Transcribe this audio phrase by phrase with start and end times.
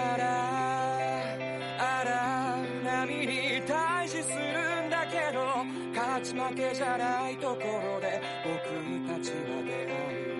[0.00, 1.36] なら
[1.78, 5.64] 荒波に対峙するんだけど
[5.94, 8.58] 勝ち負けじゃないところで僕
[9.08, 9.92] たちは出会
[10.22, 10.36] う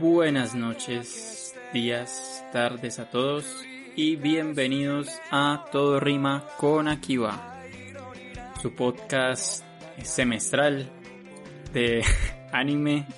[0.00, 3.44] Buenas noches, días, tardes a todos
[3.96, 7.58] y bienvenidos a Todo Rima con Akiva,
[8.62, 9.64] su podcast
[10.04, 10.88] semestral
[11.72, 12.04] de
[12.52, 13.08] anime,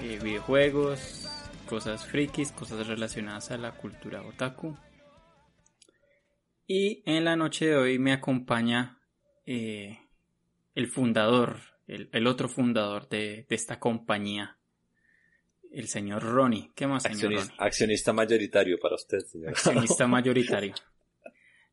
[0.00, 1.17] eh, videojuegos,
[1.69, 4.75] cosas frikis, cosas relacionadas a la cultura otaku.
[6.65, 8.99] Y en la noche de hoy me acompaña
[9.45, 9.99] eh,
[10.73, 14.57] el fundador, el, el otro fundador de, de esta compañía,
[15.71, 16.71] el señor Ronnie.
[16.75, 17.67] ¿Qué más, señor Accionista, Ronnie?
[17.67, 19.49] accionista mayoritario para usted, señor.
[19.49, 20.73] Accionista mayoritario.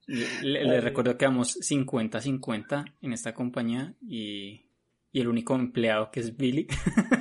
[0.06, 4.68] Le, recuerdo que vamos 50-50 en esta compañía y,
[5.10, 6.66] y el único empleado que es Billy.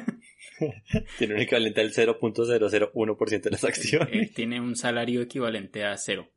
[1.18, 4.10] tiene un equivalente al 0.001% de las acciones.
[4.12, 6.30] Eh, tiene un salario equivalente a cero.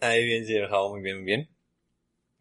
[0.00, 1.48] Ahí bien, señor Jao, muy bien, muy bien.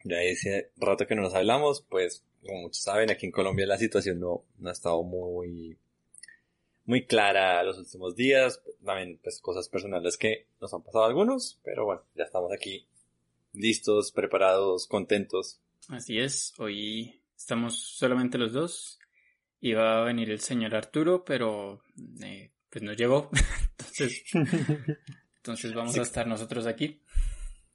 [0.03, 3.77] Ya ese rato que no nos hablamos, pues como muchos saben, aquí en Colombia la
[3.77, 5.77] situación no, no ha estado muy,
[6.85, 8.61] muy clara los últimos días.
[8.85, 12.87] También, pues, cosas personales que nos han pasado a algunos, pero bueno, ya estamos aquí
[13.53, 18.99] listos, preparados, contentos Así es, hoy estamos solamente los dos.
[19.61, 21.83] Iba a venir el señor Arturo, pero
[22.21, 23.29] eh, pues no llegó.
[23.71, 24.23] entonces,
[25.37, 25.99] entonces vamos Sí.
[25.99, 27.01] a estar nosotros aquí.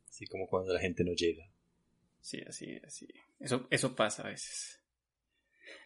[0.09, 1.45] Así como cuando la gente no llega.
[2.21, 3.09] Sí, así, así.
[3.41, 4.79] Eso, eso pasa a veces.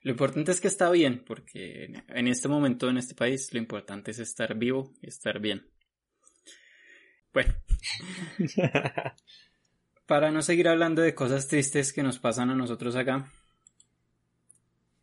[0.03, 3.59] Lo importante es que está bien, porque en- en este momento, en este país, lo
[3.59, 5.67] importante es estar vivo y estar bien.
[7.33, 7.55] Bueno,
[10.07, 13.31] para no seguir hablando de cosas tristes que nos pasan a nosotros acá,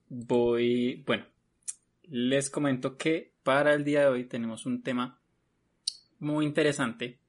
[0.09, 1.25] voy, bueno,
[2.03, 5.19] les comento que para el día de hoy tenemos un tema
[6.19, 7.19] muy interesante,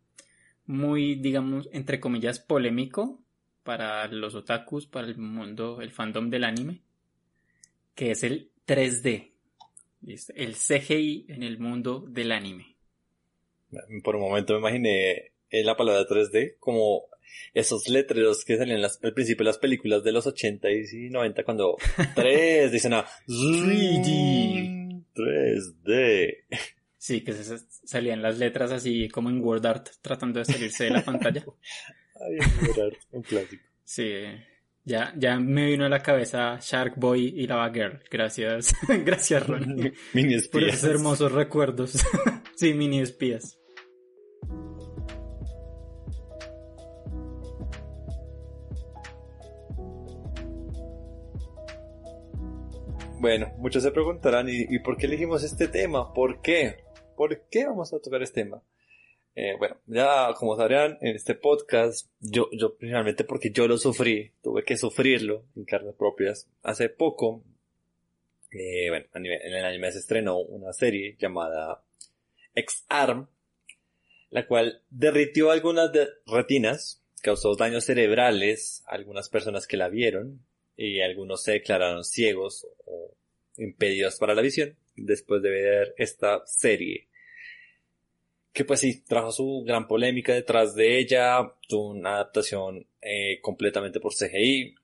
[0.66, 3.20] muy, digamos, entre comillas, polémico
[3.64, 6.80] para los otakus, para el mundo, el fandom del anime,
[7.94, 9.32] que es el 3D,
[10.02, 10.32] ¿listo?
[10.36, 12.76] el CGI en el mundo del anime.
[14.04, 17.02] Por un momento me imaginé la palabra 3D como
[17.52, 21.44] esos letreros que salían las- al principio de las películas de los 80 y 90
[21.44, 21.76] cuando
[22.14, 25.04] 3 dicen a 3D.
[25.14, 26.36] 3D.
[26.98, 30.90] Sí, que se salían las letras así como en Word Art tratando de salirse de
[30.90, 31.44] la pantalla.
[32.14, 33.62] Ay, mirar, un clásico.
[33.84, 34.22] Sí,
[34.84, 38.00] ya, ya me vino a la cabeza Shark Boy y Lava Girl.
[38.10, 38.72] Gracias,
[39.04, 39.66] gracias Ron.
[40.14, 40.74] Mini Por espías.
[40.76, 41.92] esos hermosos recuerdos.
[42.54, 43.58] sí, mini espías.
[53.24, 56.12] Bueno, muchos se preguntarán, ¿y, por qué elegimos este tema?
[56.12, 56.84] ¿Por qué?
[57.16, 58.62] ¿Por qué vamos a tocar este tema?
[59.34, 64.32] Eh, bueno, ya como sabrán, en este podcast, yo, yo principalmente porque yo lo sufrí,
[64.42, 66.50] tuve que sufrirlo en carnes propias.
[66.62, 67.42] Hace poco,
[68.50, 69.24] eh, bueno, en
[69.54, 71.82] el anime se estrenó una serie llamada
[72.54, 73.26] X-Arm,
[74.28, 80.44] la cual derritió algunas de- retinas, causó daños cerebrales a algunas personas que la vieron,
[80.76, 83.16] y algunos se declararon ciegos o
[83.56, 87.08] impedidos para la visión después de ver esta serie.
[88.52, 93.98] Que pues sí, trajo su gran polémica detrás de ella, tuvo una adaptación eh, completamente
[93.98, 94.76] por CGI,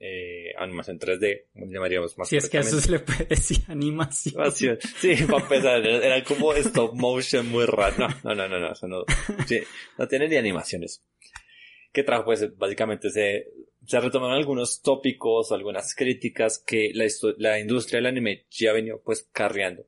[0.00, 3.24] eh, animación 3D, como le llamaríamos más Si es que a eso se le puede
[3.24, 4.52] decir animación.
[4.52, 8.08] Sí, para empezar, era como stop motion muy raro.
[8.24, 9.04] No, no, no, no, no, eso no,
[9.46, 9.60] sí,
[9.98, 11.04] no tiene ni animaciones.
[11.92, 13.48] Que trajo, pues, básicamente se,
[13.88, 17.06] se retomaron algunos tópicos, algunas críticas que la,
[17.38, 19.86] la industria del anime ya venía, pues, carreando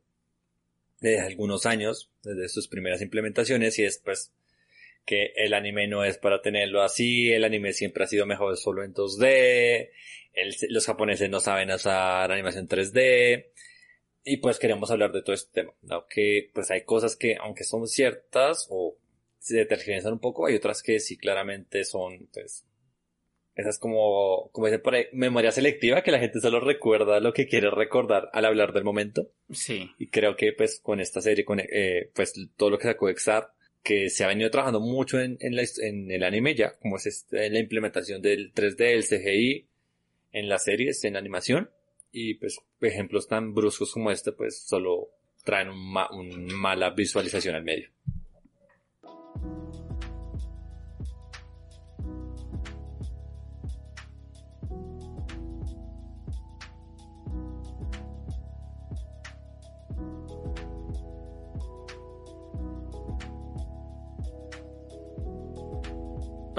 [1.01, 4.33] desde algunos años, desde sus primeras implementaciones, y es, pues,
[5.05, 8.85] que el anime no es para tenerlo así, el anime siempre ha sido mejor solo
[8.85, 9.91] en 2D,
[10.35, 13.51] el- los japoneses no saben usar animación 3D,
[14.25, 16.07] y pues queremos hablar de todo este tema, ¿no?
[16.07, 18.97] Que pues hay cosas que, aunque son ciertas o
[19.39, 22.65] se tergiversan un poco, hay otras que sí claramente son, pues,
[23.57, 27.33] esa es como, como dicen por ahí, memoria selectiva, que la gente solo recuerda lo
[27.33, 29.29] que quiere recordar al hablar del momento.
[29.51, 33.09] Sí, Y creo que pues con esta serie, con eh, pues todo lo que sacó
[33.09, 33.53] Exar,
[33.83, 37.07] que se ha venido trabajando mucho en, en, la en el anime ya, como es
[37.07, 39.67] este, la implementación del 3D, el CGI,
[40.33, 41.71] en las series, en animación.
[42.13, 45.09] Y pues ejemplos tan bruscos como este, pues solo
[45.45, 47.89] traen un ma- un mala visualización al medio.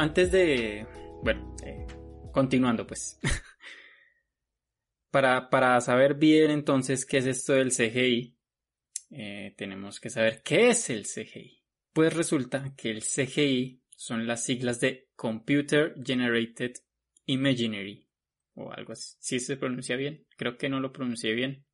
[0.02, 0.86] Antes de,
[1.24, 1.86] bueno, eh,
[2.32, 3.20] continuando pues.
[5.12, 8.38] para, para saber bien entonces qué es esto del CGI,
[9.12, 11.62] eh, tenemos que saber qué es el CGI.
[11.94, 16.74] Pues resulta que el CGI son las siglas de Computer Generated
[17.26, 18.08] Imaginary
[18.56, 19.16] o algo así.
[19.20, 21.66] Si se pronuncia bien, creo que no lo pronuncié bien.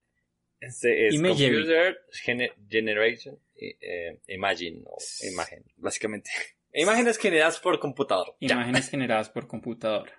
[0.59, 1.21] Este es.
[1.21, 4.97] Computer Gene- Generation eh, Imagine o
[5.31, 6.29] imagen, básicamente.
[6.77, 8.35] Imágenes generadas por computador.
[8.39, 8.53] Ya.
[8.53, 10.13] Imágenes generadas por computadora.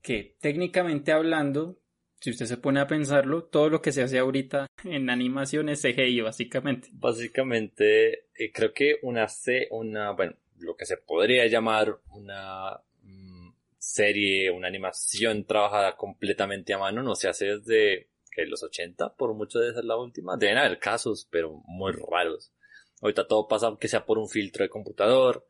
[0.00, 1.78] Que técnicamente hablando,
[2.20, 5.82] si usted se pone a pensarlo, todo lo que se hace ahorita en animación es
[5.82, 6.88] CGI básicamente.
[6.92, 13.54] Básicamente, eh, creo que una C, una, bueno, lo que se podría llamar una mm,
[13.76, 19.34] serie, una animación trabajada completamente a mano, no se hace desde que los 80, por
[19.34, 20.36] mucho de ser la última.
[20.36, 22.52] Deben haber casos, pero muy raros.
[23.00, 25.46] Ahorita todo pasa que sea por un filtro de computador,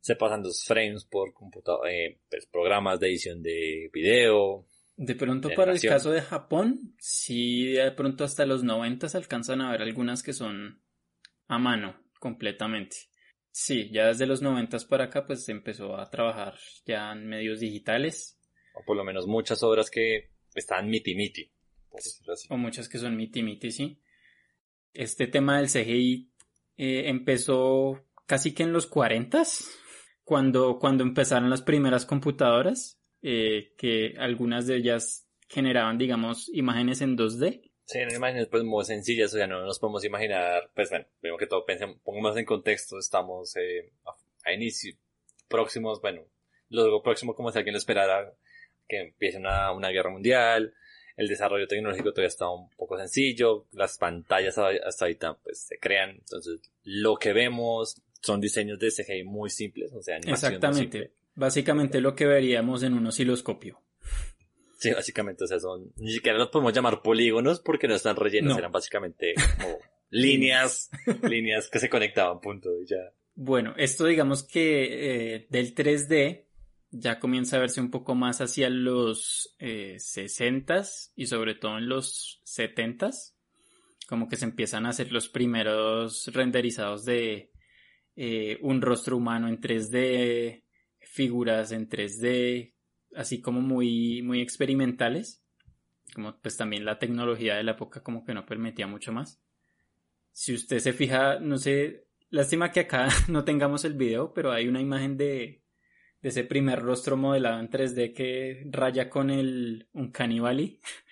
[0.00, 4.64] se pasan los frames por computador, eh, pues, programas de edición de video.
[4.96, 9.18] De pronto De para el caso de Japón, sí de pronto hasta los 90 se
[9.18, 10.80] alcanzan a ver algunas que son
[11.48, 12.96] a mano completamente.
[13.50, 16.54] Sí, ya desde los 90 para acá pues se empezó a trabajar
[16.84, 18.38] ya en medios digitales
[18.74, 21.50] O por lo menos muchas obras que están miti miti.
[21.90, 22.46] Por decirlo así.
[22.50, 24.00] o muchas que son miti miti, sí.
[24.92, 26.30] Este tema del CGI
[26.76, 29.42] eh, empezó casi que en los 40
[30.24, 37.16] cuando, cuando empezaron las primeras computadoras, eh, que algunas de ellas generaban, digamos, imágenes en
[37.16, 37.70] 2D.
[37.84, 41.38] Sí, eran imágenes pues muy sencillas, o sea, no nos podemos imaginar, pues bueno, primero
[41.38, 44.96] que todo, pensemos, pongamos en contexto, estamos eh, a, a inicio,
[45.48, 46.22] próximos, bueno,
[46.70, 48.32] luego próximo como si alguien lo esperara
[48.88, 50.74] que empiece una, una guerra mundial,
[51.16, 56.10] el desarrollo tecnológico todavía está un poco sencillo, las pantallas hasta ahorita pues se crean,
[56.10, 60.78] entonces lo que vemos son diseños de CGI muy simples, o sea, Exactamente.
[60.98, 61.12] simple.
[61.34, 63.80] Básicamente lo que veríamos en un osciloscopio.
[64.78, 68.52] Sí, básicamente, o sea, son, ni siquiera los podemos llamar polígonos porque no están rellenos,
[68.52, 68.58] No.
[68.58, 69.78] eran básicamente como
[70.10, 70.90] líneas,
[71.22, 72.96] líneas que se conectaban, punto, y ya.
[73.34, 76.45] Bueno, esto digamos que eh, del 3D
[76.90, 81.88] ya comienza a verse un poco más hacia los eh, 60s y sobre todo en
[81.88, 83.34] los 70s.
[84.08, 87.50] Como que se empiezan a hacer los primeros renderizados de
[88.14, 90.62] eh, un rostro humano en 3D,
[91.00, 92.74] figuras en 3D,
[93.14, 95.42] así como muy, muy experimentales.
[96.14, 99.40] Como pues también la tecnología de la época como que no permitía mucho más.
[100.32, 104.68] Si usted se fija, no sé, lástima que acá no tengamos el video, pero hay
[104.68, 105.65] una imagen de, de
[106.28, 110.80] ese primer rostro modelado en 3D que raya con el un canibali.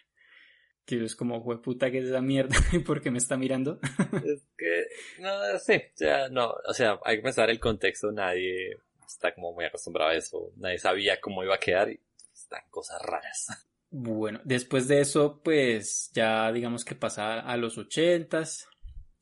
[0.87, 2.57] Que es como, puta que es esa mierda?
[2.71, 3.81] ¿Y por qué me está mirando?
[4.23, 4.87] Es que,
[5.19, 8.77] no o sea, no, o sea, hay que pensar el contexto, nadie
[9.07, 11.99] está como muy acostumbrado a eso, nadie sabía cómo iba a quedar y
[12.35, 13.47] están cosas raras.
[13.89, 18.69] Bueno, después de eso, pues ya digamos que pasa a los ochentas.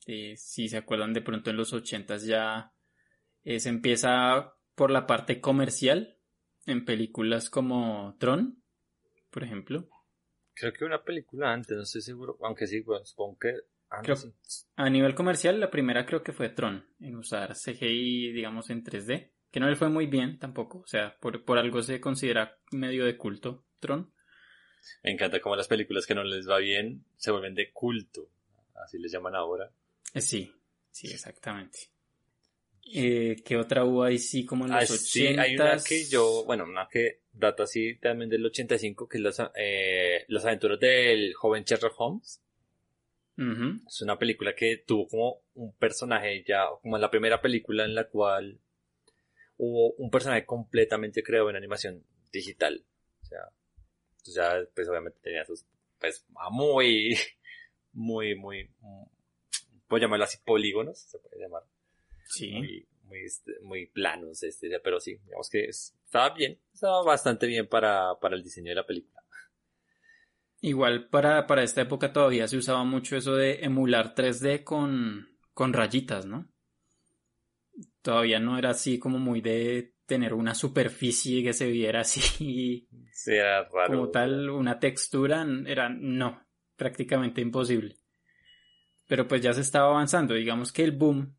[0.05, 2.73] Eh, si se acuerdan de pronto en los ochentas ya
[3.43, 6.17] eh, se empieza por la parte comercial
[6.65, 8.63] en películas como Tron,
[9.29, 9.89] por ejemplo.
[10.55, 13.53] Creo que una película antes, no estoy seguro, aunque sí, bueno, supongo que
[14.03, 14.67] Creo- antes.
[14.75, 19.33] A nivel comercial, la primera creo que fue Tron, en usar CGI, digamos, en 3D,
[19.51, 23.05] que no le fue muy bien tampoco, o sea, por, por algo se considera medio
[23.05, 24.13] de culto Tron.
[25.03, 28.29] Me encanta como las películas que no les va bien se vuelven de culto,
[28.83, 29.71] así les llaman ahora.
[30.13, 30.53] Eh, sí,
[30.91, 31.91] sí, exactamente.
[32.85, 36.05] Eh, ¿Qué otra hubo ahí sí como en los Ah, 80 sí, hay una que
[36.05, 40.79] yo, bueno, una que data así también del 85, que es las, eh, las aventuras
[40.79, 42.41] del joven Sherlock Holmes.
[43.87, 48.07] Es una película que tuvo como un personaje ya, como la primera película en la
[48.07, 48.59] cual
[49.57, 52.85] hubo un personaje completamente creado en animación digital.
[53.23, 53.39] O sea,
[54.23, 55.65] pues ya pues obviamente tenía sus,
[55.99, 57.17] pues, muy,
[57.93, 59.03] muy, muy, mm,
[59.87, 61.63] puedo llamarlo así, polígonos, se puede llamar
[62.25, 62.51] Sí.
[62.51, 67.47] muy, muy, este, muy planos, este, pero sí, digamos que es- estaba bien, estaba bastante
[67.47, 69.21] bien para, para el diseño de la película.
[70.61, 75.73] Igual para, para esta época todavía se usaba mucho eso de emular 3D con, con
[75.73, 76.49] rayitas, ¿no?
[78.01, 83.33] Todavía no era así como muy de tener una superficie que se viera así Sí,
[83.33, 83.93] era raro.
[83.93, 87.97] como tal, una textura, era no, prácticamente imposible.
[89.07, 91.35] Pero pues ya se estaba avanzando, digamos que el boom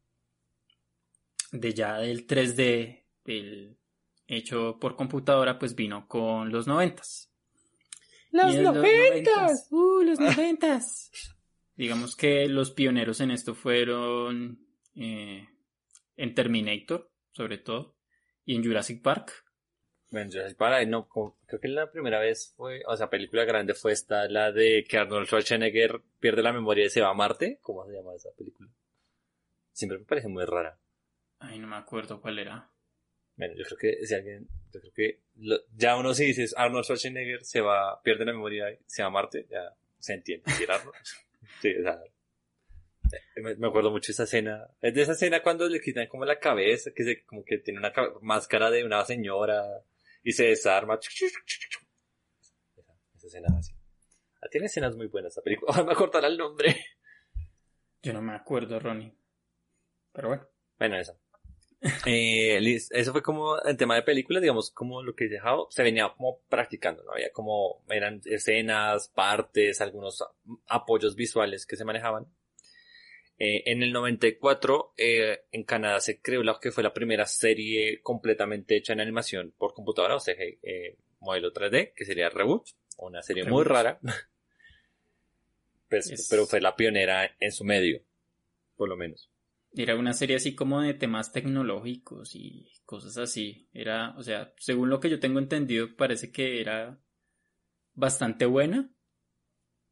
[1.61, 3.76] de ya del 3D, el
[4.26, 7.30] hecho por computadora, pues vino con los noventas.
[8.30, 9.68] ¡Los noventas!
[9.70, 11.11] ¡Uh, los noventas!
[11.76, 14.58] Digamos que los pioneros en esto fueron
[14.96, 15.49] eh,
[16.16, 17.94] en Terminator, sobre todo,
[18.46, 19.32] ¿Y en Jurassic Park?
[20.11, 23.73] Bueno, Jurassic Park, no, como- creo que la primera vez fue, o sea, película grande
[23.75, 27.58] fue esta, la de que Arnold Schwarzenegger pierde la memoria y se va a Marte.
[27.62, 28.68] ¿Cómo se llama esa película?
[29.73, 30.78] Siempre me parece muy rara.
[31.46, 32.70] Ay, no me acuerdo cuál era.
[33.36, 36.84] Bueno, yo creo que si alguien, yo creo que lo- ya uno si dices Arnold
[36.84, 40.50] Schwarzenegger se va, pierde la memoria y se va a Marte, ya se entiende.
[40.52, 40.94] ¿sí, Arnold?
[41.60, 42.00] sí, o sea,
[43.36, 44.66] me, me acuerdo mucho esa escena.
[44.80, 47.78] Es de esa escena cuando le quitan como la cabeza, que se, como que tiene
[47.80, 49.62] una ca- máscara de una señora
[50.22, 50.98] y se desarma.
[51.00, 51.26] Esa,
[53.16, 53.72] esa escena así.
[54.40, 55.72] Ah, Tiene escenas muy buenas esa película.
[55.74, 56.76] Ahora me acordará el nombre.
[58.02, 59.12] Yo no me acuerdo, Ronnie.
[60.12, 60.46] Pero bueno.
[60.78, 61.18] Bueno, eso.
[62.07, 62.59] Eh,
[62.91, 66.41] eso fue como el tema de películas, digamos, como lo que dejado, se venía como
[66.49, 67.12] practicando, ¿no?
[67.12, 70.25] Había como, eran escenas, partes, algunos
[70.67, 72.26] apoyos visuales que se manejaban.
[73.38, 78.00] Eh, en el 94, eh, en Canadá se creó lo que fue la primera serie
[78.00, 82.67] completamente hecha en animación por computadora, o sea, eh, modelo 3D, que sería Reboot,
[82.99, 83.99] una serie muy rara.
[85.88, 88.00] Pues, Es- Pero fue la pionera en su medio,
[88.76, 89.31] por lo menos.
[89.76, 93.69] Era una serie así como de temas tecnológicos y cosas así.
[93.73, 96.99] Era, o sea, según lo que yo tengo entendido, parece que era
[97.95, 98.90] bastante buena.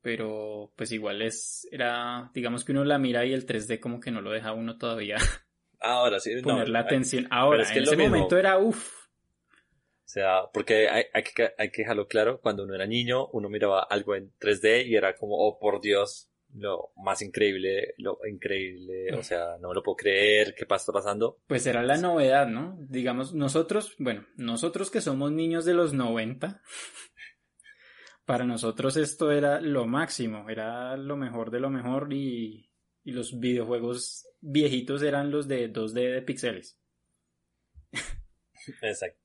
[0.01, 4.11] Pero pues igual es, era, digamos que uno la mira y el 3D como que
[4.11, 5.17] no lo deja uno todavía
[5.83, 7.27] Ahora sí, no, poner la atención.
[7.31, 8.17] Ahora, es que en ese mismo.
[8.17, 9.03] momento era uff.
[10.05, 13.49] O sea, porque hay, hay que, hay que dejarlo claro, cuando uno era niño, uno
[13.49, 19.13] miraba algo en 3D y era como, oh por Dios, lo más increíble, lo increíble,
[19.15, 21.41] o sea, no me lo puedo creer, ¿qué pasa- está pasando?
[21.47, 22.77] Pues era la novedad, ¿no?
[22.89, 26.63] Digamos, nosotros, bueno, nosotros que somos niños de los 90,
[28.25, 32.71] para nosotros esto era lo máximo, era lo mejor de lo mejor y,
[33.05, 36.79] y los videojuegos viejitos eran los de 2D de píxeles.
[38.83, 39.19] Exacto.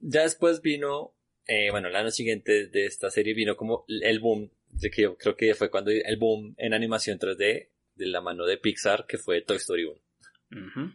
[0.00, 1.14] Ya después vino,
[1.46, 5.16] eh, bueno, el año siguiente de esta serie vino como el boom, de que yo
[5.16, 9.18] creo que fue cuando el boom en animación 3D de la mano de Pixar, que
[9.18, 9.94] fue Toy Story 1.
[9.94, 10.94] Ujú.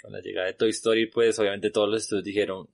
[0.00, 2.68] Con la llegada de Toy Story, pues obviamente todos los estudios dijeron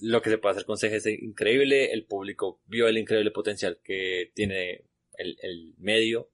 [0.00, 3.78] lo que se puede hacer con CG es increíble, el público vio el increíble potencial
[3.82, 6.30] que tiene el, el medio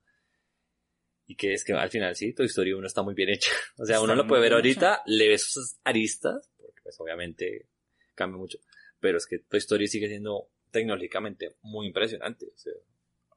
[1.26, 3.50] y que es que al final sí, Toy Story 1 está muy bien hecha.
[3.78, 7.68] O sea, Está uno lo puede ver ahorita, le ve sus aristas, porque pues obviamente
[8.14, 8.58] cambia mucho,
[8.98, 12.46] pero es que Toy Story sigue siendo tecnológicamente muy impresionante.
[12.46, 12.72] O sea,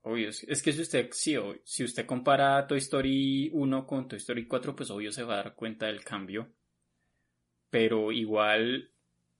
[0.03, 4.47] Obvio, es que si usted, sí, si usted compara Toy Story 1 con Toy Story
[4.47, 6.51] 4, pues obvio se va a dar cuenta del cambio.
[7.69, 8.91] Pero igual,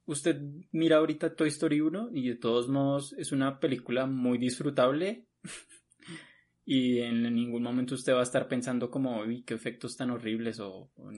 [0.06, 0.40] usted
[0.72, 5.26] mira ahorita Toy Story 1 y de todos modos es una película muy disfrutable.
[6.66, 10.60] y en ningún momento usted va a estar pensando como, uy, qué efectos tan horribles
[10.60, 10.92] o...
[10.96, 11.12] O,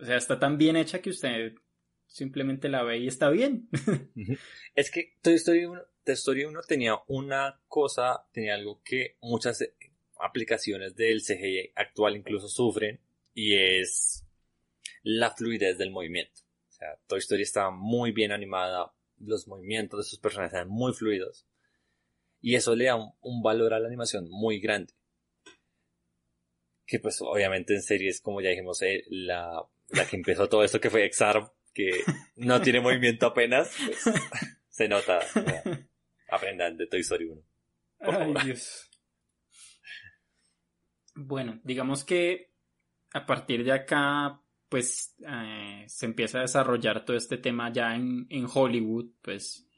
[0.00, 1.54] o sea, está tan bien hecha que usted
[2.06, 3.68] simplemente la ve y está bien.
[4.74, 9.60] Es que Toy Story 1, Toy Story 1 tenía una cosa, tenía algo que muchas
[9.60, 9.74] eh,
[10.18, 13.00] aplicaciones del CGI actual incluso sufren
[13.34, 14.24] y es
[15.02, 16.42] la fluidez del movimiento.
[16.68, 20.92] O sea, Toy Story estaba muy bien animada, los movimientos de sus personajes eran muy
[20.92, 21.46] fluidos
[22.42, 24.92] y eso le da un, valor a la animación muy grande.
[26.84, 29.64] Que pues obviamente en series, como ya dijimos, eh, la,
[30.10, 32.02] que empezó todo esto que fue Exarm, que
[32.36, 34.04] no tiene movimiento apenas, pues,
[34.68, 35.20] se nota.
[35.20, 35.62] sea,
[36.32, 37.42] aprendan de Toy Story 1.
[37.98, 38.34] Por Ay.
[38.44, 38.90] Dios.
[41.14, 42.52] Bueno, digamos que
[43.12, 48.26] a partir de acá, pues eh, se empieza a desarrollar todo este tema ya en,
[48.30, 49.68] en Hollywood, pues,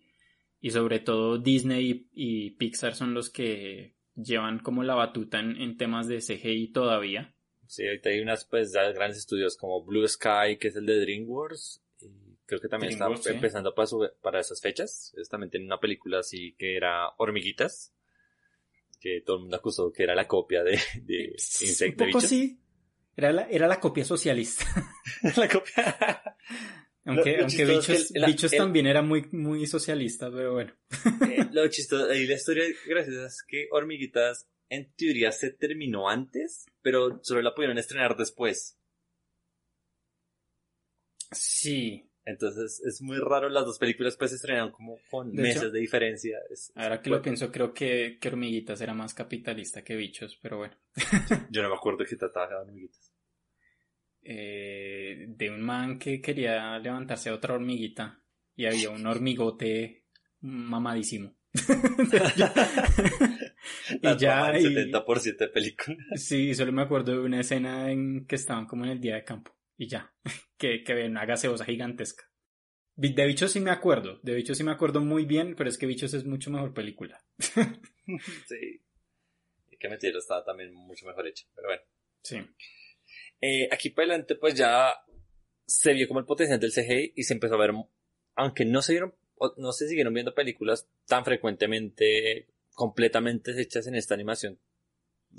[0.60, 5.60] y sobre todo Disney y, y Pixar son los que llevan como la batuta en,
[5.60, 7.34] en temas de CGI todavía.
[7.66, 11.83] Sí, ahorita hay unas pues grandes estudios como Blue Sky, que es el de DreamWorks,
[12.46, 13.36] creo que también DreamWorks, está sí.
[13.36, 15.12] empezando para, su- para esas fechas.
[15.16, 17.94] Ellos también tienen una película así que era Hormiguitas,
[19.00, 21.32] que todo el mundo acusó que era la copia de, de Un
[21.68, 22.60] Insecto poco sí.
[23.16, 24.64] Era la, era la copia socialista.
[25.36, 26.36] la copia.
[27.06, 29.28] Aunque, Lo- lo aunque chistoso es que Bichos, el- la- Bichos el- también era muy,
[29.32, 30.74] muy socialista, pero bueno.
[31.30, 36.64] Eh, lo chistoso y la historia graciosa es que Hormiguitas en teoría se terminó antes,
[36.80, 38.78] pero solo la pudieron estrenar después.
[41.30, 45.62] Sí, Entonces es muy raro, las dos películas pues se estrenaron como con De meses
[45.62, 46.38] hecho, de diferencia.
[46.50, 50.56] Es- Ahora que lo pienso, creo que, que Hormiguitas era más capitalista que Bichos, pero
[50.58, 50.74] bueno.
[51.50, 53.12] Yo no me acuerdo qué trataba de Hormiguitas.
[54.22, 58.22] Eh, de un man que quería levantarse a otra hormiguita
[58.56, 60.06] y había un hormigote
[60.40, 61.34] mamadísimo.
[64.02, 65.96] y ya, y- 70% de película.
[66.16, 69.24] sí, solo me acuerdo de una escena en que estaban como en el día de
[69.24, 70.14] campo y ya,
[70.58, 72.24] que, que una gaseosa gigantesca.
[72.96, 75.86] De Bichos sí me acuerdo, de Bichos sí me acuerdo muy bien, pero es que
[75.86, 77.22] Bichos es mucho mejor película.
[78.46, 78.82] Sí.
[79.70, 81.46] Hay que mentir, está también mucho mejor hecha.
[81.54, 81.82] Pero bueno.
[82.22, 82.36] Sí.
[83.40, 84.94] Eh, aquí para adelante, pues ya
[85.66, 87.72] se vio como el potencial del CGI y se empezó a ver,
[88.34, 89.14] aunque no se vieron,
[89.56, 94.60] no se siguieron viendo películas tan frecuentemente, completamente hechas en esta animación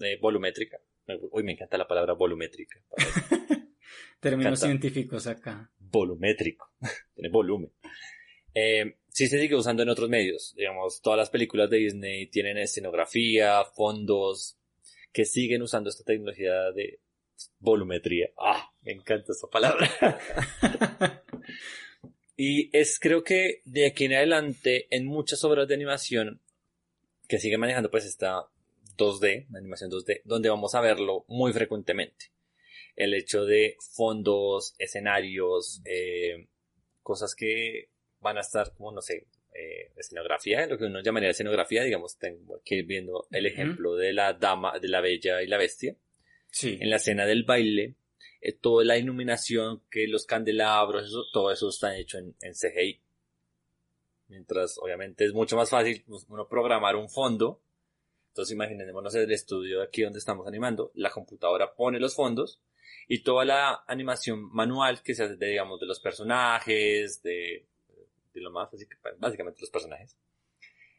[0.01, 0.79] eh, volumétrica.
[1.31, 2.83] Uy, me encanta la palabra volumétrica.
[4.29, 5.69] Términos científicos acá.
[5.77, 6.71] volumétrico,
[7.13, 7.71] tiene volumen.
[8.55, 12.57] Eh, sí se sigue usando en otros medios, digamos, todas las películas de Disney tienen
[12.57, 14.57] escenografía, fondos,
[15.13, 17.01] que siguen usando esta tecnología de
[17.59, 18.31] volumetría.
[18.35, 19.91] Ah, me encanta esa palabra.
[22.35, 26.41] y es creo que de aquí en adelante, en muchas obras de animación
[27.27, 28.47] que siguen manejando pues esta
[28.97, 32.33] 2D, la animación 2D, donde vamos a verlo muy frecuentemente
[32.95, 36.47] el hecho de fondos, escenarios, eh,
[37.03, 41.83] cosas que van a estar como, no sé, eh, escenografía, lo que uno llamaría escenografía,
[41.83, 45.95] digamos, tengo aquí viendo el ejemplo de la dama, de la bella y la bestia,
[46.49, 46.77] Sí.
[46.81, 47.95] en la escena del baile,
[48.41, 53.01] eh, toda la iluminación, que los candelabros, eso- todo eso está hecho en, en CGI.
[54.27, 57.61] Mientras, obviamente, es mucho más fácil uno programar un fondo.
[58.29, 60.91] Entonces, imaginémonos el estudio aquí donde estamos animando.
[60.95, 62.59] La computadora pone los fondos
[63.07, 67.65] y toda la animación manual que se hace, de, digamos, de los personajes, de,
[68.33, 70.17] de lo más básico, básicamente los personajes.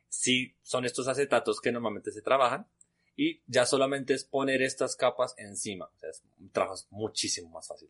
[0.09, 2.67] Sí, son estos acetatos que normalmente se trabajan
[3.17, 5.87] y ya solamente es poner estas capas encima.
[5.87, 7.89] O sea, es un trabajo muchísimo más fácil.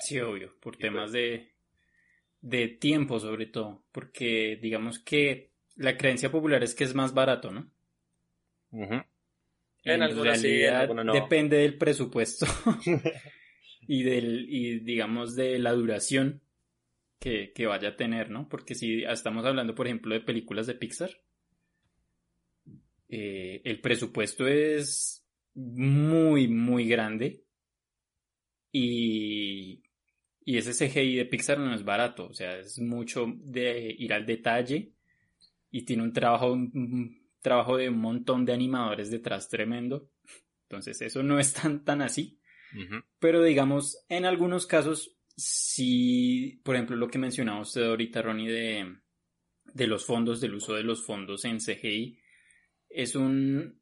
[0.00, 1.52] Sí, obvio, por temas pues- de,
[2.40, 7.50] de tiempo sobre todo, porque digamos que la creencia popular es que es más barato,
[7.50, 7.70] ¿no?
[8.72, 9.02] Ujú.
[9.84, 11.12] En En algunos sí, en realidad algunos no.
[11.12, 12.46] depende del presupuesto
[13.86, 16.40] y del y digamos de la duración
[17.18, 18.48] que, que vaya a tener, ¿no?
[18.48, 21.10] Porque si estamos hablando, por ejemplo, de películas de Pixar,
[23.08, 27.44] eh, el presupuesto es muy, muy grande
[28.72, 29.82] y,
[30.44, 34.26] y ese CGI de Pixar no es barato, o sea, es mucho de ir al
[34.26, 34.92] detalle
[35.70, 40.10] y tiene un trabajo, un trabajo de un montón de animadores detrás tremendo.
[40.62, 42.40] Entonces eso no es tan, tan así.
[43.20, 48.96] Pero digamos, en algunos casos, si, por ejemplo, lo que mencionaba usted ahorita, Ronnie, de,
[49.62, 52.18] de los fondos, del uso de los fondos en CGI,
[52.88, 53.80] es un,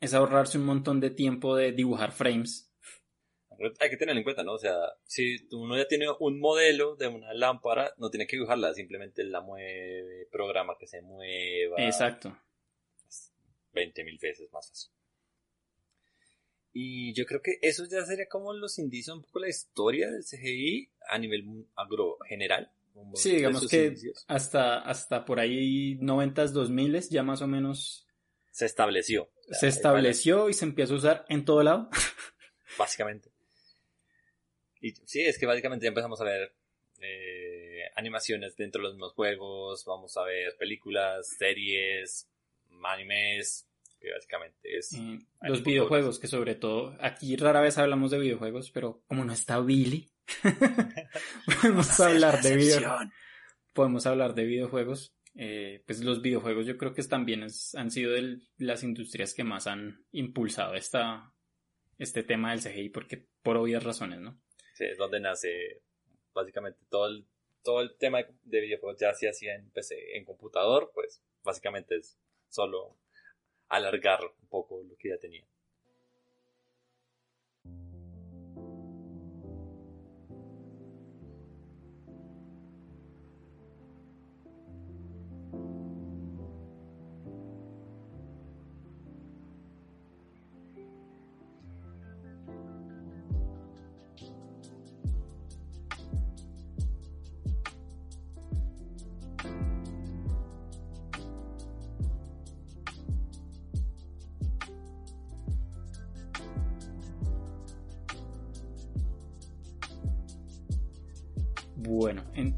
[0.00, 2.74] es ahorrarse un montón de tiempo de dibujar frames.
[3.78, 4.54] Hay que tener en cuenta, ¿no?
[4.54, 8.74] O sea, si uno ya tiene un modelo de una lámpara, no tiene que dibujarla,
[8.74, 11.76] simplemente la mueve, programa que se mueva.
[11.78, 12.36] Exacto.
[13.76, 14.90] 20 mil veces más fácil.
[16.72, 20.24] Y yo creo que eso ya sería como los indicios un poco la historia del
[20.24, 22.70] CGI a nivel agro general.
[23.14, 23.94] Sí, digamos que
[24.26, 28.06] hasta, hasta por ahí 90s, 2000 ya más o menos
[28.50, 29.30] se estableció.
[29.50, 31.90] se estableció y se empieza a usar en todo lado.
[32.78, 33.30] Básicamente.
[34.80, 36.54] Y sí, es que básicamente ya empezamos a ver
[37.00, 42.28] eh, animaciones dentro de los mismos juegos, vamos a ver películas, series,
[42.84, 43.68] animes,
[44.00, 44.92] que básicamente es...
[44.92, 49.24] Eh, Hay los videojuegos, que sobre todo, aquí rara vez hablamos de videojuegos, pero como
[49.24, 50.10] no está Billy,
[51.62, 53.06] podemos hablar de videojuegos.
[53.72, 55.14] Podemos hablar de videojuegos.
[55.38, 59.44] Eh, pues los videojuegos yo creo que también es- han sido de las industrias que
[59.44, 61.32] más han impulsado esta,
[61.98, 64.40] este tema del CGI, porque por obvias razones, ¿no?
[64.74, 65.82] Sí, es donde nace
[66.32, 67.26] básicamente todo el,
[67.62, 72.18] todo el tema de videojuegos ya se hacía en PC, en computador, pues básicamente es
[72.56, 72.96] solo
[73.68, 75.44] alargar un poco lo que ya tenía.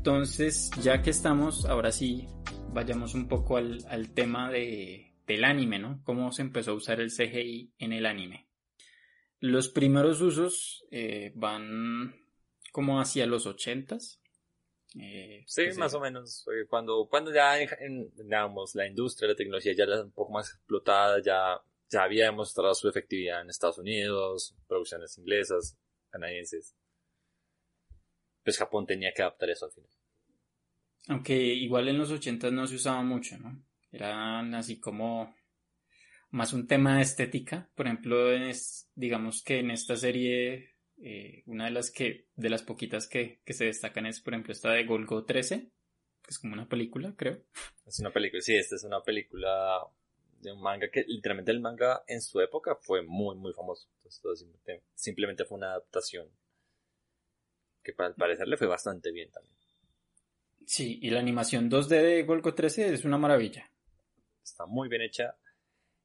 [0.09, 2.27] Entonces ya que estamos, ahora sí,
[2.73, 6.01] vayamos un poco al, al tema de, del anime, ¿no?
[6.03, 8.49] Cómo se empezó a usar el CGI en el anime.
[9.41, 12.15] Los primeros usos eh, van
[12.73, 14.23] como hacia los ochentas.
[14.99, 16.47] Eh, Sí, pues, más eh, o menos.
[16.55, 20.33] eh, Cuando, cuando ya, en- en, digamos, la industria, la tecnología ya era un poco
[20.33, 25.77] más explotada, ya, ya había demostrado su efectividad en Estados Unidos, producciones inglesas,
[26.09, 26.75] canadienses.
[28.43, 29.91] Pues Japón tenía que adaptar eso al final.
[31.07, 33.63] Aunque igual en los 80 no se usaba mucho, ¿no?
[33.93, 35.35] Eran así como
[36.31, 37.71] más un tema de estética.
[37.75, 42.63] Por ejemplo, es, digamos que en esta serie, eh, una de las que, de las
[42.63, 45.71] poquitas que, que se destacan es, por ejemplo, esta de Golgo 13,
[46.23, 47.43] que es como una película, creo.
[47.87, 49.81] Es una película, sí, esta es una película
[50.41, 53.89] de un manga que literalmente el manga en su época fue muy, muy famoso.
[54.05, 56.29] Entonces, simplemente, simplemente fue una adaptación
[57.83, 59.58] que para al parecer le fue bastante bien también.
[60.69, 63.73] Sí, y la animación 2D de Golgo 13 es una maravilla.
[64.45, 65.35] Está muy bien hecha.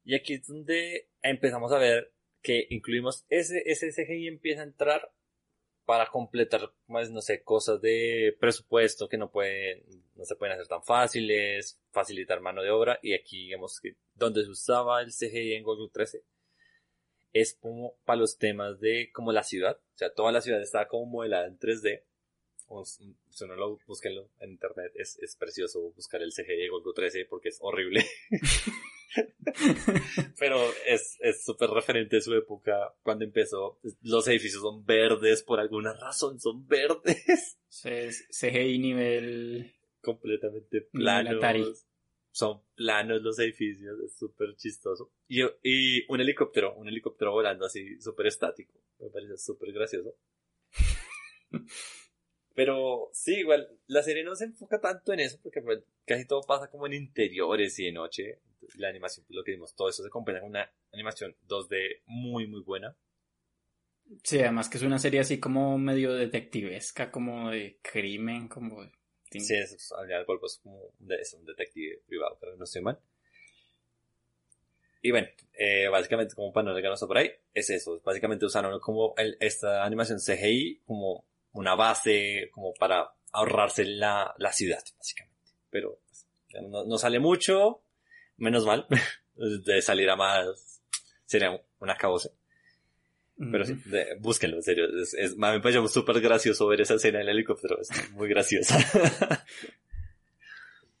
[0.04, 5.12] Y aquí es donde empezamos a ver que incluimos ese, ese CGI empieza a entrar
[5.84, 10.66] para completar más, no sé, cosas de presupuesto que no pueden, no se pueden hacer
[10.66, 15.56] tan fáciles, facilitar mano de obra, y aquí digamos que donde se usaba el CGI
[15.56, 16.24] en Google 13
[17.34, 20.88] es como para los temas de como la ciudad, o sea, toda la ciudad estaba
[20.88, 22.02] como modelada en 3D,
[22.84, 23.14] si
[23.46, 27.50] no lo búsquenlo en internet, es, es precioso buscar el CGI de Google 13 porque
[27.50, 28.06] es horrible.
[30.38, 33.78] Pero es súper referente de su época cuando empezó.
[34.02, 37.58] Los edificios son verdes, por alguna razón son verdes.
[37.84, 39.74] Es CGI nivel...
[40.00, 41.86] Completamente planos.
[42.30, 45.12] Son planos los edificios, es súper chistoso.
[45.28, 48.72] Y, y un helicóptero, un helicóptero volando así, súper estático.
[48.98, 50.16] Me parece súper gracioso.
[52.54, 56.40] Pero sí, igual, la serie no se enfoca tanto en eso porque pues, casi todo
[56.42, 58.40] pasa como en interiores y de noche
[58.76, 62.62] la animación, lo que vimos, todo eso se acompaña con una animación 2D muy, muy
[62.62, 62.96] buena.
[64.22, 68.92] Sí, además que es una serie así como medio detectivesca, como de crimen, como de...
[69.30, 73.00] Sí, es, al cuerpo es como de, es un detective privado, pero no estoy mal.
[75.02, 78.00] Y bueno, eh, básicamente como para no regalarnos por ahí, es eso.
[78.04, 84.82] Básicamente usaron como esta animación CGI como una base, como para ahorrarse la, la ciudad,
[84.98, 85.52] básicamente.
[85.70, 86.26] Pero pues,
[86.68, 87.82] no, no, sale mucho,
[88.36, 88.86] menos mal,
[89.34, 90.82] de salir a más,
[91.24, 92.30] sería un acabose.
[93.36, 93.76] Pero sí,
[94.20, 94.84] búsquenlo, en serio.
[95.02, 97.80] Es, es, me parece súper gracioso ver esa escena en el helicóptero.
[97.80, 98.78] Es muy graciosa.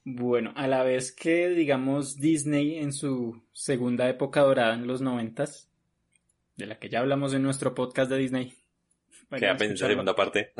[0.04, 5.68] bueno, a la vez que, digamos, Disney en su segunda época dorada en los noventas,
[6.56, 8.63] de la que ya hablamos en nuestro podcast de Disney.
[9.30, 10.52] Queda pendiente la segunda parte.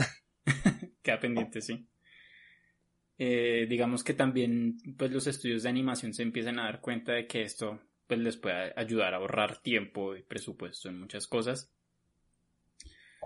[1.03, 1.87] Queda pendiente, sí.
[3.17, 7.27] Eh, digamos que también pues los estudios de animación se empiezan a dar cuenta de
[7.27, 11.73] que esto pues les puede ayudar a ahorrar tiempo y presupuesto en muchas cosas.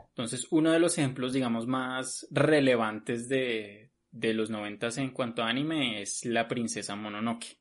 [0.09, 5.49] Entonces, uno de los ejemplos, digamos, más relevantes de, de los noventas en cuanto a
[5.49, 7.59] anime es la princesa Mononoke.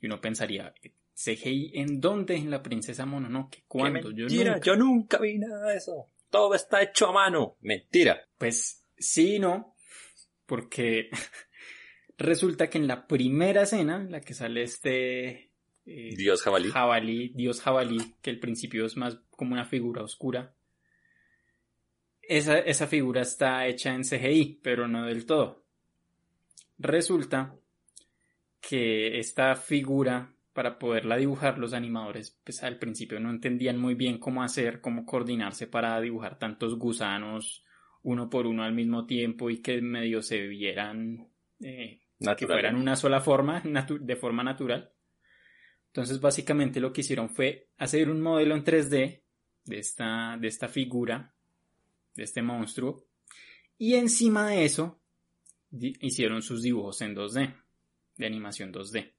[0.00, 0.74] Y uno pensaría,
[1.14, 3.64] ¿CGI en dónde en la princesa Mononoke?
[3.68, 4.10] ¿Cuándo?
[4.10, 4.60] Yo nunca...
[4.60, 6.08] yo nunca vi nada de eso.
[6.32, 7.58] Todo está hecho a mano.
[7.60, 8.26] Mentira.
[8.38, 9.72] Pues sí, no
[10.52, 11.08] porque
[12.18, 15.50] resulta que en la primera escena, la que sale este...
[15.86, 16.70] Eh, Dios jabalí.
[16.70, 20.54] Jabalí, Dios jabalí, que al principio es más como una figura oscura.
[22.20, 25.64] Esa, esa figura está hecha en CGI, pero no del todo.
[26.78, 27.56] Resulta
[28.60, 34.18] que esta figura, para poderla dibujar, los animadores, pues al principio no entendían muy bien
[34.18, 37.64] cómo hacer, cómo coordinarse para dibujar tantos gusanos
[38.02, 41.28] uno por uno al mismo tiempo y que medio se vieran
[41.60, 42.00] eh,
[42.36, 43.62] que fueran una sola forma,
[44.00, 44.92] de forma natural.
[45.86, 49.22] Entonces básicamente lo que hicieron fue hacer un modelo en 3D
[49.64, 51.34] de esta, de esta figura,
[52.14, 53.06] de este monstruo,
[53.78, 55.00] y encima de eso
[55.70, 57.54] hicieron sus dibujos en 2D,
[58.16, 59.12] de animación 2D.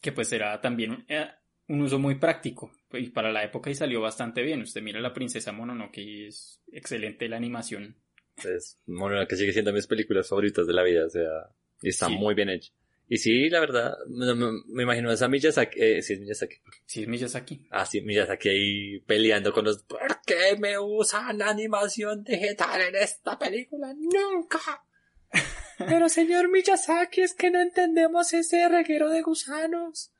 [0.00, 1.26] Que pues era también eh,
[1.68, 4.62] un uso muy práctico y para la época y salió bastante bien.
[4.62, 7.96] Usted mira la princesa Mononoke y es excelente la animación.
[8.36, 11.30] Es Mononoke sigue siendo mis películas favoritas de la vida, o sea,
[11.82, 12.72] y está muy bien hecha.
[13.08, 16.56] Y sí, la verdad, me, imagino esa Miyazaki, eh, sí es Miyazaki.
[16.84, 17.66] Sí es Miyazaki.
[17.70, 23.38] Ah, sí, Miyazaki ahí peleando con los, ¿por qué me usan animación digital en esta
[23.38, 23.94] película?
[23.94, 24.84] Nunca.
[25.78, 30.12] Pero señor Miyazaki, es que no entendemos ese reguero de gusanos.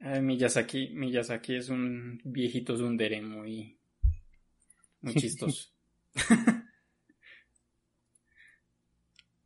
[0.00, 3.78] Miyazaki, Miyazaki es un viejito zundere muy,
[5.00, 5.70] muy chistoso.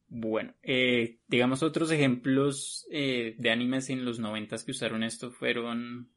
[0.09, 6.11] bueno, eh, digamos otros ejemplos eh, de animes en los noventas que usaron esto fueron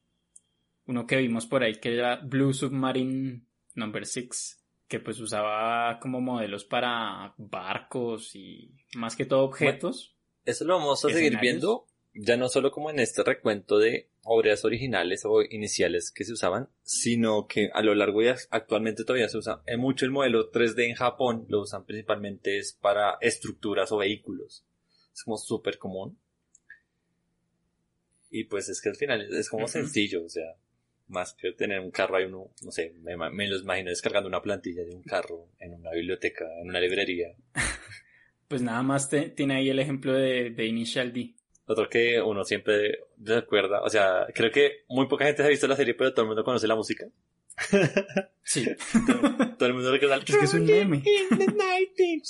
[0.85, 3.41] uno que vimos por ahí que era Blue Submarine
[3.75, 10.15] Number 6 que pues usaba como modelos para barcos y más que todo objetos.
[10.45, 14.63] eso lo vamos a seguir viendo ya no solo como en este recuento de obras
[14.65, 19.37] originales o iniciales que se usaban, sino que a lo largo de actualmente todavía se
[19.37, 23.97] usa en mucho el modelo 3D en Japón, lo usan principalmente es para estructuras o
[23.97, 24.63] vehículos.
[25.13, 26.19] Es como súper común.
[28.29, 30.55] Y pues es que al final es como sencillo, o sea,
[31.13, 34.41] más que tener un carro hay uno, no sé, me, me lo imagino descargando una
[34.41, 37.33] plantilla de un carro en una biblioteca, en una librería.
[38.45, 41.33] Pues nada más te- tiene ahí el ejemplo de, de Initial D.
[41.65, 45.75] Otro que uno siempre recuerda, o sea, creo que muy poca gente ha visto la
[45.75, 47.07] serie, pero todo el mundo conoce la música.
[48.43, 48.65] Sí.
[49.57, 51.01] Todo el mundo recuerda Es que es un meme.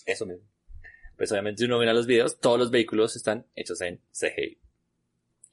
[0.05, 0.43] Eso mismo.
[1.17, 4.59] Pues obviamente si uno mira los videos, todos los vehículos están hechos en CGI.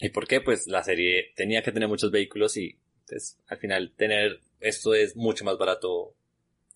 [0.01, 0.41] ¿Y por qué?
[0.43, 2.79] Pues la serie tenía que tener muchos vehículos y
[3.11, 6.15] pues, al final tener esto es mucho más barato.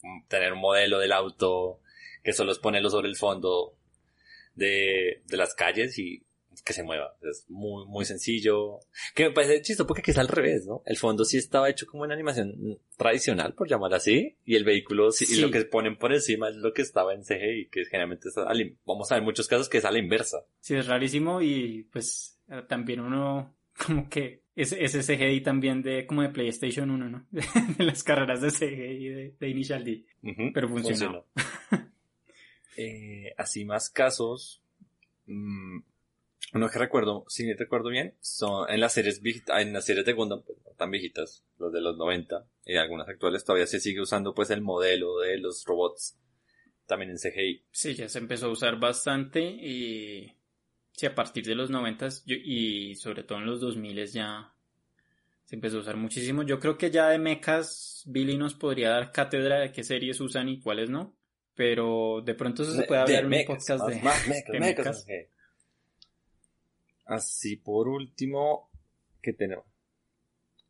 [0.03, 1.81] mm, Tener un modelo del auto
[2.23, 3.75] que solo es ponerlo sobre el fondo
[4.55, 6.23] de, de las calles y
[6.65, 7.15] que se mueva.
[7.21, 8.79] Es muy, muy sencillo.
[9.15, 10.83] Que me parece chistoso porque es al revés, ¿no?
[10.87, 15.11] El fondo sí estaba hecho como en animación tradicional, por llamar así, y el vehículo
[15.11, 18.29] sí, y lo que ponen por encima es lo que estaba en CGI, que generalmente
[18.29, 20.47] es a la in- vamos a ver muchos casos que es a la inversa.
[20.61, 23.55] Sí, es rarísimo y pues eh, también uno
[23.87, 27.27] como que ese, ese CGI también de como de PlayStation 1, ¿no?
[27.79, 30.05] De las carreras de CGI de, de Initial D.
[30.53, 31.27] Pero funcionó.
[32.77, 34.61] Eh, así más casos,
[35.27, 35.79] mm,
[36.55, 39.21] uno que recuerdo, si recuerdo bien, son en las series
[39.57, 43.09] en las series de Gundam, pues, no tan viejitas, los de los 90 y algunas
[43.09, 46.19] actuales todavía se sigue usando pues el modelo de los robots
[46.87, 47.65] también en CGI.
[47.71, 50.37] Sí, ya se empezó a usar bastante y
[50.97, 54.53] sí, a partir de los 90 y sobre todo en los 2000 ya
[55.45, 56.43] se empezó a usar muchísimo.
[56.43, 60.49] Yo creo que ya de mechas Billy nos podría dar cátedra de qué series usan
[60.49, 61.17] y cuáles no,
[61.55, 65.25] pero de pronto eso se puede De- hablar en un podcast de, más mechas, de
[65.27, 65.31] ok.
[67.07, 68.71] Así por último,
[69.21, 69.67] ¿qué tenemos?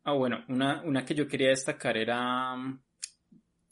[0.03, 2.79] Ah, bueno, una, una que yo quería destacar era mm,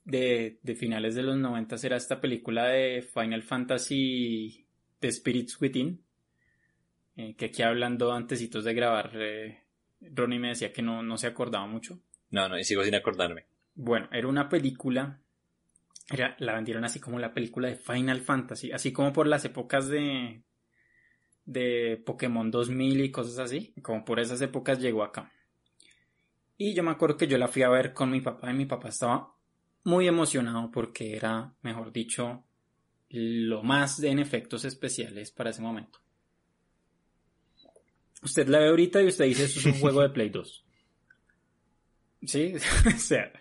[0.05, 4.65] de, de finales de los 90 era esta película de Final Fantasy
[4.99, 6.02] The Spirits Within,
[7.15, 9.63] eh, que aquí hablando antesitos de grabar, eh,
[10.01, 11.99] Ronnie me decía que no, no se acordaba mucho.
[12.31, 13.45] No, no, y sigo sin acordarme.
[13.75, 15.19] Bueno, era una película,
[16.11, 19.87] era, la vendieron así como la película de Final Fantasy, así como por las épocas
[19.87, 20.43] de,
[21.45, 25.31] de Pokémon 2000 y cosas así, como por esas épocas llegó acá.
[26.57, 28.65] Y yo me acuerdo que yo la fui a ver con mi papá y mi
[28.65, 29.33] papá estaba
[29.83, 32.43] muy emocionado porque era, mejor dicho,
[33.09, 35.99] lo más en efectos especiales para ese momento.
[38.23, 40.65] Usted la ve ahorita y usted dice eso es un juego de Play 2.
[42.25, 42.53] Sí,
[42.87, 43.33] o sea,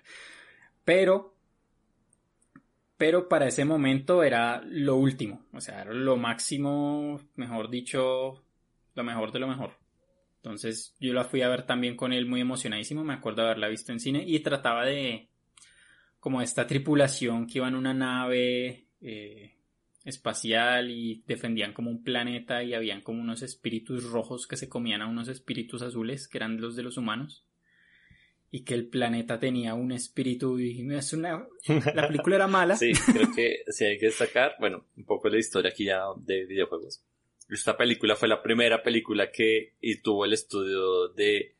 [0.84, 1.36] pero,
[2.96, 8.42] pero para ese momento era lo último, o sea, era lo máximo, mejor dicho,
[8.96, 9.78] lo mejor de lo mejor.
[10.38, 13.68] Entonces yo la fui a ver también con él muy emocionadísimo, me acuerdo de haberla
[13.68, 15.28] visto en cine y trataba de
[16.18, 19.54] como esta tripulación que iba en una nave eh,
[20.04, 25.02] espacial y defendían como un planeta y habían como unos espíritus rojos que se comían
[25.02, 27.46] a unos espíritus azules que eran los de los humanos
[28.50, 31.46] y que el planeta tenía un espíritu y es una
[31.94, 35.38] la película era mala Sí, creo que si hay que destacar, bueno, un poco la
[35.38, 37.02] historia aquí ya de videojuegos.
[37.48, 41.56] Esta película fue la primera película que tuvo el estudio de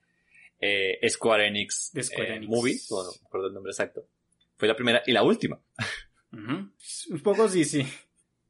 [0.59, 2.51] eh, Square Enix, De Square eh, Enix.
[2.51, 4.07] Movies, bueno, no me acuerdo el nombre exacto.
[4.57, 5.61] Fue la primera y la última.
[6.33, 6.71] Ujú.
[7.11, 7.87] un poco sí sí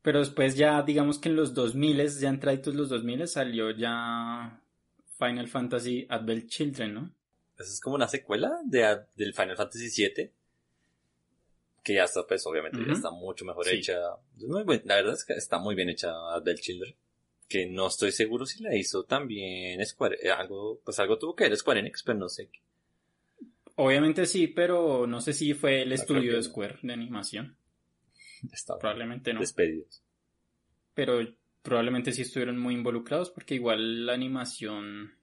[0.02, 4.60] pero después ya digamos que en los 2000 ya entraditos los 2000 salió ya
[5.18, 7.10] Final Fantasy Advent Children ¿no?
[7.58, 10.30] Esa es como una secuela de, del Final Fantasy VII.
[11.84, 13.76] Que ya está, pues obviamente ya está mucho mejor Sí.
[13.76, 13.98] hecha.
[14.36, 16.12] Es muy buen- la verdad es que está muy bien hecha
[16.44, 16.94] del Children.
[17.48, 21.44] Que no estoy seguro si la hizo también Square, eh, algo, pues algo tuvo que
[21.44, 22.48] ver Square Enix, pero no sé.
[22.52, 22.60] qué.
[23.76, 26.42] obviamente sí pero no sé si fue el No, estudio de no.
[26.44, 27.56] Square de animación
[28.80, 30.02] Probablemente no despedidos.
[30.94, 31.20] pero
[31.62, 35.14] probablemente sí estuvieron muy involucrados porque igual la animación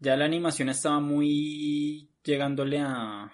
[0.00, 3.30] ya la animación estaba muy llegándole a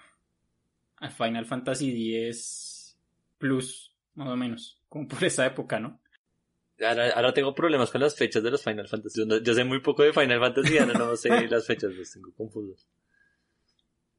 [0.97, 2.97] al Final Fantasy X
[3.37, 6.01] Plus más o menos como por esa época no
[6.85, 9.21] Ahora, ahora tengo problemas con las fechas de los Final Fantasy.
[9.21, 12.11] Yo, no- yo sé muy poco de Final Fantasy, ahora no sé las fechas, los
[12.11, 12.85] tengo confusos.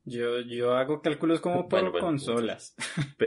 [0.04, 2.74] yo yo hago cálculos como por Bueno, consolas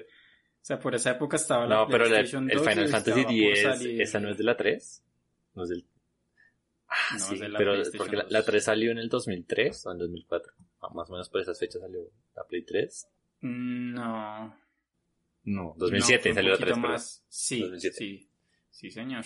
[0.70, 3.22] sea por esa época estaba la No, pero la- PlayStation el 2 y Final Fantasy
[3.22, 3.60] X,
[4.00, 5.04] ¿esa no es de la 3?
[5.56, 5.86] No es del...
[6.88, 8.32] Ah, No, sí, es de la pero porque la, 2.
[8.32, 10.54] la 3 salió en el 2003 o en 2004.
[10.82, 12.02] Ah, más o menos por esas fechas salió
[12.36, 13.08] la Play 3.
[13.42, 14.56] Mm, no
[15.44, 16.92] No, 2007 No, salió la 3, poquito perdón.
[16.92, 17.26] más.
[17.30, 17.96] Sí, 2007.
[17.98, 18.30] sí,
[18.72, 19.26] sí, señor.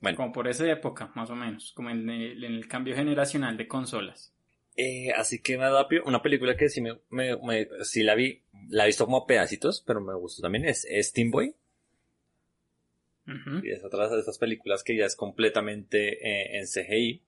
[0.00, 3.56] Bueno, Como por esa época, más o menos, como en el, en el cambio generacional
[3.56, 4.34] de consolas.
[4.76, 8.42] Eh, así que me da una película que sí me, me, me- sí la vi,
[8.68, 11.54] la he visto como a pedacitos, pero me gustó también, es, es Boy.
[13.64, 17.22] Y es otra de esas películas que ya es completamente eh, en CGI.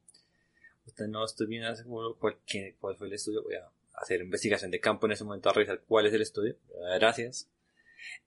[0.87, 3.43] Usted no estoy bien seguro cuál, quién- cuál fue el estudio.
[3.43, 6.57] Voy a hacer investigación de campo en ese momento a revisar cuál es el estudio.
[6.99, 7.49] Gracias.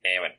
[0.03, 0.35] Eh, bueno,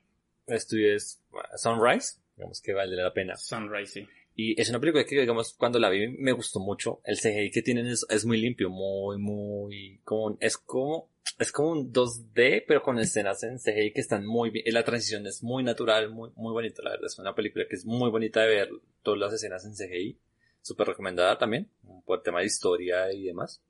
[0.46, 1.20] el estudio es
[1.56, 2.18] Sunrise.
[2.36, 3.36] Digamos que vale la pena.
[3.36, 4.08] Sunrise, sí.
[4.34, 7.00] Y es una película que, digamos, cuando la vi me gustó mucho.
[7.04, 11.72] El CGI que tienen es, es muy limpio, muy, muy, como, es como, es como
[11.72, 14.64] un 2D, pero con escenas en CGI que están muy bien.
[14.72, 17.06] La transición es muy natural, muy, muy bonita, la verdad.
[17.06, 18.70] Es una película que es muy bonita de ver
[19.02, 20.18] todas las escenas en CGI.
[20.62, 21.68] Súper recomendada también,
[22.06, 23.60] por tema de historia y demás.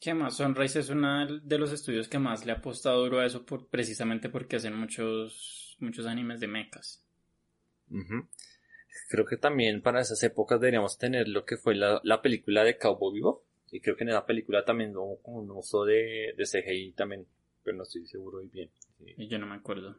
[0.00, 0.36] ¿Qué más?
[0.36, 3.66] Sunrise es uno de los estudios que más le ha apostado duro a eso por,
[3.66, 7.04] precisamente porque hacen muchos, muchos animes de mechas.
[7.90, 8.28] Ujú.
[9.08, 12.76] Creo que también para esas épocas deberíamos tener lo que fue la, la película de
[12.78, 13.44] Cowboy Vivo.
[13.70, 17.26] Y creo que en esa película también hubo como un uso de, de CGI también,
[17.62, 18.70] pero no estoy seguro muy bien.
[19.16, 19.96] Y yo no me acuerdo.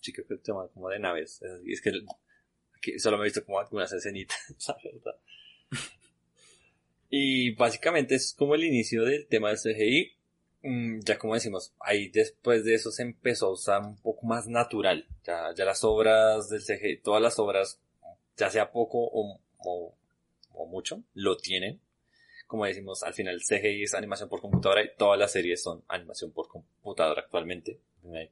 [0.00, 1.40] sí, creo que el tema como de naves.
[1.42, 1.92] es- Y que
[2.76, 4.38] aquí solo me he visto como algunas escenitas,
[4.68, 5.16] la verdad.
[7.10, 10.12] Y básicamente es como el inicio del tema del CGI.
[10.62, 14.46] Mm, Ya como decimos, ahí después de eso se empezó a usar un poco más
[14.46, 15.06] natural.
[15.24, 17.80] Ya, ya las obras del CGI, todas las obras,
[18.36, 19.94] ya sea poco o, o,
[20.52, 21.80] o mucho, lo tienen.
[22.46, 26.32] Como decimos, al final CGI es animación por computadora y todas las series son animación
[26.32, 27.78] por computadora actualmente.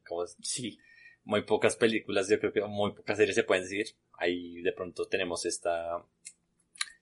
[0.07, 0.79] Como es- Sí.
[1.25, 3.87] muy pocas películas, yo creo que muy pocas series se pueden decir.
[4.19, 6.05] Ahí de pronto tenemos esta,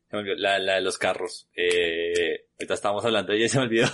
[0.09, 1.49] se me olvidó, la, la de los carros.
[1.55, 3.89] Eh, ahorita estábamos hablando y ya se me olvidó.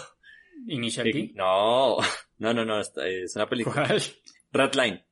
[0.68, 1.30] Initial D.
[1.34, 1.98] No,
[2.38, 3.86] no, no, no, es una película.
[3.86, 4.02] ¿Cuál?
[4.52, 5.02] Redline.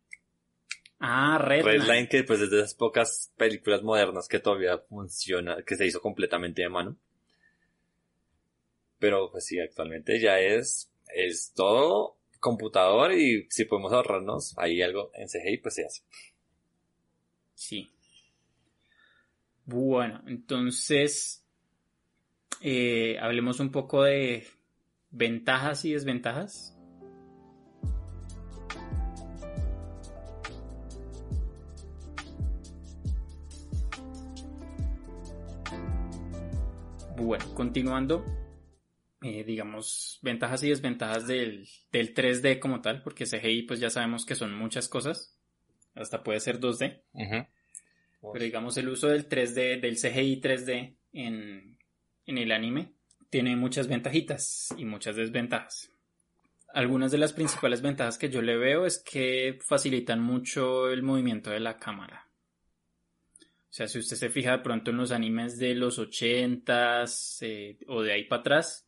[1.05, 5.75] Ah, Red, Redline que pues es de esas pocas películas modernas que todavía funciona, que
[5.75, 6.97] se hizo completamente de mano.
[9.01, 15.11] Pero pues sí, actualmente ya es, es todo computador y si podemos ahorrarnos ahí algo
[15.15, 16.03] en CGI pues se hace.
[17.57, 17.91] Sí.
[19.65, 21.45] Bueno, entonces
[22.61, 24.47] eh, hablemos un poco de
[25.11, 26.79] ventajas y desventajas.
[37.33, 38.27] Bueno, continuando,
[39.23, 44.27] eh, digamos, ventajas y desventajas del, del 3D como tal, porque CGI pues ya sabemos
[44.27, 45.35] que son muchas cosas,
[45.95, 47.01] hasta puede ser 2D.
[47.14, 51.79] Pero digamos el uso del 3D, del CGI 3D en,
[52.27, 52.92] en el anime
[53.31, 55.90] tiene muchas ventajitas y muchas desventajas.
[56.75, 61.49] Algunas de las principales ventajas que yo le veo es que facilitan mucho el movimiento
[61.49, 62.22] de la cámara.
[63.73, 67.79] O sea, si usted se fija de pronto en los animes de los 80s eh,
[67.87, 68.87] o de ahí para atrás,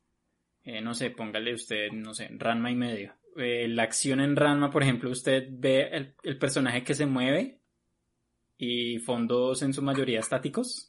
[0.63, 3.17] eh, no sé, póngale usted, no sé, Ranma y medio.
[3.39, 7.63] Eh, la acción en Ranma, por ejemplo, usted ve el, el personaje que se mueve
[8.59, 10.87] y fondos en su mayoría estáticos.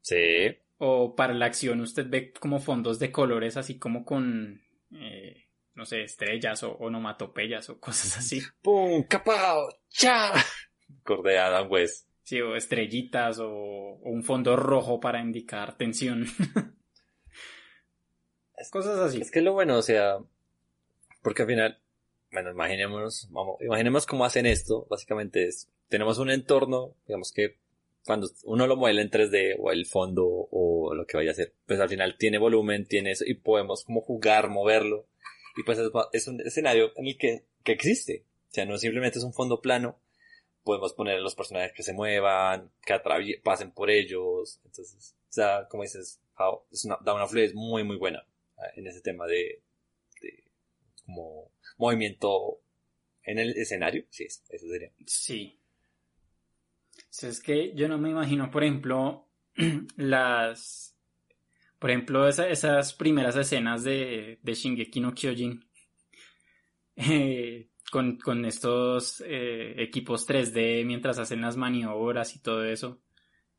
[0.00, 0.56] Sí.
[0.78, 4.60] O para la acción usted ve como fondos de colores así como con,
[5.74, 8.40] no sé, estrellas o onomatopeyas o cosas así.
[8.60, 9.04] ¡Pum!
[9.08, 9.68] ¡Capao!
[9.88, 10.32] ¡Cha!
[11.00, 12.06] Acordé de Adam West.
[12.26, 16.26] Sí, o estrellitas o, o un fondo rojo para indicar tensión.
[18.72, 19.20] cosas así.
[19.20, 20.18] Es que lo bueno, o sea,
[21.22, 21.78] porque al final,
[22.32, 27.58] bueno, imaginémonos, vamos, imaginemos cómo hacen esto, básicamente es, tenemos un entorno, digamos que
[28.04, 31.52] cuando uno lo mueve en 3D o el fondo o lo que vaya a hacer,
[31.64, 35.06] pues al final tiene volumen, tiene eso y podemos como jugar, moverlo
[35.56, 39.20] y pues es, es un escenario en el que, que existe, o sea, no simplemente
[39.20, 40.00] es un fondo plano,
[40.66, 42.98] podemos poner los personajes que se muevan, que
[43.42, 47.96] pasen por ellos, entonces, o sea, como dices, Jao, es una- una fluidez muy muy
[47.96, 48.26] buena
[48.58, 49.62] ah, en ese tema de,
[50.20, 50.44] de
[51.06, 52.60] como movimiento
[53.22, 54.90] en el escenario, sí, es- eso sería.
[55.06, 55.58] Sí.
[57.22, 59.28] Es que yo no me imagino, por ejemplo,
[59.96, 60.94] las...
[61.78, 65.64] Por ejemplo, esa- esas primeras escenas de, de Shingeki no Kyojin.
[66.96, 73.00] eh, con, con estos eh, equipos 3D mientras hacen las maniobras y todo eso.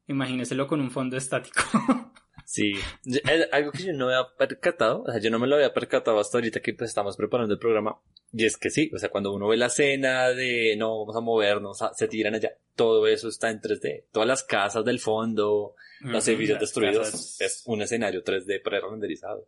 [0.07, 1.61] Imagíneselo con un fondo estático.
[2.49, 2.71] Sí,
[3.03, 3.21] es
[3.51, 6.37] algo que yo no había percatado, o sea, yo no me lo había percatado hasta
[6.37, 7.99] ahorita que pues estamos preparando el programa,
[8.31, 11.19] y es que sí, o sea, cuando uno ve la escena de no, vamos a
[11.19, 16.25] movernos, se tiran allá, todo eso está en 3D, todas las casas del fondo, los
[16.29, 19.45] edificios destruidos, casas- es un escenario 3D pre-renderizado.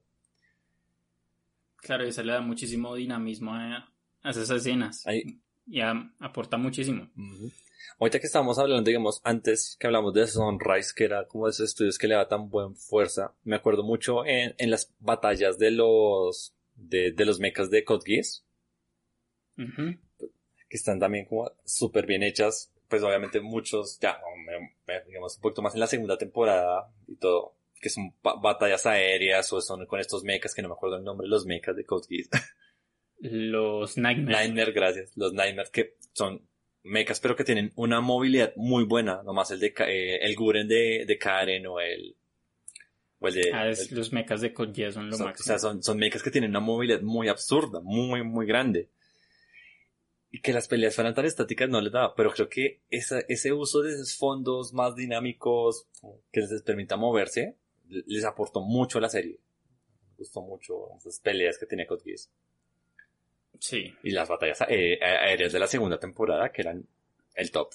[1.78, 3.90] Claro, eso le da muchísimo dinamismo a,
[4.24, 5.06] esas escenas.
[5.08, 7.08] Ahí, Y a- aporta muchísimo.
[8.00, 11.70] Ahorita que estábamos hablando, digamos, antes que hablamos de Sunrise, que era como de esos
[11.70, 15.72] estudios que le da tan buena fuerza, me acuerdo mucho en, en las batallas de
[15.72, 18.46] los, de, de los mechas de Code Geass,
[20.70, 22.72] que están también como súper bien hechas.
[22.88, 27.16] Pues obviamente muchos, ya, me- me- digamos, un poquito más en la segunda temporada y
[27.18, 30.98] todo, que son ba- batallas aéreas o son con estos mechas que no me acuerdo
[30.98, 32.30] el nombre, los mechas de Code Geass.
[33.20, 34.32] Los Nightmare.
[34.38, 35.12] Nightmare, gracias.
[35.16, 36.42] Los Nightmares que son
[36.84, 39.22] mechas pero que tienen una movilidad muy buena.
[39.24, 42.16] Nomás el de eh, el Guren de, de Karen o el,
[43.20, 43.52] o el de...
[43.54, 45.46] Ah, es- el- los mechas de Geass son lo son, o máximo.
[45.46, 48.90] sea, son, son mechas que tienen una movilidad muy absurda, muy, muy grande.
[50.32, 53.52] Y que las peleas fueran tan estáticas no les daba, pero creo que esa, ese
[53.52, 55.88] uso de esos fondos más dinámicos
[56.32, 57.56] que les permita moverse,
[57.90, 59.40] les aportó mucho a la serie.
[60.12, 62.30] Me gustó mucho esas peleas que tenía Code Geass.
[63.60, 63.93] Sí.
[64.03, 66.86] y las batallas eh, aéreas de la segunda temporada que eran
[67.36, 67.70] el top.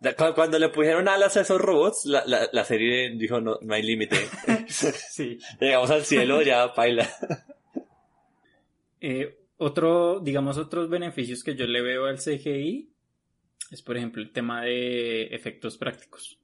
[0.34, 3.82] Cuando le pusieron alas a esos robots, la, la, la serie dijo no, no hay
[3.82, 4.16] límite.
[4.68, 5.38] sí.
[5.60, 7.08] Llegamos al cielo, ya baila.
[9.00, 12.90] Eh, otro, digamos, otros beneficios que yo le veo al CGI
[13.70, 16.38] es, por ejemplo, el tema de efectos prácticos.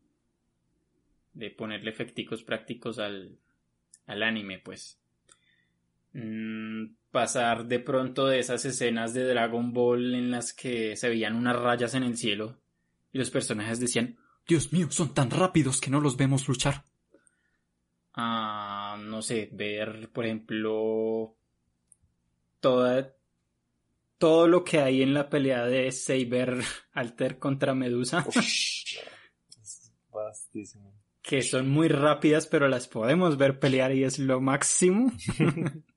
[1.33, 3.39] De ponerle efecticos prácticos al,
[4.07, 4.99] al anime, pues.
[6.13, 11.35] Mm, pasar de pronto de esas escenas de Dragon Ball en las que se veían
[11.37, 12.57] unas rayas en el cielo
[13.13, 16.85] y los personajes decían, Dios mío, son tan rápidos que no los vemos luchar.
[18.15, 21.37] A, no sé, ver, por ejemplo,
[22.61, 23.15] toda,
[24.19, 30.93] todo lo que hay en la pelea de Saber Alter contra Medusa, Es vastísimo.
[31.23, 35.13] que son muy rápidas, pero las podemos ver pelear y es lo máximo.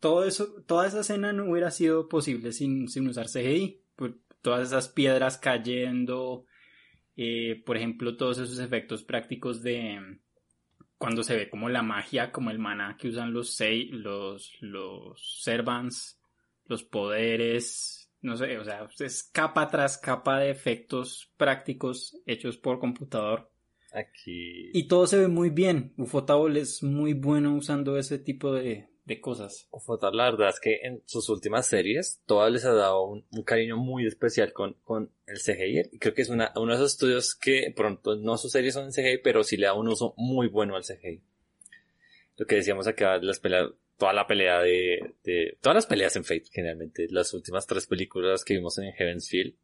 [0.00, 3.82] Todo eso, toda esa escena no hubiera sido posible sin, sin usar CGI.
[3.96, 6.46] Por todas esas piedras cayendo,
[7.16, 10.20] eh, por ejemplo, todos esos efectos prácticos de mm,
[10.96, 15.40] cuando se ve como la magia, como el maná que usan los sei, los, los
[15.42, 16.20] servants,
[16.66, 22.78] los poderes, no sé, o sea, es capa tras capa de efectos prácticos hechos por
[22.78, 23.50] computador.
[23.92, 24.70] Aquí.
[24.72, 25.94] Y todo se ve muy bien.
[25.96, 29.68] Ufotable es muy bueno usando ese tipo de, de cosas.
[29.70, 33.76] Ufotable, la verdad es que en sus últimas series, todas les ha dado un, cariño
[33.76, 35.90] muy especial con, con el CGI.
[35.92, 38.86] Y creo que es una, uno de esos estudios que pronto no sus series son
[38.86, 41.22] en CGI, pero sí le da un uso muy bueno al CGI.
[42.36, 46.24] Lo que decíamos acá, las peleas, toda la pelea de, de, todas las peleas en
[46.24, 49.54] Fate, generalmente, las últimas tres películas que vimos en Heaven's Field,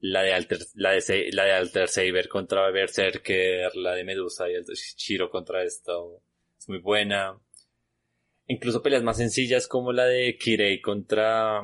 [0.00, 4.54] la de Alter, la de, la de Alter Saber contra Berserker, la de Medusa y
[4.54, 6.20] el Shiro contra esto,
[6.58, 7.38] es muy buena.
[8.48, 11.60] Incluso peleas más sencillas como la de Kirei contra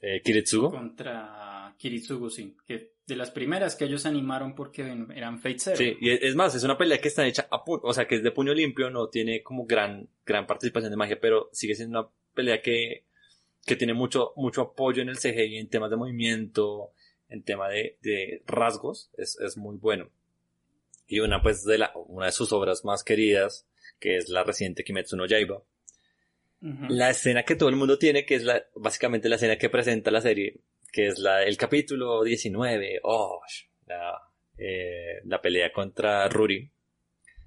[0.00, 0.70] eh, Kiritsugo.
[0.70, 2.56] Contra Kiritsugu, sí.
[2.66, 5.76] Que de las primeras que ellos animaron porque eran Fate Zero.
[5.76, 8.06] Sí, y es es más, es una pelea que está hecha a pu- o sea,
[8.06, 11.74] que es de puño limpio, no tiene como gran, gran participación de magia, pero sigue
[11.74, 13.04] siendo una pelea que,
[13.64, 16.92] que tiene mucho, mucho apoyo en el CGI, en temas de movimiento,
[17.30, 20.10] en tema de, de rasgos, es, es muy bueno.
[21.06, 23.66] Y una, pues, de la, una de sus obras más queridas,
[23.98, 25.62] que es la reciente Kimetsu no Yaiba,
[26.88, 30.10] la escena que todo el mundo tiene, que es la, básicamente la escena que presenta
[30.10, 30.58] la serie,
[30.92, 33.40] que es la, el capítulo 19, oh,
[33.86, 34.20] la,
[34.56, 36.68] eh, la pelea contra Ruri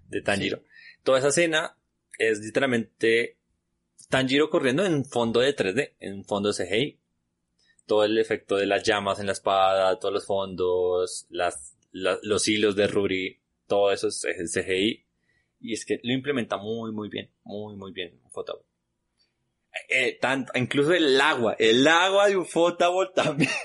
[0.07, 0.63] de Tanjiro.
[1.03, 1.75] Toda esa escena
[2.17, 3.37] es literalmente
[4.09, 6.97] Tanjiro corriendo en fondo de 3D, en fondo de CGI.
[7.85, 12.47] Todo el efecto de las llamas en la espada, todos los fondos, las, la- los
[12.47, 15.03] hilos de Ruri, todo eso es, es CGI.
[15.61, 18.63] Y es que lo implementa muy, muy bien, muy, muy bien Ufotable.
[19.87, 23.49] Eh, tanto, incluso el agua, el agua de Ufotable también.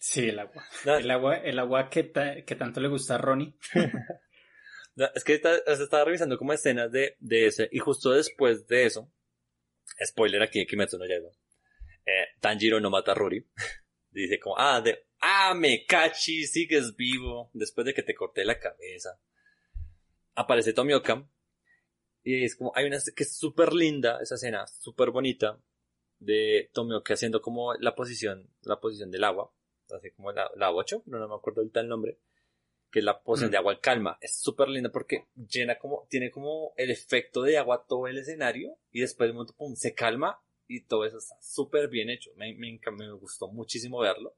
[0.00, 0.64] Sí, el agua.
[0.84, 3.54] El agua, el agua que, ta- que tanto le gusta a Ronnie.
[5.14, 8.86] es que está- se estaba revisando como escenas de, de ese, y justo después de
[8.86, 9.12] eso,
[10.06, 11.28] spoiler aquí Kimetsu no Yaiba,
[12.06, 13.44] eh, Tanjiro no mata a Ruri.
[14.10, 18.58] Dice como, ah, de, ah, me cachi, sigues vivo, después de que te corté la
[18.58, 19.20] cabeza.
[20.38, 21.28] Aparece Tomioka,
[22.22, 25.60] y es como, hay una que es súper linda, esa escena, súper bonita,
[26.20, 29.52] de Tomioka haciendo como la posición, la posición del agua,
[29.90, 32.18] así como la, la 8, no, no me acuerdo ahorita el nombre,
[32.92, 33.52] que es la posición Mm.
[33.52, 34.18] de agua calma.
[34.20, 38.78] Es súper linda porque llena como, tiene como el efecto de agua todo el escenario,
[38.92, 42.30] y después de un momento, pum, se calma, y todo eso está súper bien hecho.
[42.36, 42.78] Me, me,
[43.12, 44.36] gustó muchísimo verlo,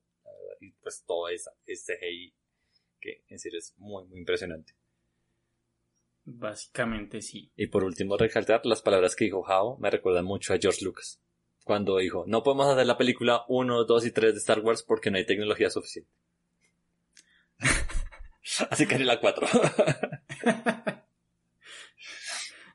[0.61, 2.35] y pues todo esa, este CGI,
[3.01, 4.80] que en serio es muy, muy impresionante.
[6.25, 7.51] Básicamente sí.
[7.57, 11.21] Y por último, recalcar las palabras que dijo Jao me recuerdan mucho a George Lucas.
[11.65, 15.11] cuando dijo, no podemos hacer la película 1, 2 y 3 de Star Wars porque
[15.11, 16.11] no hay tecnología suficiente.
[18.71, 19.47] Así que haré la 4.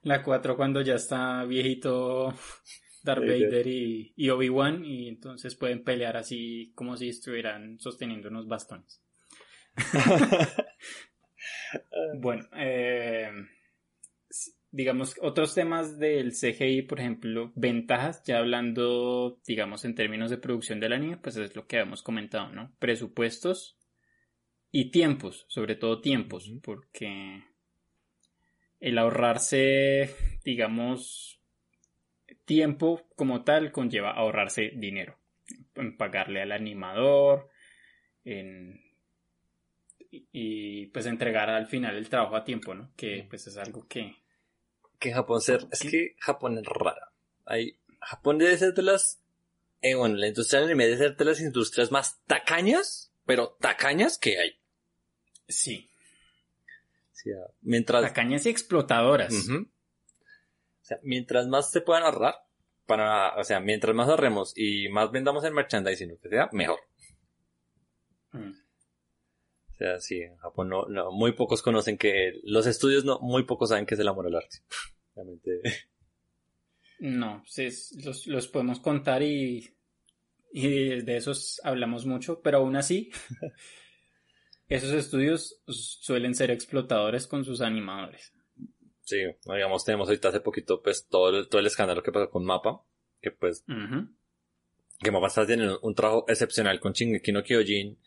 [0.03, 2.33] la 4 cuando ya está viejito
[3.03, 8.47] Darth Vader y, y Obi-Wan y entonces pueden pelear así como si estuvieran sosteniendo unos
[8.47, 9.01] bastones.
[12.19, 13.29] bueno, eh,
[14.75, 20.81] digamos, otros temas del CGI, por ejemplo, ventajas, ya hablando, digamos, en términos de producción
[20.81, 22.73] del anime, pues es lo que habíamos comentado, ¿no?
[22.77, 23.77] Presupuestos
[24.71, 27.41] y tiempos, sobre todo tiempos, porque
[28.81, 30.13] el ahorrarse,
[30.43, 31.39] digamos,
[32.43, 35.17] tiempo como tal conlleva ahorrarse dinero,
[35.75, 37.49] en pagarle al animador,
[38.25, 38.84] en
[40.31, 42.91] y pues entregar al final el trabajo a tiempo, ¿no?
[42.95, 44.15] Que pues es algo que...
[44.99, 45.67] Que Japón ser...
[45.71, 47.11] Es que Japón es rara.
[47.45, 47.77] Hay...
[47.99, 49.21] Japón debe ser de las...
[49.81, 54.17] Eh, bueno, la industria del anime debe ser de las industrias más tacañas, pero tacañas
[54.17, 54.59] que hay.
[55.47, 55.89] Sí.
[57.61, 58.01] mientras...
[58.01, 59.33] Tacañas y explotadoras.
[59.33, 59.65] O
[60.81, 62.35] sea, mientras más se puedan ahorrar,
[62.85, 66.79] para, o sea, mientras más ahorremos y más vendamos el merchandising, lo que sea, mejor.
[68.31, 68.64] Mm.
[69.75, 73.43] O sea, sí, en Japón no, no, muy pocos conocen que los estudios no, muy
[73.43, 74.59] pocos saben que es el amor al arte.
[75.15, 75.61] Realmente.
[76.99, 77.67] No, sí,
[78.03, 79.75] los, los podemos contar y,
[80.53, 83.11] y de esos hablamos mucho, pero aún así,
[84.69, 88.31] esos estudios suelen ser explotadores con sus animadores.
[89.01, 92.45] Sí, digamos, tenemos ahorita hace poquito, pues, todo el, todo el escándalo que pasó con
[92.45, 92.81] Mapa,
[93.21, 93.65] que pues,
[94.99, 97.99] que Mapa está teniendo un trabajo excepcional con Shingeki no Kyojin,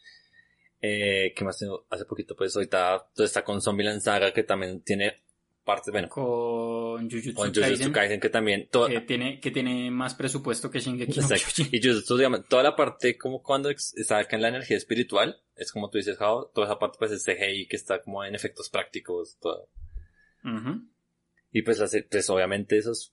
[0.81, 1.87] eh, ¿Qué más tengo?
[1.91, 5.23] Hace poquito, pues ahorita está con Zombieland Saga, que también tiene
[5.65, 6.09] partes, bueno.
[6.09, 8.21] Con Jujutsu, con Jujutsu Kaisen.
[8.21, 8.69] que también.
[8.71, 11.27] que, tiene, que tiene más presupuesto que Shingeki no
[11.73, 15.73] Y Jujutsu, digamos, toda la parte, como cuando está acá en la energía espiritual, es
[15.73, 18.71] como tú dices, Jao, toda esa parte, pues es CGI, que está como en efectos
[18.71, 19.69] prácticos, todo.
[21.53, 23.13] Y pues, pues obviamente esos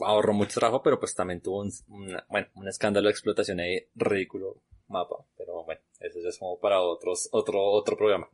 [0.00, 1.72] ahorró mucho trabajo, pero pues también tuvo un,
[2.28, 5.80] bueno, un escándalo de explotación ahí ridículo mapa, pero bueno.
[6.02, 8.28] Eso ya es como para otros, otro, otro programa.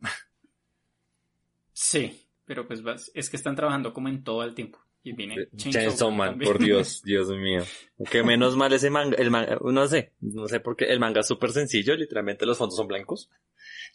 [1.73, 2.83] Sí, pero pues
[3.15, 4.79] es que están trabajando como en todo el tiempo.
[5.03, 7.63] Y viene Chainsaw Man, por Dios, Dios mío.
[8.11, 11.21] Que menos mal ese manga, el manga, no sé, no sé por qué, el manga
[11.21, 13.31] es súper sencillo, literalmente los fondos son blancos.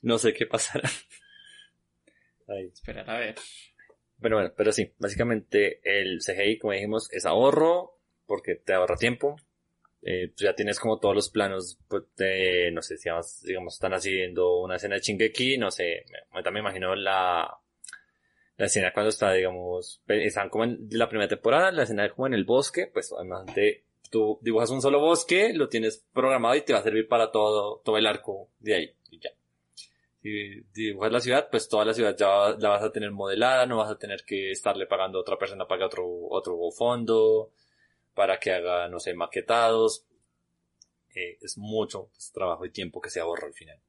[0.02, 0.90] No sé qué pasará.
[2.48, 3.36] Esperar a ver.
[4.22, 9.36] Pero bueno, pero sí, básicamente el CGI, como dijimos, es ahorro, porque te ahorra tiempo,
[10.06, 13.10] eh, ya tienes como todos los planos pues, de, no sé, si
[13.46, 17.58] digamos, están haciendo una escena de Chingeki, no sé, me, también imagino la,
[18.58, 22.34] la escena cuando está, digamos, están como en la primera temporada, la escena como en
[22.34, 26.74] el bosque, pues además de, tú dibujas un solo bosque, lo tienes programado y te
[26.74, 29.30] va a servir para todo, todo el arco de ahí, y ya.
[30.22, 33.78] Si dibujas la ciudad, pues toda la ciudad ya la vas a tener modelada, no
[33.78, 37.52] vas a tener que estarle pagando a otra persona para otro, otro fondo,
[38.14, 40.06] para que haga, no sé, maquetados.
[41.16, 43.80] Eh, es mucho trabajo y tiempo que se ahorra al final.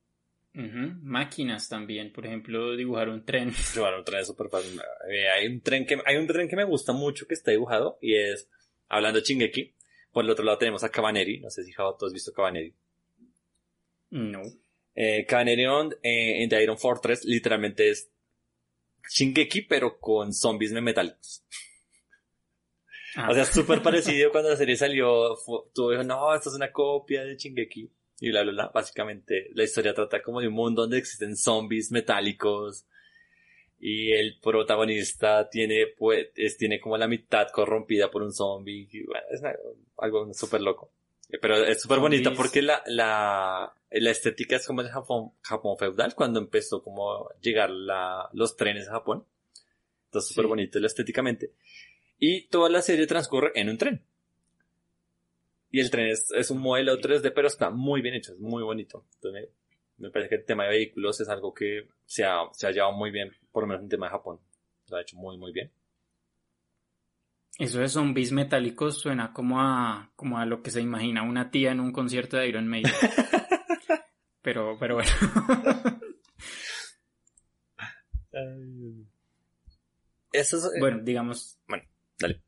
[0.54, 3.52] Máquinas también, por ejemplo, dibujar un tren.
[3.74, 4.80] Dibujar un tren es súper fácil.
[5.10, 7.98] Eh, hay, un tren que, hay un tren que me gusta mucho que está dibujado
[8.00, 8.48] y es,
[8.88, 9.74] hablando de Chingeki,
[10.12, 12.72] por el otro lado tenemos a Cabaneri, no sé si Java, tú has visto Cabaneri.
[14.10, 14.42] No.
[14.94, 18.08] Eh, Cabaneri eh, en The Iron Fortress literalmente es
[19.08, 21.44] Chingeki pero con zombies metálicos.
[23.16, 23.28] Ah.
[23.30, 25.36] O sea, súper parecido cuando la serie salió.
[25.74, 27.90] Tú dijo, no, esto es una copia de Chingeki.
[28.20, 28.70] Y bla, bla, bla.
[28.72, 32.86] Básicamente, la historia trata como de un mundo donde existen zombies metálicos.
[33.78, 38.88] Y el protagonista tiene, pues, tiene como la mitad corrompida por un zombie.
[39.30, 39.42] es
[39.98, 40.90] algo súper loco.
[41.40, 46.14] Pero es súper bonito porque la, la, la estética es como el Japón, Japón feudal,
[46.14, 49.24] cuando empezó como llegar la, los trenes a Japón.
[50.06, 51.52] Entonces, súper bonito estéticamente.
[52.26, 54.02] Y toda la serie transcurre en un tren.
[55.70, 58.62] Y el tren es, es un modelo 3D, pero está muy bien hecho, es muy
[58.62, 59.04] bonito.
[59.16, 59.50] Entonces,
[59.98, 62.94] me parece que el tema de vehículos es algo que se ha, se ha llevado
[62.94, 64.40] muy bien, por lo menos en el tema de Japón.
[64.88, 65.70] Lo ha hecho muy, muy bien.
[67.58, 71.72] Eso de zombies metálicos suena como a, como a lo que se imagina una tía
[71.72, 72.90] en un concierto de Iron Maiden.
[74.40, 75.10] pero, pero bueno.
[80.32, 81.58] Eso es, eh, bueno, digamos.
[81.68, 81.84] Bueno,
[82.18, 82.42] Dale.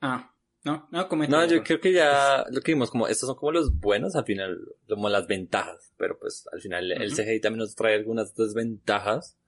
[0.00, 0.34] Ah,
[0.64, 1.36] no, no, comenta.
[1.36, 4.24] No, yo creo que ya lo que vimos, como estos son como los buenos, al
[4.24, 9.38] final, como las ventajas, pero pues al final el CGI también nos trae algunas desventajas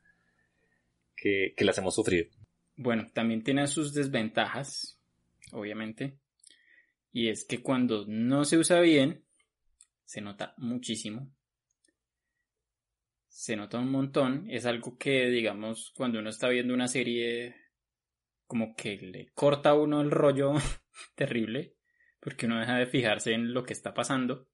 [1.17, 2.29] que, que las hemos sufrido.
[2.77, 4.99] Bueno, también tiene sus desventajas,
[5.53, 6.19] obviamente.
[7.13, 9.25] Y es que cuando no se usa bien,
[10.05, 11.31] se nota muchísimo.
[13.29, 14.47] Se nota un montón.
[14.51, 17.57] Es algo que, digamos, cuando uno está viendo una serie,
[18.47, 20.53] como que le corta a uno el rollo
[21.15, 21.75] terrible,
[22.21, 24.49] porque uno deja de fijarse en lo que está pasando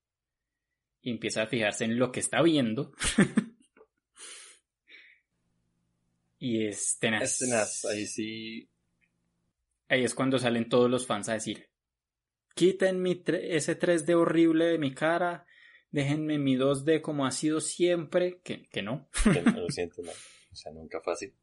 [1.00, 2.92] y empieza a fijarse en lo que está viendo.
[6.38, 7.22] y es tenaz.
[7.22, 8.68] Es tenaz, ahí sí.
[9.88, 11.68] Ahí es cuando salen todos los fans a decir,
[12.54, 15.44] quiten mi ese 3D horrible de mi cara,
[15.90, 19.10] déjenme mi 2D como ha sido siempre, que, que no.
[19.24, 20.12] lo siento, no.
[20.12, 21.34] O sea, nunca fácil.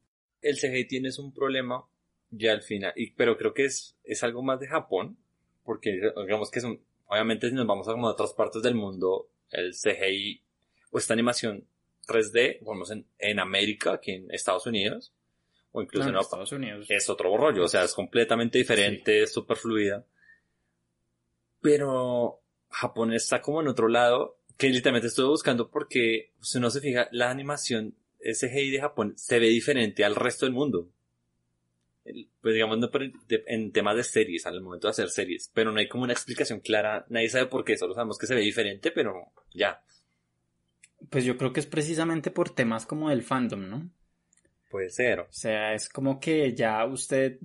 [0.42, 1.86] El CGI tienes un problema
[2.32, 5.18] ya al final, y, pero creo que es, es algo más de Japón,
[5.64, 9.74] porque digamos que son, obviamente si nos vamos a como otras partes del mundo, el
[9.74, 10.42] CGI
[10.92, 11.66] o esta animación
[12.08, 15.14] 3D, vamos en, en América, aquí en Estados Unidos,
[15.72, 16.86] o incluso No, en Europa, Estados Unidos.
[16.90, 20.06] es otro rollo, o sea, es completamente diferente, es súper fluida.
[21.62, 26.82] Pero Japón está como en otro lado, que literalmente estuve buscando porque si uno se
[26.82, 30.90] fija, la animación CGI de Japón se ve diferente al resto del mundo.
[32.42, 32.90] Pues digamos, no,
[33.48, 36.60] en temas de series, al momento de hacer series, pero no hay como una explicación
[36.60, 39.82] clara, nadie sabe por qué, solo sabemos que se ve diferente, pero ya,
[41.10, 43.90] Pues yo creo que es precisamente por temas como del fandom, ¿no?
[44.70, 45.20] puede ser.
[45.22, 47.40] O sea, es como que ya usted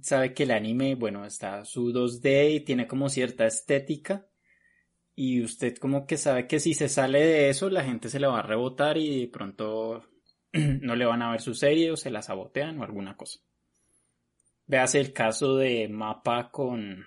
[0.00, 4.26] sabe que el anime, bueno, está su 2D y tiene como cierta estética.
[5.14, 8.28] Y usted como que sabe que si se sale de eso, la gente se le
[8.28, 10.04] va a rebotar y de pronto
[10.52, 13.40] no le van a ver su serie o se la sabotean o alguna cosa.
[14.68, 17.04] Véase el caso de Mapa con,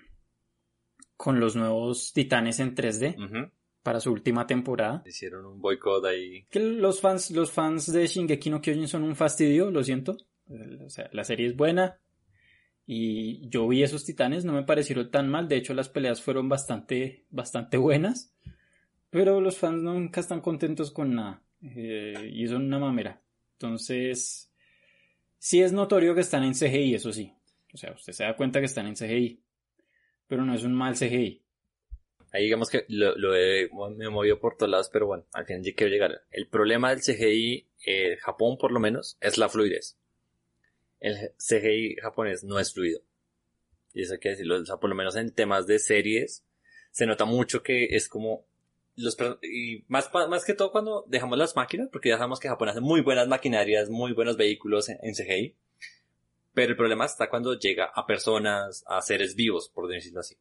[1.16, 3.52] con los nuevos titanes en 3D Ujú.
[3.84, 5.02] para su última temporada.
[5.06, 6.44] Hicieron un boicot ahí.
[6.50, 10.16] Que los fans, los fans de Shingeki no Kyojin son un fastidio, lo siento.
[10.84, 11.98] O sea, la serie es buena.
[12.84, 15.46] Y yo vi esos titanes, no me parecieron tan mal.
[15.48, 18.34] De hecho, las peleas fueron bastante, bastante buenas.
[19.08, 21.42] Pero los fans nunca están contentos con nada.
[21.62, 23.22] Eh, y son una mamera.
[23.52, 24.52] Entonces,
[25.38, 27.32] sí es notorio que están en CGI, eso sí.
[27.72, 29.42] O sea, usted se da cuenta que están en CGI.
[30.26, 31.42] Pero no es un mal CGI.
[32.32, 35.62] Ahí digamos que lo, he, me he movido por todos lados, pero bueno, al final
[35.76, 36.22] quiero llegar.
[36.30, 39.98] El problema del CGI, eh, Japón por lo menos, es la fluidez.
[40.98, 43.02] El CGI japonés no es fluido.
[43.92, 46.42] Y eso hay que decirlo, o sea, por lo menos en temas de series,
[46.90, 48.46] se nota mucho que es como
[48.96, 52.70] los y más, más que todo cuando dejamos las máquinas, porque ya sabemos que Japón
[52.70, 55.56] hace muy buenas maquinarias, muy buenos vehículos en, en CGI.
[56.54, 60.36] Pero el problema está cuando llega a personas, a seres vivos, por decirlo así.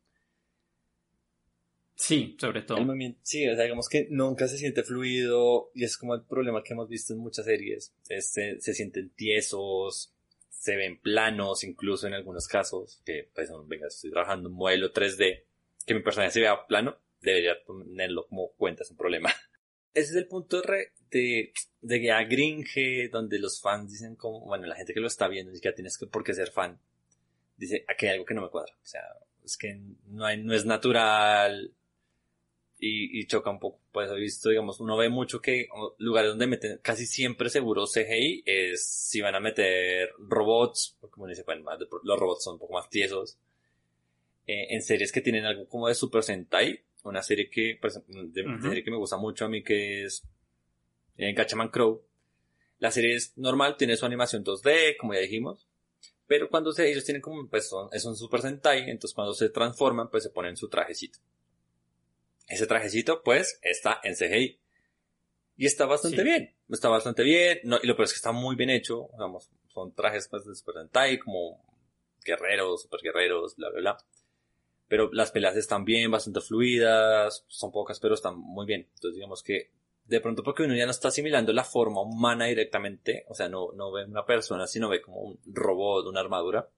[1.96, 2.80] Sí, sobre todo.
[2.80, 6.64] El sí, o sea, digamos que nunca se siente fluido y es como el problema
[6.64, 7.94] que hemos visto en muchas series.
[8.10, 10.12] Este, se sienten tiesos,
[10.50, 14.92] se ven planos, incluso en algunos casos, que pues, venga, estoy trabajando en un modelo
[14.92, 15.46] 3D,
[15.86, 19.32] que mi personaje se vea plano, debería tenerlo como cuenta, es un problema.
[19.94, 24.66] Ese es el punto re- de, de ya gringe, donde los fans dicen como, bueno,
[24.68, 26.80] la gente que lo está viendo, ni siquiera tienes que, por qué ser fan,
[27.58, 29.02] dice, aquí hay algo que no me cuadra, o sea,
[29.44, 31.74] es que no, hay, no es natural,
[32.82, 33.80] y, y choca un poco.
[33.92, 35.68] Pues he visto, digamos, uno ve mucho que
[36.00, 41.80] lugares donde meten casi siempre seguro CGI es si van a meter robots, porque más
[42.04, 43.38] los robots son un poco más tiesos.
[44.48, 48.62] Eh, en series que tienen algo como de Super Sentai, una serie que, por de,
[48.62, 50.24] serie que me gusta mucho a mí que es
[51.22, 52.04] eh, Gatchaman Crow.
[52.80, 55.68] La serie es normal, tiene su animación 2D, como ya dijimos.
[56.28, 59.50] Pero cuando se, ellos tienen como, pues son, es un Super Sentai, entonces cuando se
[59.50, 61.20] transforman, pues se ponen su trajecito.
[62.48, 64.60] Ese trajecito, pues, está en CGI.
[65.58, 66.24] Y está bastante Sí.
[66.24, 66.56] bien.
[66.70, 67.60] Está bastante bien.
[67.64, 69.10] No, y lo peor es que está muy bien hecho.
[69.14, 71.64] Digamos, son trajes pues, de Super Sentai, como
[72.26, 73.98] guerreros, super guerreros, bla, bla, bla.
[74.88, 77.46] Pero las peleas están bien, bastante fluidas.
[77.48, 78.88] Son pocas, pero están muy bien.
[78.96, 79.70] Entonces, digamos que
[80.12, 83.72] de pronto porque uno ya no está asimilando la forma humana directamente, o sea, no,
[83.74, 86.70] no ve una persona, sino ve como un robot, una armadura,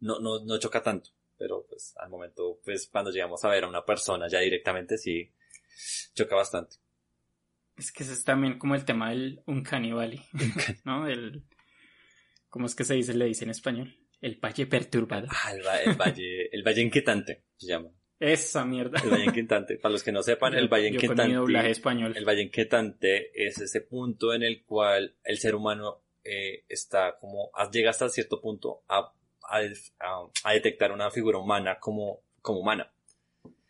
[0.00, 1.10] no, no, no choca tanto.
[1.38, 5.32] Pero pues al momento, pues cuando llegamos a ver a una persona ya directamente, sí
[6.14, 6.76] choca bastante.
[7.78, 10.22] Es que ese es también como el tema del Uncanny Valley,
[10.84, 11.08] ¿no?
[11.08, 11.42] El,
[12.50, 13.14] ¿Cómo es que se dice?
[13.14, 13.96] Le dice en español.
[14.20, 15.28] El valle perturbado.
[15.30, 17.88] Ah, el, va- el valle, el valle inquietante se llama.
[18.20, 19.00] Esa mierda.
[19.02, 19.78] El valle inquietante.
[19.78, 22.12] Para los que no sepan, el valle Yo con mi doblaje español.
[22.16, 27.50] El valle inquietante es ese punto en el cual el ser humano eh, está como,
[27.72, 29.10] llega hasta cierto punto a,
[29.48, 29.60] a,
[30.44, 32.92] a- detectar una figura humana como, como humana.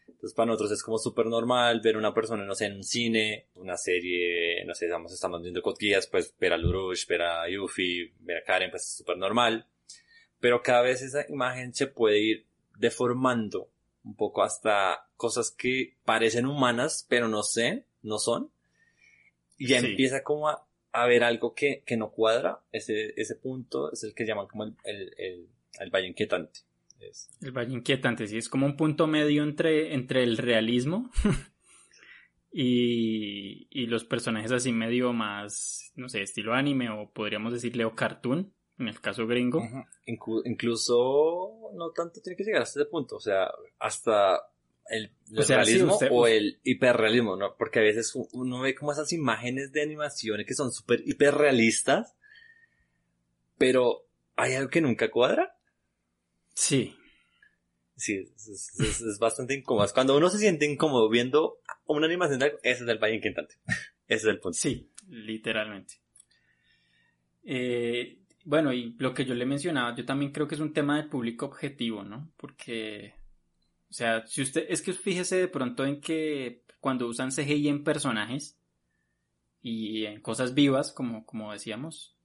[0.07, 3.47] Entonces para nosotros es como súper normal ver una persona, no sé, en un cine,
[3.55, 8.13] una serie, no sé, estamos, estamos viendo Geass, pues ver a Lurush, ver a Yuffie,
[8.19, 9.67] ver a Karen, pues es súper normal.
[10.41, 12.47] Pero cada vez esa imagen se puede ir
[12.77, 13.71] deformando
[14.05, 18.51] un poco hasta cosas que parecen humanas, pero no sé, no son.
[19.59, 19.87] Y ya Sí.
[19.89, 22.61] empieza como a, a ver algo que, que no cuadra.
[22.73, 25.49] Ese, ese punto es el que llaman como el, el, el,
[25.81, 26.61] el valle inquietante.
[26.99, 31.11] Es- El Valle Inquietante, sí, es como un punto medio entre, entre el realismo
[32.53, 37.95] y, y los personajes así medio más, no sé, estilo anime o podríamos decirle o
[37.95, 39.63] cartoon, en el caso gringo.
[40.07, 44.41] Inclu- incluso no tanto tiene que llegar hasta ese punto, o sea, hasta
[44.89, 47.55] el, el O sea, sí, realismo usted- o el hiperrealismo, ¿no?
[47.57, 52.17] Porque a veces uno ve como esas imágenes de animaciones que son súper hiperrealistas,
[53.59, 54.07] pero
[54.37, 55.57] hay algo que nunca cuadra.
[56.55, 56.97] Sí,
[57.97, 58.49] Sí, es,
[58.81, 59.87] es- bastante incómodo.
[59.93, 63.57] Cuando uno se siente incómodo viendo una animación ese es el valle inquietante.
[64.09, 64.57] Ese es el punto.
[64.59, 66.01] sí, literalmente.
[67.45, 70.97] Eh, bueno, y lo que yo le mencionaba, yo también creo que es un tema
[70.97, 72.31] de público objetivo, ¿no?
[72.37, 73.15] Porque,
[73.91, 77.85] o sea, si usted, es que fíjese de pronto en que cuando usan CGI en
[77.85, 78.59] personajes
[79.63, 82.17] y en cosas vivas, como, como decíamos,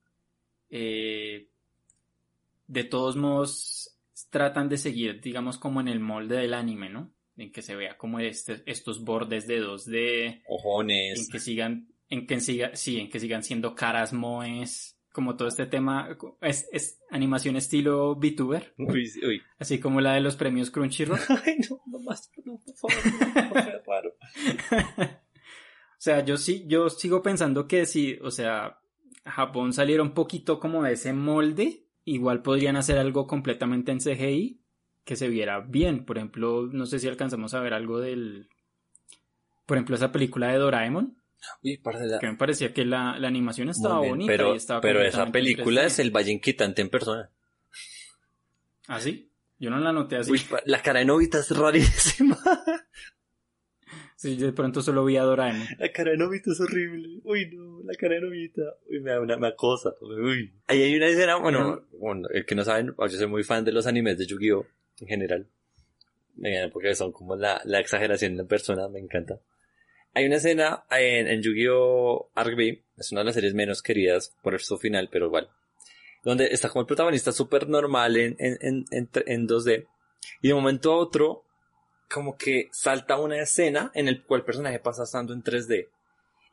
[0.70, 1.49] eh,
[2.68, 3.97] de todos modos
[4.30, 7.11] tratan de seguir, digamos, como en el molde del anime, ¿no?
[7.38, 11.30] En que se vea como este, estos bordes de 2D, en Ojones.
[11.30, 15.66] que sigan, en que siga, sí, en que sigan siendo caras moes, como todo este
[15.66, 19.41] tema, es, es animación estilo VTuber, Uy, sí, uy.
[19.57, 21.18] así como la de los premios Crunchyroll.
[21.45, 24.13] Ay, no, no más, no, por favor, raro.
[25.97, 28.80] O sea, yo sí, yo sigo pensando que si, o sea,
[29.26, 34.61] Japón saliera un poquito como de ese molde, igual podrían hacer algo completamente en CGI
[35.05, 36.05] que se viera bien.
[36.05, 38.49] Por ejemplo, no sé si alcanzamos a ver algo del,
[39.66, 41.18] por ejemplo, esa película de Doraemon,
[41.64, 44.58] Uy, parce, la- que me parecía que la, la animación estaba bien, bonita pero, y
[44.58, 45.86] estaba pero esa película 3D.
[45.86, 47.30] es el Valle Inquietante en persona.
[48.88, 49.32] ¿Ah, sí?
[49.58, 50.32] Yo no la noté así.
[50.32, 52.38] Uy, la cara de Novita es rarísima.
[54.18, 55.68] Sí, de pronto solo vi a Doraemon.
[55.78, 57.20] La cara de Novita es horrible.
[57.26, 58.62] Uy, no, la cara de Novita.
[58.89, 59.93] Uy, me da una me acosa.
[60.02, 60.52] Uy.
[60.68, 63.72] Ahí hay una escena, bueno, bueno, el que no saben, yo soy muy fan de
[63.74, 64.66] los animes de Yu-Gi-Oh!
[65.02, 65.48] en general.
[66.43, 69.39] Eh, Porque son como la, la exageración en persona, me encanta.
[70.16, 72.30] Hay una escena en, en Yu-Gi-Oh!
[72.38, 75.49] RB, es una de las series menos queridas por su final, pero igual.
[76.24, 79.86] Donde está como el protagonista súper normal en, en, en, en, en 2D.
[80.41, 81.43] Y de momento a otro,
[82.09, 85.89] como que salta una escena en el cual el personaje pasa estando en 3D.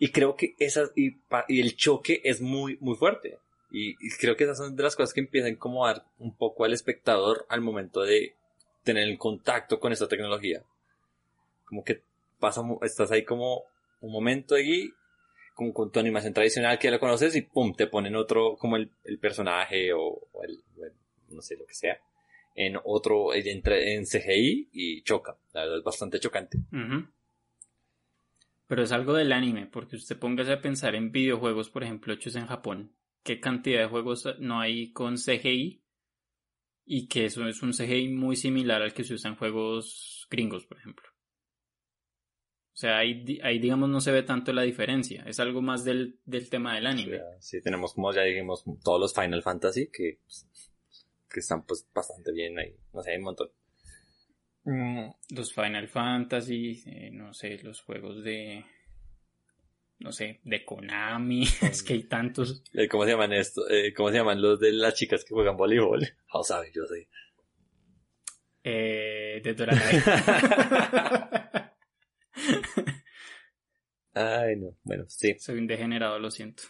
[0.01, 3.39] Y creo que esas, y, y el choque es muy, muy fuerte.
[3.71, 6.65] Y, y creo que esas son de las cosas que empiezan a incomodar un poco
[6.65, 8.35] al espectador al momento de
[8.83, 10.65] tener el contacto con esta tecnología.
[11.65, 12.03] Como que
[12.43, 13.63] pasa, estás ahí como
[14.01, 14.91] un momento ahí,
[15.55, 18.77] como con tu animación tradicional que ya la conoces y pum, te ponen otro, como
[18.77, 18.91] el,
[19.21, 20.61] personaje o, el,
[21.29, 22.01] no sé, lo que sea,
[22.57, 25.39] en otro, en, en CGI y choca.
[25.53, 26.59] La verdad es bastante chocante.
[28.67, 32.35] Pero es algo del anime, porque usted póngase a pensar en videojuegos, por ejemplo, hechos
[32.35, 32.93] en Japón.
[33.23, 35.81] ¿Qué cantidad de juegos no hay con CGI?
[36.85, 40.67] Y que eso es un CGI muy similar al que se usa en juegos gringos,
[40.67, 41.12] por ejemplo.
[42.73, 45.25] O sea, ahí, ahí digamos no se ve tanto la diferencia.
[45.27, 47.21] Es algo más del, del tema del anime.
[47.39, 50.21] Sí, tenemos como ya dijimos todos los Final Fantasy que,
[51.29, 52.75] que están pues bastante bien ahí.
[52.95, 53.51] No sé, hay un montón.
[54.65, 58.65] Mm, Los Final Fantasy, eh, no sé, los juegos de...
[59.99, 61.43] No sé, de Konami.
[61.63, 62.65] es que hay tantos.
[62.73, 63.69] Eh, ¿Cómo se llaman esto?
[63.69, 66.01] Eh, ¿Cómo se llaman los de las chicas que juegan voleibol?
[66.35, 67.09] Ah, sabe, yo sé.
[68.65, 69.83] Eh, de Doraemon.
[74.15, 74.77] Ay, no.
[74.85, 75.37] Bueno, sí.
[75.39, 76.65] Soy un degenerado, lo siento.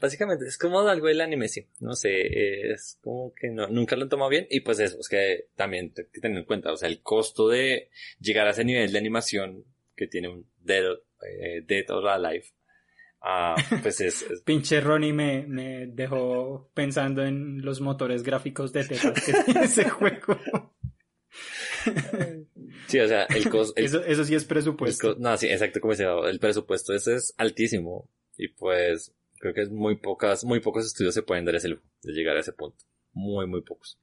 [0.00, 1.66] Básicamente es como algo del anime, sí.
[1.80, 4.46] No sé, es como que no, nunca lo han tomado bien.
[4.50, 7.48] Y pues eso, es que también hay que tener en cuenta, o sea, el costo
[7.48, 9.64] de llegar a ese nivel de animación
[9.94, 10.84] que tiene un Dead,
[11.28, 12.46] eh, Dead or Alive,
[13.20, 18.84] ah, pues es, es Pinche Ronnie me, me dejó pensando en los motores gráficos de
[18.84, 20.38] tetas que tiene ese juego.
[22.86, 23.74] Sí, o sea, el costo...
[23.80, 25.14] Eso, eso sí es presupuesto.
[25.18, 29.70] No, sí, exacto, como decía, el presupuesto ese es altísimo y pues creo que es
[29.70, 32.84] muy pocas, muy pocos estudios se pueden dar ese lujo de llegar a ese punto.
[33.12, 33.98] Muy, muy pocos.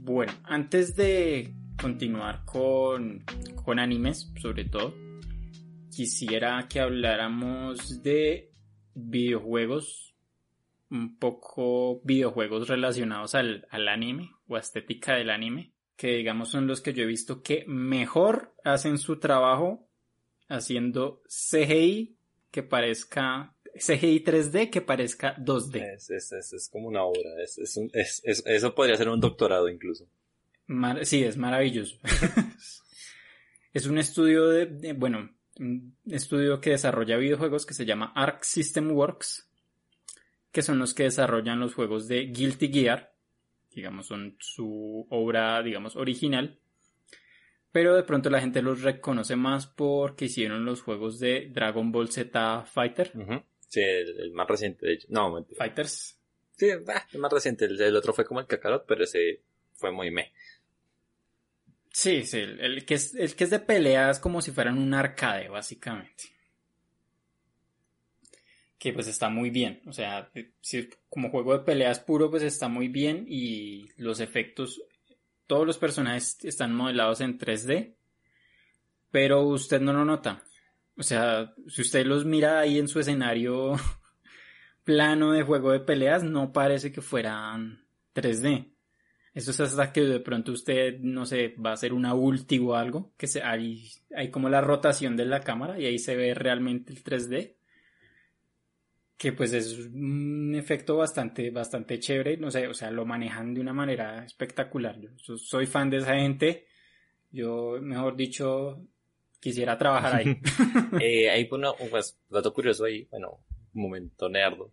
[0.00, 3.24] Bueno, antes de continuar con,
[3.64, 4.94] con animes, sobre todo,
[5.94, 8.50] quisiera que habláramos de
[8.94, 10.14] videojuegos,
[10.90, 16.80] un poco videojuegos relacionados al, al anime o estética del anime, que digamos son los
[16.80, 19.88] que yo he visto que mejor hacen su trabajo
[20.48, 22.16] haciendo CGI
[22.50, 25.94] que parezca CGI 3D que parezca 2D.
[25.94, 27.20] Es, es, es, como una obra.
[27.42, 30.08] Es, un- es- es- eso podría ser un doctorado incluso.
[30.68, 31.98] Mar- sí, es maravilloso.
[33.72, 38.42] es un estudio de, de- bueno, un estudio que desarrolla videojuegos que se llama Arc
[38.44, 39.48] System Works,
[40.52, 43.14] que son los que desarrollan los juegos de Guilty Gear,
[43.70, 46.58] digamos, son su obra, digamos, original.
[47.70, 52.08] Pero de pronto la gente los reconoce más porque hicieron los juegos de Dragon Ball
[52.10, 53.12] Z Fighter.
[53.68, 55.06] Sí, el, el más reciente, de hecho.
[55.10, 55.58] No, mentira.
[55.58, 56.18] Fighters.
[56.56, 57.66] Sí, bah, el más reciente.
[57.66, 59.42] El, el otro fue como el Kakarot, pero ese
[59.74, 60.32] fue muy me.
[62.00, 65.48] Sí, sí, el, que es, el que es de peleas como si fueran un arcade,
[65.48, 66.32] básicamente.
[68.78, 69.82] Que pues está muy bien.
[69.84, 70.30] O sea,
[71.08, 73.24] como juego de peleas puro, pues está muy bien.
[73.28, 74.80] Y los efectos,
[75.48, 77.96] todos los personajes están modelados en 3D.
[79.10, 80.44] Pero usted no lo nota.
[80.96, 83.74] O sea, si usted los mira ahí en su escenario
[84.84, 87.84] plano de juego de peleas, no parece que fueran
[88.14, 88.77] 3D.
[89.38, 92.74] Eso es hasta que de pronto usted, no sé, va a hacer una ulti o
[92.74, 96.34] algo, que se, hay, hay como la rotación de la cámara y ahí se ve
[96.34, 97.54] realmente el 3D.
[99.16, 103.60] Que pues es un efecto bastante, bastante chévere, no sé, o sea, lo manejan de
[103.60, 104.98] una manera espectacular.
[105.00, 106.66] Yo so- soy fan de esa gente.
[107.30, 108.84] Yo, mejor dicho,
[109.38, 110.36] quisiera trabajar ahí.
[111.00, 113.38] Eh, ahí pone un pues, dato curioso ahí, bueno,
[113.72, 114.72] un momento nerdo.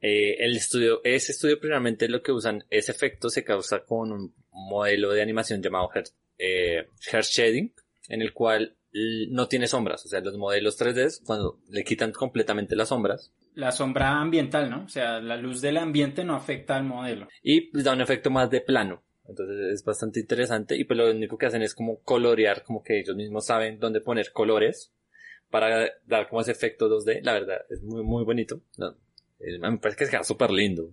[0.00, 4.34] Eh, el estudio, ese estudio primeramente lo que usan, ese efecto se causa con un
[4.50, 6.04] modelo de animación llamado hair,
[6.38, 7.72] eh, hair shading,
[8.08, 8.76] en el cual
[9.30, 13.72] no tiene sombras, o sea, los modelos 3D, cuando le quitan completamente las sombras, la
[13.72, 14.84] sombra ambiental, ¿no?
[14.84, 17.26] O sea, la luz del ambiente no afecta al modelo.
[17.42, 19.02] y pues, da un efecto más de plano.
[19.26, 23.00] Entonces es bastante interesante y pues lo único que hacen es como colorear, como que
[23.00, 24.94] ellos mismos saben dónde poner colores
[25.50, 27.20] para dar como ese efecto 2D.
[27.22, 28.62] La verdad, es muy, muy bonito.
[28.78, 28.96] No,
[29.40, 30.92] me parece que queda súper lindo.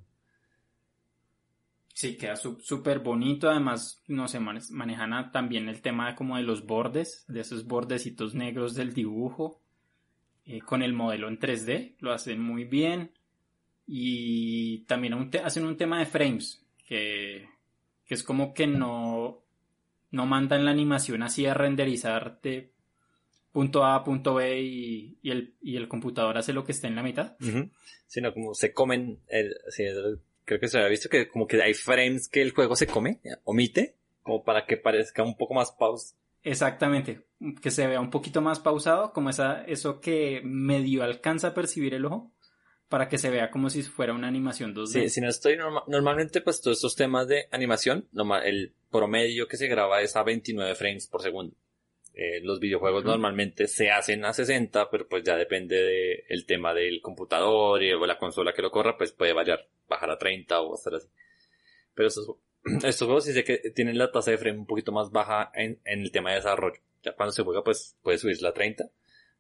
[1.94, 3.50] Sí, queda súper bonito.
[3.50, 8.36] Además, no sé, mane- manejan también el tema como de los bordes, de esos bordecitos
[8.36, 9.62] negros del dibujo.
[10.46, 13.12] eh, con el modelo en 3D, lo hacen muy bien.
[13.88, 17.50] Y también hacen un tema de frames, que,
[18.06, 19.44] que es como que no,
[20.12, 22.74] no mandan la animación así a renderizar de
[23.56, 26.96] punto A punto B y, y el, y el computador hace lo que está en
[26.98, 27.38] la mitad.
[28.06, 31.62] Sino como se comen, el, sí, el- creo que se había visto que como que
[31.62, 35.72] hay frames que el juego se come, omite, como para que parezca un poco más
[35.72, 36.16] pause.
[36.44, 37.22] Exactamente,
[37.62, 41.94] que se vea un poquito más pausado, como esa, eso que medio alcanza a percibir
[41.94, 42.34] el ojo,
[42.90, 44.88] para que se vea como si fuera una animación 2D.
[44.88, 48.08] Sí, si no estoy norma- normalmente pues todos estos temas de animación,
[48.44, 51.56] el promedio que se graba es a 29 frames por segundo.
[52.18, 57.02] Eh, los videojuegos normalmente se hacen a 60, pero pues ya depende del tema del
[57.02, 60.76] computador y, o la consola que lo corra, pues puede variar, bajar a 30 o
[60.76, 61.10] estar así.
[61.94, 62.30] Pero estos,
[62.84, 65.80] estos juegos sí sé que tienen la tasa de frame un poquito más baja en,
[65.84, 66.80] en el tema de desarrollo.
[67.04, 68.86] Ya cuando se juega pues puede subirla a 30,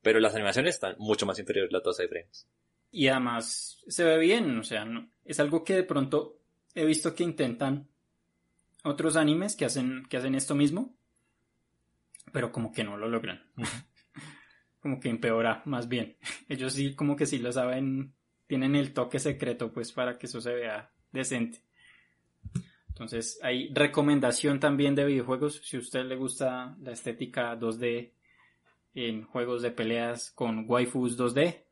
[0.01, 2.45] pero las animaciones están mucho más inferiores la tasa de frames.
[2.91, 6.38] Y además se ve bien, o sea, no- es algo que de pronto
[6.76, 7.88] he visto que intentan
[8.84, 10.93] otros animes que hacen, que hacen esto mismo,
[12.36, 13.41] pero como que no lo logran.
[14.81, 16.17] como que empeora, más bien.
[16.49, 18.13] Ellos sí, como que sí lo saben,
[18.45, 21.61] tienen el toque secreto, pues, para que eso se vea decente.
[22.89, 25.61] Entonces, hay recomendación también de videojuegos.
[25.63, 28.11] Si a usted le gusta la estética 2D
[28.95, 31.63] en juegos de peleas con waifus 2D,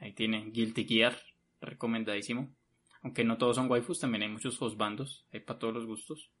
[0.00, 1.16] ahí tienen Guilty Gear,
[1.60, 2.52] recomendadísimo.
[3.02, 6.32] Aunque no todos son waifus, también hay muchos hostbandos, hay para todos los gustos.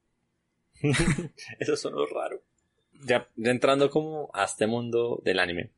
[1.60, 2.39] Eso son lo raro.
[3.04, 5.70] Ya, ya entrando como a este mundo del anime.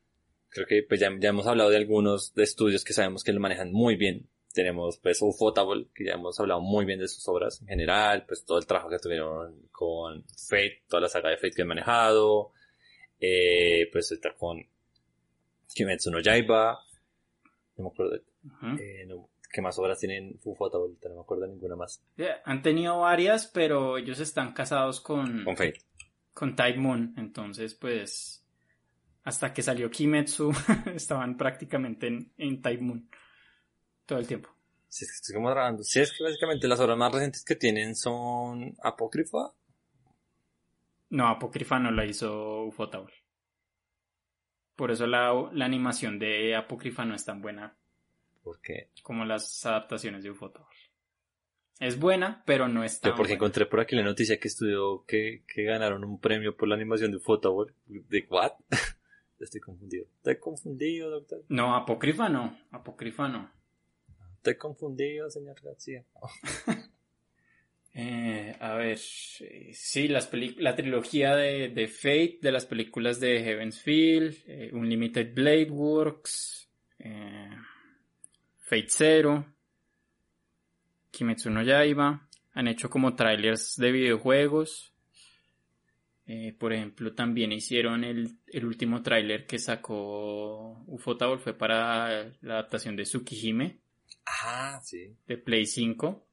[0.48, 3.40] Creo que pues ya, ya hemos hablado de algunos de estudios que sabemos que lo
[3.40, 4.28] manejan muy bien.
[4.52, 8.44] Tenemos pues Ufotable, que ya hemos hablado muy bien de sus obras en general, pues
[8.44, 12.52] todo el trabajo que tuvieron con Fate, toda la saga de Fate que han manejado.
[13.18, 14.62] Eh, pues está con
[15.74, 16.78] Kimetsu no Yaiba.
[17.76, 18.16] No me acuerdo.
[18.44, 18.66] Ujú.
[18.80, 20.96] eh, no- ¿Qué más obras tienen Ufotable?
[21.04, 22.02] No me acuerdo de ninguna más.
[22.16, 25.80] Ya, Han tenido varias, pero ellos están casados con, Con Fate.
[26.33, 28.45] Con Type Moon, entonces pues
[29.24, 30.53] hasta que salió Kimetsu
[30.95, 33.09] estaban prácticamente en, en Type Moon
[34.07, 34.51] todo el tiempo.
[34.89, 35.83] Si es que estoy como grabando.
[35.83, 39.55] Si es que básicamente las obras más recientes que tienen son Apócrifa.
[41.09, 43.14] No, Apocrypha no la hizo Ufotable.
[44.76, 47.74] Por eso la, la animación de Apocrypha no es tan buena
[48.43, 50.71] Porque como las adaptaciones de Ufotable.
[51.83, 53.35] Es buena, pero no es tan Yo porque buena.
[53.35, 57.11] encontré por aquí la noticia que estudió que, que ganaron un premio por la animación
[57.11, 57.74] de Photoball.
[57.87, 58.53] ¿De what?
[59.41, 60.07] Estoy confundido.
[60.18, 61.45] Estoy confundido, doctor.
[61.49, 62.57] No, apócrifa no.
[62.70, 63.51] Apócrifa no.
[64.37, 66.05] Estoy confundido, señor García.
[67.95, 68.99] Eh, a ver,
[69.41, 74.70] eh, sí, las la trilogía de, de Fate, de las películas de Heaven's Feel, eh,
[74.72, 76.70] Unlimited Blade Works,
[77.01, 77.51] eh,
[78.61, 79.51] Fate Zero,
[81.12, 84.92] Kimetsu no Yaiba, han hecho como trailers de videojuegos.
[86.26, 92.54] Eh, por ejemplo, también hicieron el, el último tráiler que sacó Ufotable fue para la
[92.54, 93.80] adaptación de Tsukihime
[94.44, 95.16] Ah, sí.
[95.26, 96.26] de Play 5,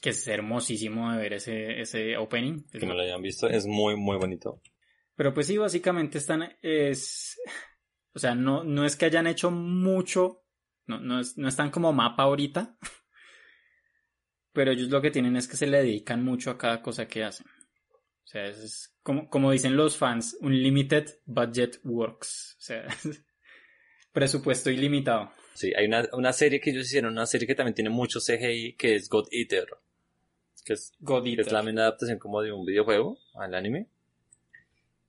[0.00, 2.62] que es hermosísimo de ver ese, ese opening.
[2.70, 3.48] Que no lo hayan visto.
[3.48, 4.60] Es muy, muy bonito.
[5.16, 7.40] Pero pues sí, básicamente están, es,
[8.12, 10.44] o sea, no, no es que hayan hecho mucho,
[10.86, 12.76] no, no, es- no están como mapa ahorita,
[14.58, 17.22] pero ellos lo que tienen es que se le dedican mucho a cada cosa que
[17.22, 17.46] hacen.
[17.46, 22.56] O sea, es como, como dicen los fans, un limited budget works.
[22.58, 22.88] O sea,
[24.12, 25.30] presupuesto ilimitado.
[25.54, 28.74] Sí, hay una, una serie que ellos hicieron, una serie que también tiene mucho CGI,
[28.74, 29.68] que es God Eater.
[30.64, 31.46] Que es, God que Eater.
[31.46, 33.86] es la misma adaptación como de un videojuego al anime.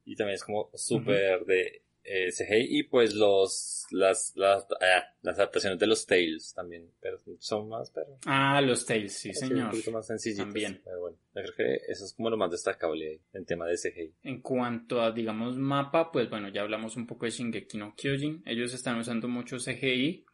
[0.06, 1.82] Y también es como súper de
[2.12, 2.80] eh, CGI.
[2.80, 6.90] Y pues los, las, las, ah, las adaptaciones de los Tales también.
[7.00, 8.18] Pero son más, pero...
[8.26, 9.70] Ah, los Tales, sí, Un señor.
[9.70, 10.46] poquito más sencillitos.
[10.46, 10.82] También.
[10.84, 13.76] Pero bueno, yo creo que eso es como lo más destacable ahí, en tema de
[13.76, 14.14] CGI.
[14.24, 18.42] En cuanto a, digamos, mapa, pues bueno, ya hablamos un poco de Shingeki no Kyojin.
[18.46, 20.26] Ellos están usando mucho CGI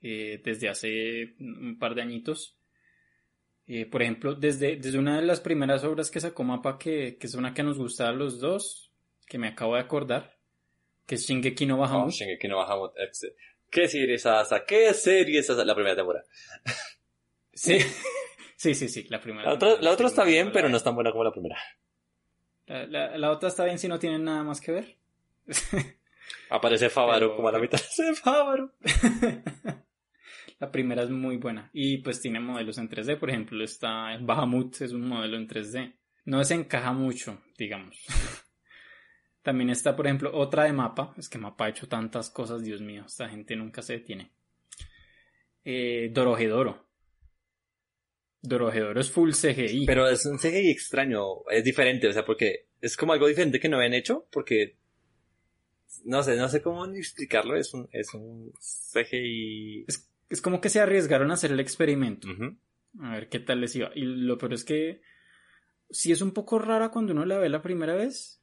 [0.00, 2.58] eh, desde hace un par de añitos.
[3.66, 7.26] Eh, por ejemplo, desde, desde una de las primeras obras que sacó Mapa, que, que
[7.26, 8.91] es una que nos gusta a los dos,
[9.32, 10.36] que me acabo de acordar,
[11.06, 12.10] que es Shingeki no Oh, Bahamut.
[12.12, 12.92] Shingeki no Bahamut.
[12.98, 13.32] ex-
[13.70, 14.62] ¿Qué serie es esa?
[14.66, 15.64] ¿Qué serie es esa?
[15.64, 16.26] La primera temporada.
[17.54, 17.78] Sí.
[18.56, 19.48] sí, sí, sí, la primera.
[19.48, 21.56] La otra, la otra está bien, pero no es tan buena como la primera.
[22.66, 24.98] La, la- la otra está bien si no tienen nada más que ver.
[26.50, 27.78] Aparece Fávaro Pero- como a la mitad.
[27.78, 28.70] ¡Se Fávaro!
[30.58, 31.70] La primera es muy buena.
[31.72, 33.18] Y pues tiene modelos en 3D.
[33.18, 35.94] Por ejemplo, está Bahamut, es un modelo en 3D.
[36.26, 38.04] No se encaja mucho, digamos.
[39.42, 41.14] También está, por ejemplo, otra de Mapa.
[41.18, 43.04] Es que Mapa ha hecho tantas cosas, Dios mío.
[43.06, 44.32] Esta gente nunca se detiene.
[45.64, 46.86] Eh, Dorohedoro.
[48.40, 49.86] Dorohedoro es full CGI.
[49.86, 53.68] Pero es un CGI extraño, es diferente, o sea, porque es como algo diferente que
[53.68, 54.78] no habían hecho, porque
[56.04, 58.52] no sé, no sé cómo explicarlo, es un, es un
[58.92, 59.84] CGI.
[59.86, 62.26] es, es como que se arriesgaron a hacer el experimento.
[63.00, 63.92] A ver qué tal les iba.
[63.94, 65.02] Y lo peor es que
[65.90, 68.41] sí es un poco rara cuando uno la ve la primera vez.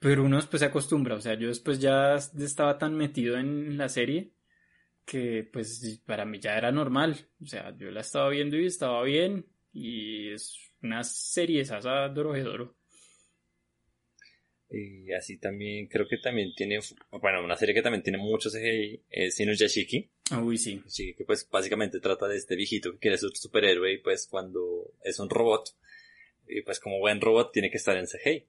[0.00, 1.14] Pero uno después se acostumbra.
[1.14, 4.32] O sea, yo después ya estaba tan metido en la serie
[5.04, 7.28] que pues para mí ya era normal.
[7.42, 9.46] O sea, yo la estaba viendo y estaba bien.
[9.72, 12.76] Y es una serie esa Dorohedoro.
[14.72, 16.78] Y así también, creo que también tiene,
[17.10, 20.10] bueno, una serie que también tiene mucho CGI es Inuyashiki.
[20.40, 20.80] Uy, sí.
[20.86, 24.94] Sí, que pues básicamente trata de este viejito que quiere ser superhéroe y pues cuando
[25.02, 25.76] es un robot,
[26.46, 28.46] y pues como buen robot tiene que estar en CGI.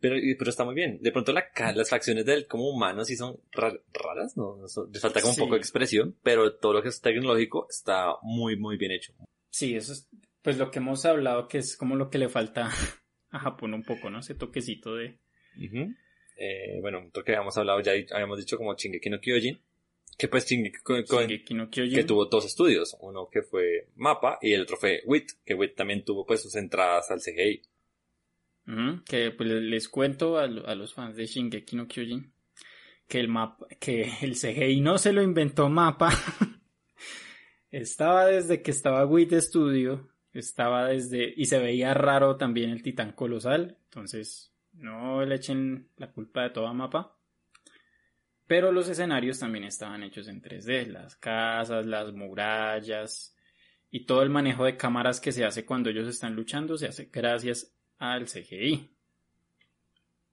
[0.00, 0.16] Pero,
[0.50, 0.98] está muy bien.
[1.00, 4.56] De pronto la, las facciones del como humano sí son ra- raras, ¿no?
[4.56, 7.66] No son- les falta como un poco de expresión, pero todo lo que es tecnológico
[7.70, 9.12] está muy, muy bien hecho.
[9.50, 10.08] Sí, eso es
[10.42, 12.68] pues lo que hemos hablado que es como lo que le falta
[13.30, 14.18] a Japón un poco, ¿no?
[14.18, 15.18] Ese toquecito de...
[15.56, 15.94] Ujú.
[16.36, 19.60] Eh, bueno, otro que habíamos hablado ya, habíamos dicho como Shingeki no Kyojin,
[20.18, 20.78] que pues Shingeki
[21.08, 21.94] Shingeki no Kyojin.
[21.94, 25.76] que tuvo dos estudios, uno que fue Mapa y el otro fue WIT, que WIT
[25.76, 27.62] también tuvo pues sus entradas al CGI.
[29.06, 32.32] Que pues les- cuento a, lo- a los fans de Shingeki no Kyojin
[33.06, 36.10] que el mapa, que el CGI no se lo inventó Mapa.
[37.70, 43.12] estaba desde que estaba WIT Studio, estaba desde y se veía raro también el titán
[43.12, 47.16] colosal, entonces no le echen la culpa de todo a Mapa.
[48.46, 53.34] Pero los escenarios también estaban hechos en 3D, las casas, las murallas
[53.90, 57.08] y todo el manejo de cámaras que se hace cuando ellos están luchando se hace
[57.12, 58.90] gracias al CGI.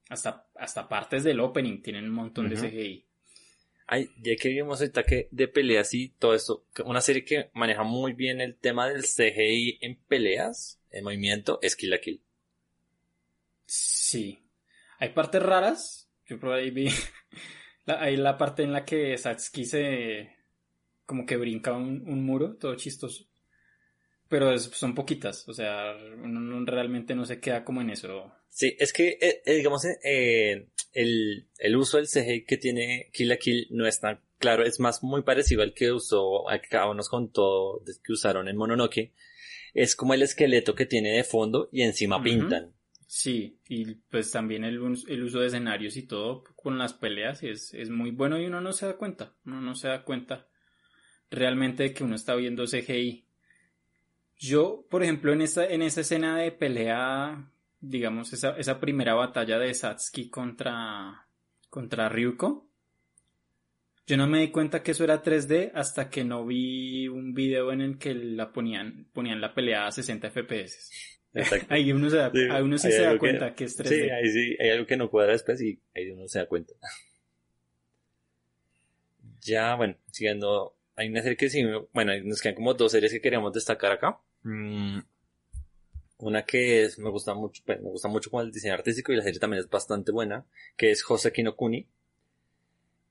[0.08, 3.06] Hasta, hasta partes del opening tienen un montón de CGI.
[3.86, 7.50] Ay, ya que vimos ahorita que de peleas y todo esto, que una serie que
[7.54, 12.22] maneja muy bien el tema del CGI en peleas, en movimiento, es Kill la Kill.
[13.66, 14.38] Sí.
[14.98, 16.10] Hay partes raras.
[16.26, 16.88] Yo por ahí vi.
[17.86, 20.36] la- hay la parte en la que Satsuki se.
[21.06, 23.24] como que brinca un, un muro, todo chistoso.
[24.32, 25.46] Pero es- son poquitas.
[25.46, 28.32] O sea, uno no- realmente no se queda como en eso.
[28.48, 33.28] Sí, es que, eh, eh, digamos, eh, el, el uso del CGI que tiene Kill
[33.28, 36.78] la Kill no es tan claro, es más muy parecido al que usó, al que
[36.96, 39.12] nos contó que usaron en Mononoke.
[39.74, 42.72] Es como el esqueleto que tiene de fondo y encima pintan.
[43.06, 44.76] Sí, y pues también el,
[45.08, 48.62] el uso de escenarios y todo con las peleas es, es muy bueno y uno
[48.62, 50.48] no se da cuenta, uno no se da cuenta
[51.30, 53.26] realmente de que uno está viendo CGI.
[54.38, 57.48] Yo, por ejemplo, en esta, en esa escena de pelea,
[57.80, 61.26] digamos, esa, esa primera batalla de Satsuki contra,
[61.70, 62.66] contra Ryuko,
[64.04, 67.70] yo no me di cuenta que eso era 3D hasta que no vi un video
[67.72, 70.90] en el que la ponían, ponían la pelea a 60 FPS.
[71.34, 71.66] Exacto.
[71.72, 73.76] Ahí uno, se da, Sí, ahí uno sí se da algo que- cuenta que, es
[73.78, 73.88] 3D.
[73.88, 76.74] Sí, ahí sí, hay algo que no cuadra después y ahí uno se da cuenta.
[79.40, 83.20] Ya, bueno, siguiendo, hay una serie que sí, bueno, nos quedan como dos series que
[83.20, 84.20] queríamos destacar acá.
[84.42, 85.00] Mm,
[86.18, 89.16] una que es, me gusta mucho, pues, me gusta mucho con el diseño artístico y
[89.16, 90.44] la serie también es bastante buena,
[90.76, 91.86] que es Hoseki no Kuni.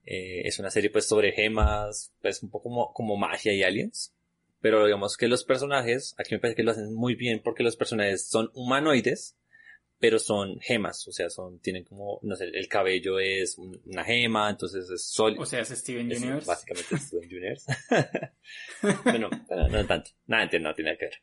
[0.04, 4.12] Eh, es una serie pues sobre gemas, pues un poco como, como magia y aliens.
[4.60, 7.76] Pero digamos que los personajes, aquí me parece que lo hacen muy bien porque los
[7.76, 9.36] personajes son humanoides,
[10.02, 14.02] pero son gemas, o sea, son, tienen como, no sé, el cabello es un- una
[14.02, 15.40] gema, entonces es sólido.
[15.42, 16.48] O sea, es Steven Es Universe.
[16.48, 17.72] básicamente Steven Universe.
[19.04, 20.10] bueno, pero no tanto.
[20.26, 21.14] Nada, no tiene nada que ver.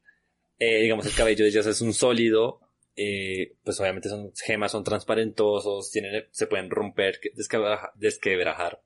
[0.60, 2.62] Eh, digamos, el cabello de ellos es un sólido.
[2.96, 8.82] eh, pues obviamente son gemas, son transparentosos, tienen, se pueden romper, que- desquebraja- desquebrajar.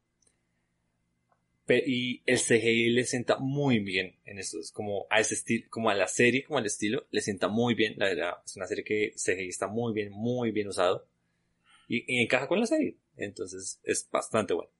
[1.67, 4.59] Y el CGI le sienta muy bien en eso.
[4.59, 7.73] Es como a ese estilo, como a la serie, como al estilo, le sienta muy
[7.73, 7.93] bien.
[7.97, 11.07] La verdad, es una serie que CGI está muy bien, muy bien usado.
[11.87, 12.97] Y, y encaja con la serie.
[13.15, 14.71] Entonces es bastante bueno.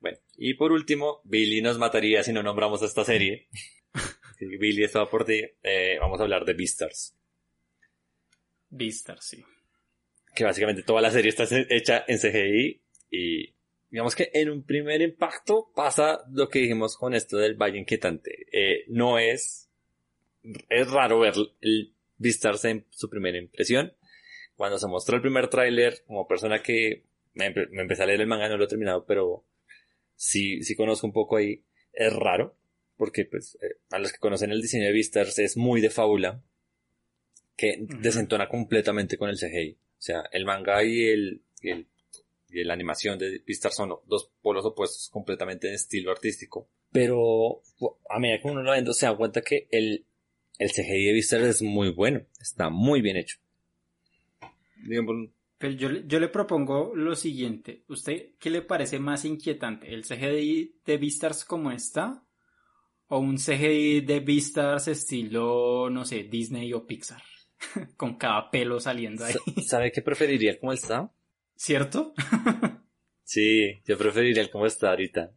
[0.00, 3.48] Bueno, y por último, Billy nos mataría si no nombramos esta serie.
[4.40, 5.42] Billy, esto va por ti.
[5.62, 7.14] Eh, vamos a hablar de Beastars.
[8.68, 9.44] Beastars, sí.
[10.34, 12.82] Que básicamente toda la serie está hecha en CGI.
[13.10, 13.54] Y
[13.92, 18.46] digamos que en un primer impacto pasa lo que dijimos con esto del Valle Inquietante.
[18.50, 19.68] Eh, no es.
[20.70, 23.92] Es raro ver el Beastars en su primera impresión.
[24.56, 28.26] Cuando se mostró el primer tráiler, como persona que me, me empecé a leer el
[28.26, 29.44] manga, no lo he terminado, pero
[30.16, 31.62] sí, sí conozco un poco ahí.
[31.92, 32.56] Es raro,
[32.96, 36.42] porque pues eh, a los que conocen el diseño de Beastars es muy de fábula,
[37.58, 39.72] que desentona completamente con el CGI.
[39.72, 41.86] O sea, el manga y el, y el
[42.52, 46.68] y la animación de Beastars son dos polos opuestos completamente de estilo artístico.
[46.90, 47.62] Pero
[48.10, 50.04] a medida que uno lo ve, se da cuenta que el,
[50.58, 53.38] el CGI de Beastars es muy bueno, está muy bien hecho.
[54.86, 57.84] Digamos, Pero yo, le- yo le propongo lo siguiente.
[57.88, 59.92] ¿Usted qué le parece más inquietante?
[59.94, 62.24] ¿El CGI de Beastars como está?
[63.08, 67.22] ¿O un CGI de Beastars estilo, no sé, Disney o Pixar?
[67.96, 69.34] Con cada pelo saliendo ahí.
[69.34, 71.12] Sa- ¿Sabe qué preferiría el cómo está?
[71.62, 72.12] ¿Cierto?
[73.24, 75.32] Sí, yo preferiría el cómo está ahorita.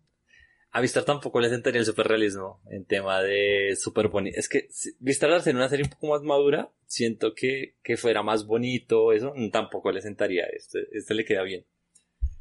[0.72, 4.40] A Vistar tampoco le sentaría el superrealismo en tema de super bonito.
[4.40, 7.98] Es que si- Vistar al ser una serie un poco más madura, siento que, que
[7.98, 10.46] fuera más bonito, eso mm, tampoco le sentaría.
[10.48, 11.66] Este, este le queda bien.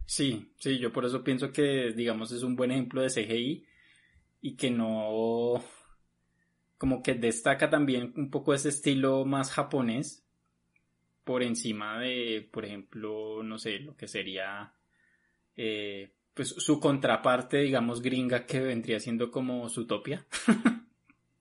[0.07, 3.67] Sí, sí, yo por eso pienso que, digamos, es un buen ejemplo de CGI
[4.43, 5.63] y que no,
[6.79, 10.24] como que destaca también un poco ese estilo más japonés
[11.25, 14.75] por encima de, por ejemplo, no sé, lo que sería,
[15.57, 20.27] eh, pues su contraparte, digamos, gringa que vendría siendo como Zootopia.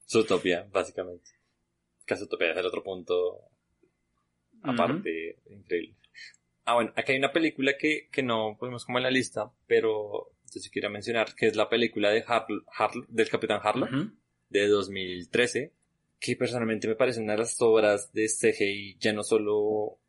[0.09, 1.31] Zootopia, básicamente.
[2.05, 3.39] Que Zootopia es el otro punto
[4.61, 5.95] aparte, increíble.
[6.65, 10.31] Ah, bueno, aquí hay una película que, que no ponemos como en la lista, pero
[10.53, 13.91] yo sí quiero mencionar, que es la película de Harl- Harl- del Capitán Harlock.
[13.91, 14.11] Ujú.
[14.49, 15.73] de 2013,
[16.23, 19.99] que personalmente me parece una de las obras de CGI ya no solo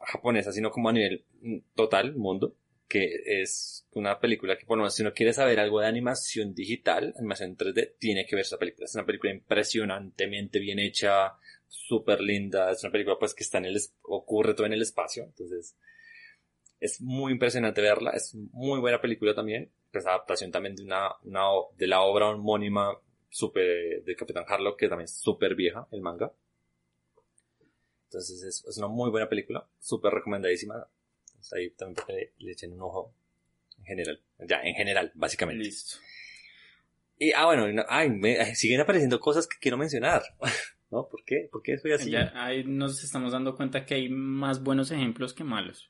[0.00, 2.56] japonesa, sino como a nivel mm, total, mundo,
[2.88, 3.08] que
[3.42, 7.14] es una película que por lo menos si uno quiere saber algo de animación digital,
[7.18, 8.86] animación 3D, tiene que ver esa película.
[8.86, 11.34] Es una película impresionantemente bien hecha,
[11.68, 14.82] súper linda, es una película pues que está en el, es- ocurre todo en el
[14.82, 15.76] espacio, entonces
[16.80, 21.42] es muy impresionante verla, es muy buena película también, pues adaptación también de una, una
[21.76, 22.98] de la obra homónima
[23.30, 26.32] super de Capitán Harlock, que también es súper vieja, el manga.
[28.06, 30.86] Entonces es, es una muy buena película, súper recomendadísima.
[31.28, 33.14] Entonces, ahí también le, le echen un ojo
[33.78, 34.20] en general.
[34.40, 35.62] Ya, en general, básicamente.
[35.64, 35.96] Listo.
[37.18, 40.22] Y, ah, bueno, no- ay, me- siguen apareciendo cosas que quiero mencionar.
[40.90, 41.08] ¿No?
[41.08, 41.48] ¿Por qué?
[41.52, 42.10] ¿Por qué soy así?
[42.10, 45.88] Ya ahí nos estamos dando cuenta que hay más buenos ejemplos que malos.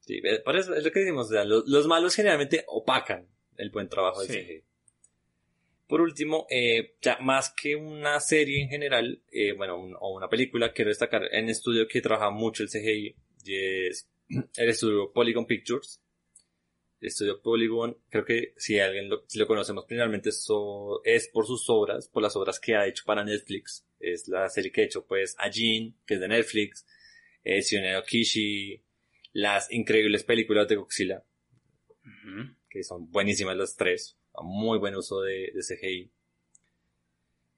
[0.00, 3.26] Sí, eh, por eso es lo que decimos, o sea, los, los malos generalmente opacan
[3.58, 4.32] el buen trabajo Sí.
[4.32, 4.64] CGI.
[5.86, 10.28] Por último, eh, ya más que una serie en general, eh, bueno, un- o una
[10.28, 13.14] película, quiero destacar en estudio que trabaja mucho el CGI,
[13.44, 13.54] y
[13.88, 14.08] es
[14.56, 16.00] el estudio Polygon Pictures,
[16.98, 21.46] El estudio Polygon, creo que si alguien lo, si lo conocemos principalmente so- es por
[21.46, 23.86] sus obras, por las obras que ha hecho para Netflix.
[24.00, 26.86] Es la serie que ha hecho pues Ajin, que es de Netflix,
[27.44, 28.82] eh, Shunei no Kishi,
[29.34, 31.22] las increíbles películas de Godzilla,
[32.70, 36.10] que son buenísimas las tres, muy buen uso de, de CGI.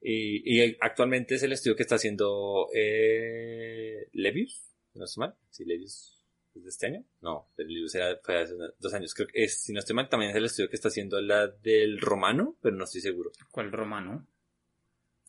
[0.00, 5.34] Y, y actualmente es el estudio que está haciendo eh, Levius, si no estoy mal,
[5.50, 6.24] si Levius
[6.54, 9.72] es de este año, no, Levius era fue hace dos años, creo que es, si
[9.72, 12.84] no estoy mal, también es el estudio que está haciendo la del Romano, pero no
[12.84, 14.24] estoy seguro, ¿Cuál romano?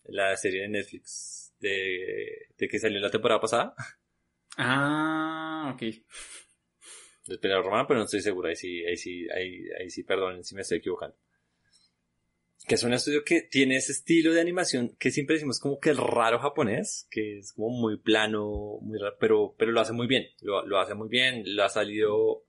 [0.05, 3.73] la serie de Netflix de, de que salió la temporada pasada,
[4.57, 5.81] Ah, ok.
[7.27, 10.43] de Pelea Romana, pero no estoy seguro, ahí sí, ahí sí, ahí, ahí sí, perdonen
[10.43, 11.15] si me estoy equivocando.
[12.70, 15.90] Que es un estudio que tiene ese estilo de animación que siempre decimos como que
[15.90, 20.06] el raro japonés, que es como muy plano, muy raro, pero, pero lo hace muy
[20.06, 22.46] bien, lo, lo hace muy bien, lo ha salido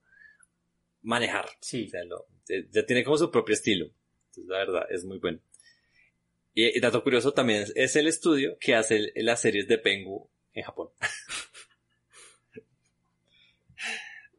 [1.01, 1.49] manejar.
[1.59, 1.85] Sí.
[1.87, 2.27] O sea, lo-
[2.71, 3.87] ya- tiene como su propio estilo.
[4.27, 5.39] Entonces, la verdad, es muy bueno.
[6.53, 9.79] Y, y dato curioso también es, es el estudio que hace el- las series de
[9.79, 10.89] Pengu en Japón.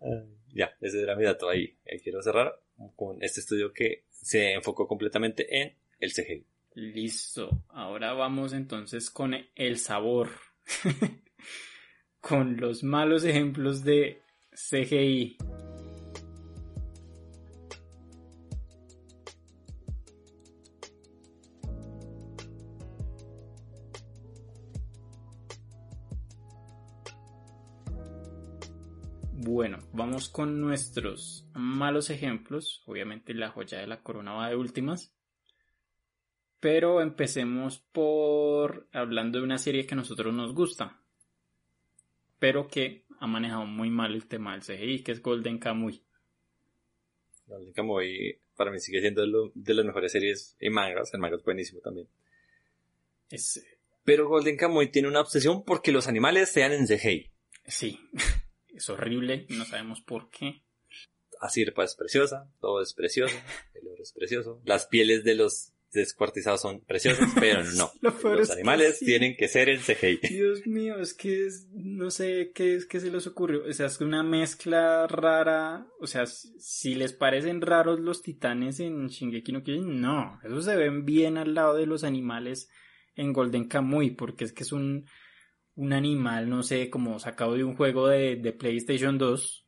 [0.00, 1.76] Ah, ya, ese era mi dato ahí.
[1.84, 2.60] Eh, quiero cerrar
[2.96, 6.46] con este estudio que se enfocó completamente en el CGI.
[6.74, 7.64] Listo.
[7.68, 10.30] Ahora vamos entonces con el sabor.
[12.20, 14.22] con los malos ejemplos de
[14.52, 15.36] CGI.
[30.28, 32.82] Con nuestros malos ejemplos.
[32.86, 35.14] Obviamente la joya de la corona va de últimas.
[36.60, 41.02] Pero empecemos por hablando de una serie que a nosotros nos gusta.
[42.38, 46.02] Pero que ha manejado muy mal el tema del CGI, que es Golden Kamuy.
[47.46, 49.22] Golden Kamuy para mí sigue siendo
[49.54, 51.12] de las mejores series y mangas.
[51.14, 52.08] El manga es buenísimo también.
[53.30, 53.64] Es,
[54.04, 57.30] Pero Golden Kamuy tiene una obsesión porque los animales sean en CGI.
[57.66, 57.98] sí,
[58.74, 60.62] es horrible, no sabemos por qué.
[61.40, 63.34] Asirpa es preciosa, todo es precioso,
[63.74, 67.90] el oro es precioso, las pieles de los descuartizados son preciosas, pero no.
[68.00, 69.06] Lo los que animales sí.
[69.06, 70.20] tienen que ser en CGI.
[70.28, 73.64] Dios mío, es que es, no sé qué es que se les ocurrió.
[73.68, 75.86] O sea, es una mezcla rara.
[76.00, 80.40] O sea, si, si les parecen raros los titanes en Shingeki no Kyojin, no.
[80.42, 82.70] Esos se ven bien al lado de los animales
[83.14, 85.06] en Golden Kamuy, porque es que es un,
[85.76, 89.66] un animal, no sé, como sacado de un juego de, de PlayStation 2,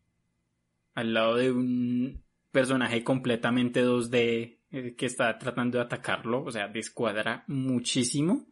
[0.94, 6.44] al lado de un personaje completamente 2D eh, que está tratando de atacarlo.
[6.44, 8.46] O sea, descuadra muchísimo.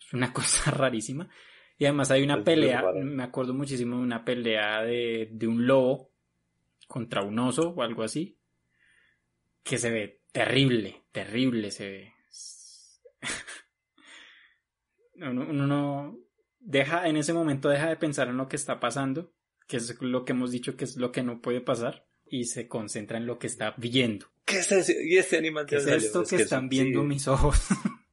[0.00, 1.28] Es una cosa rarísima.
[1.76, 5.66] Y además hay una Es pelea, me acuerdo muchísimo de una pelea de, de un
[5.66, 6.10] lobo
[6.88, 8.36] contra un oso o algo así.
[9.62, 12.17] Que se ve terrible, terrible se ve.
[15.20, 16.18] Uno, uno no
[16.60, 19.32] deja, en ese momento deja de pensar en lo que está pasando,
[19.66, 22.68] que es lo que hemos dicho que es lo que no puede pasar, y se
[22.68, 24.26] concentra en lo que está viendo.
[24.44, 24.92] ¿Qué es eso?
[24.92, 27.58] ¿Y este animal ¿Qué es esto que Es están viendo mis ojos?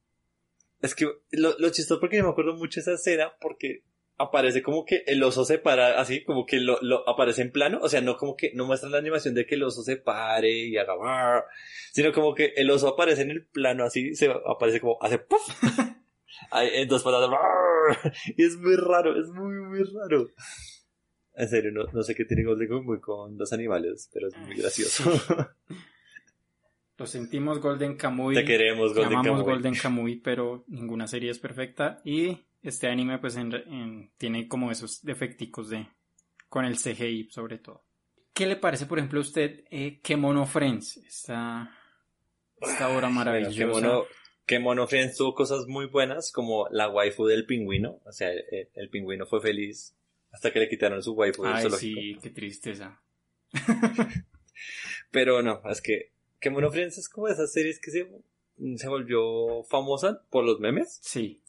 [0.82, 3.82] Es que lo, lo chistoso porque yo me acuerdo mucho esa escena porque
[4.18, 7.78] aparece como que el oso se para así, como que lo, lo aparece en plano,
[7.82, 10.50] o sea, no como que no muestra la animación de que el oso se pare
[10.50, 11.44] y haga
[11.92, 15.48] sino como que el oso aparece en el plano así, se aparece como hace puff,
[16.52, 17.04] En dos
[18.36, 20.28] y es muy raro, es muy muy raro.
[21.34, 24.56] En serio, no, no sé qué tiene Golden Kamuy con los animales, pero es muy
[24.56, 25.04] gracioso.
[26.98, 28.34] Lo sentimos Golden Kamuy.
[28.34, 29.52] Te queremos, Golden amamos Kamuy.
[29.52, 32.00] Golden Kamuy, pero ninguna serie es perfecta.
[32.04, 35.86] Y este anime, pues, en- en- tiene como esos defecticos de.
[36.48, 37.84] con el CGI, sobre todo.
[38.32, 40.96] ¿Qué le parece, por ejemplo, a usted eh, Kemono Friends?
[40.98, 41.70] Esta,
[42.60, 43.66] esta obra maravillosa.
[43.66, 44.04] Bueno, que Mono,
[44.46, 48.00] que Mono Friends tuvo cosas muy buenas, como la waifu del pingüino.
[48.04, 49.94] O sea, el, el pingüino fue feliz
[50.30, 52.00] hasta que le quitaron su waifu del Ay, zoológico.
[52.00, 53.00] sí, qué tristeza.
[55.10, 56.10] Pero no, es que,
[56.40, 58.06] que Mono Friends es como esas series que se,
[58.76, 60.98] se volvió famosa por los memes.
[61.02, 61.40] Sí,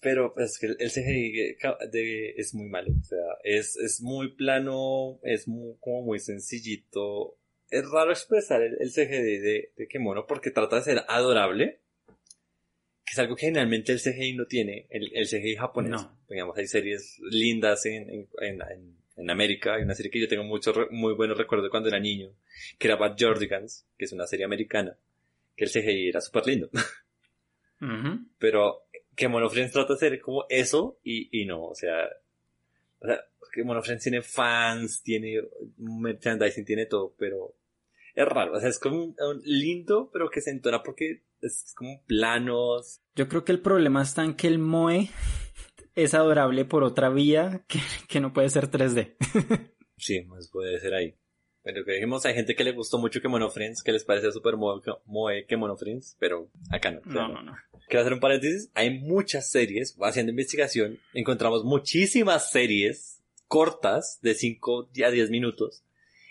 [0.00, 1.56] Pero es que el, CGI de-
[1.90, 2.90] de- es muy malo.
[3.00, 7.36] O sea, es, es muy plano, es muy, como muy sencillito.
[7.72, 11.80] Es raro expresar el, el CGI de, de Kemono porque trata de ser adorable.
[13.04, 14.86] Que es algo que generalmente el CGI no tiene.
[14.90, 15.90] El, el CGI japonés.
[15.90, 16.18] No.
[16.28, 19.74] Digamos, hay series lindas en, en, en, en- América.
[19.74, 22.30] Hay una serie que yo tengo muchos muy buenos recuerdos de cuando era niño.
[22.78, 24.96] Que era Bad Jordigans, que es una serie americana.
[25.56, 26.70] Que el CGI era súper lindo.
[27.80, 28.26] Ujú.
[28.38, 28.86] Pero
[29.16, 32.06] que Mono Friends trata de ser como eso y, y no, o sea,
[33.00, 35.42] O sea, que Monofriends tiene fans, tiene
[35.76, 37.54] merchandising, tiene todo, pero
[38.14, 38.54] es raro.
[38.54, 43.00] O sea, es como un, un lindo, pero que se entona porque es como planos.
[43.14, 45.10] Yo creo que el problema está en que el Moe
[45.94, 49.16] es adorable por otra vía que, que no puede ser 3D.
[50.02, 51.14] Sí, más puede ser ahí.
[51.62, 54.56] Pero que dijimos, hay gente que le gustó mucho que Monofriends, que les parece súper
[54.56, 57.00] moe, moe que Monofriends, pero acá no.
[57.04, 57.56] No, no, no.
[57.86, 58.68] Quiero hacer un paréntesis.
[58.74, 65.84] Hay muchas series, haciendo investigación, encontramos muchísimas series cortas de 5 a 10 minutos,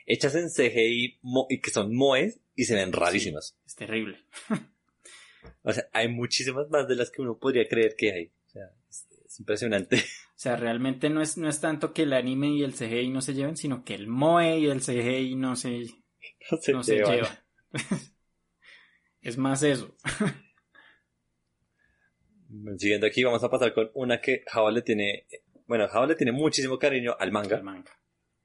[0.05, 1.19] hechas en CGI
[1.49, 3.57] y que son moes y se ven rarísimas.
[3.65, 4.19] Es terrible.
[5.63, 8.31] O sea, hay muchísimas más de las que uno podría creer que hay.
[8.47, 9.97] O sea, es, es impresionante.
[10.31, 13.21] O sea, realmente no es, no es tanto que el anime y el CGI no
[13.21, 15.81] se lleven, sino que el Moe y el CGI no se,
[16.49, 17.37] No se no se llevan.
[19.21, 19.95] es más eso.
[22.75, 25.27] Siguiendo aquí, vamos a pasar con una que Java le tiene,
[25.67, 27.61] bueno, Java le tiene muchísimo cariño al manga.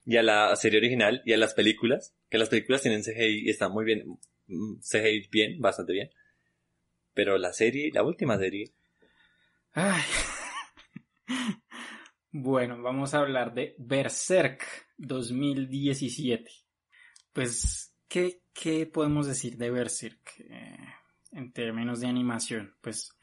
[0.06, 3.50] Y a la serie original y a las películas, que las películas tienen CGI y
[3.50, 4.04] están muy bien,
[4.46, 6.10] mm, CGI bien, bastante bien.
[7.12, 8.72] Pero la serie, la última serie,
[9.76, 10.02] Ay.
[12.38, 14.62] Bueno, vamos a hablar de Berserk
[14.98, 16.50] 2017.
[17.32, 20.76] Pues, ¿qué, qué podemos decir de Berserk eh,
[21.32, 22.74] en términos de animación?
[22.82, 23.15] Pues,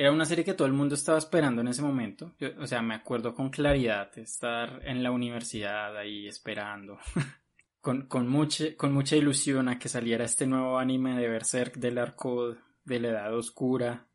[0.00, 2.34] era una serie que todo el mundo estaba esperando en ese momento.
[2.58, 6.98] O sea, me acuerdo con claridad estar en la universidad ahí esperando.
[7.82, 11.98] con, con, mucha, con mucha ilusión a que saliera este nuevo anime de Berserk del
[11.98, 14.08] arco de la Edad Oscura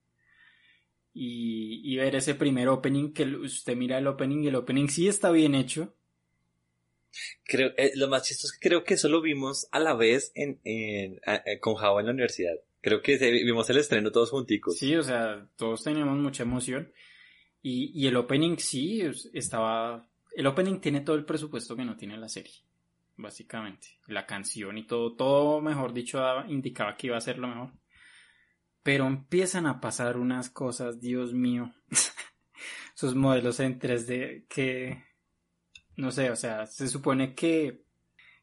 [1.13, 5.29] y, ver ese primer opening que usted mira el opening y el opening sí está
[5.29, 5.95] bien hecho.
[7.43, 10.31] creo, eh, lo más chistoso es que creo que eso lo vimos a la vez
[10.33, 12.55] en, en, eh, con Java en la universidad.
[12.85, 14.77] Creo que vimos el estreno todos junticos.
[14.77, 16.93] Sí, o sea, todos teníamos mucha emoción.
[17.63, 20.07] Y, y el opening sí es- estaba...
[20.35, 22.53] El opening tiene todo el presupuesto que no tiene la serie,
[23.17, 23.87] básicamente.
[24.05, 27.71] La canción y todo, todo, mejor dicho, indicaba que iba a ser lo mejor.
[28.83, 31.73] Pero empiezan a pasar unas cosas, Dios mío.
[32.95, 35.03] Esos modelos en 3D que...
[35.95, 37.81] No sé, o sea, se supone que...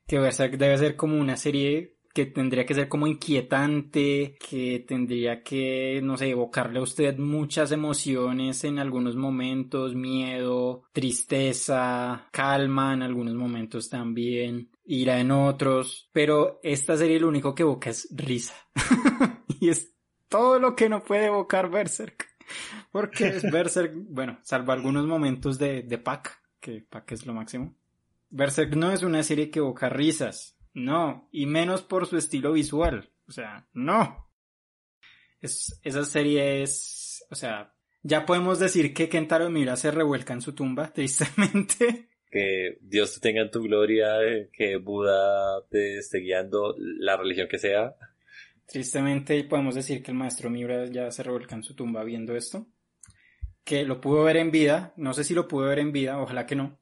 [0.08, 6.00] Que debe ser como una serie que tendría que ser como inquietante, que tendría que,
[6.02, 13.34] no sé, evocarle a usted muchas emociones en algunos momentos, miedo, tristeza, calma en algunos
[13.34, 18.54] momentos también, ira en otros, pero esta serie lo único que evoca es risa.
[19.60, 19.92] y es
[20.28, 22.28] todo lo que no puede evocar Berserk.
[22.90, 27.74] Porque es Berserk, bueno, salvo algunos momentos de, de Pac, que Pac es lo máximo.
[28.30, 33.10] Berserk no es una serie que evoca risas, no, y menos por su estilo visual,
[33.26, 34.30] o sea, no.
[35.40, 40.40] Es, esa serie es, o sea, ya podemos decir que Kentaro Mira se revuelca en
[40.40, 42.08] su tumba, tristemente.
[42.30, 47.46] Que Dios te tenga en tu gloria, eh, que Buda te esté guiando, la religión
[47.48, 47.94] que sea.
[48.66, 52.66] Tristemente podemos decir que el maestro Miura ya se revuelca en su tumba viendo esto.
[53.64, 56.46] Que lo pudo ver en vida, no sé si lo pudo ver en vida, ojalá
[56.46, 56.81] que no.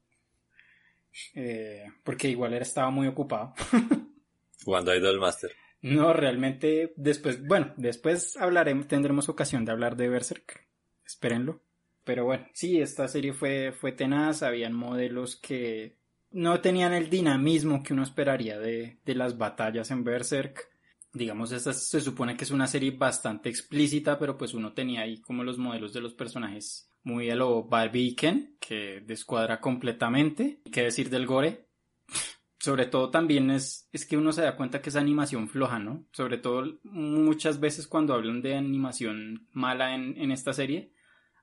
[1.35, 3.53] Eh, porque igual él estaba muy ocupado.
[4.63, 5.51] Jugando a Idol Master.
[5.81, 10.67] No, realmente después, bueno, después hablaremos, tendremos ocasión de hablar de Berserk.
[11.05, 11.61] Espérenlo.
[12.03, 15.97] Pero bueno, sí, esta serie fue, fue tenaz, habían modelos que
[16.31, 20.69] no tenían el dinamismo que uno esperaría de, de las batallas en Berserk.
[21.13, 25.19] Digamos, esta se supone que es una serie bastante explícita, pero pues uno tenía ahí
[25.21, 27.67] como los modelos de los personajes muy a lo
[28.17, 30.61] Ken, que descuadra completamente.
[30.71, 31.67] ¿Qué decir del gore?
[32.59, 36.05] sobre todo también es, es que uno se da cuenta que es animación floja, ¿no?
[36.11, 40.93] Sobre todo muchas veces cuando hablan de animación mala en, en esta serie,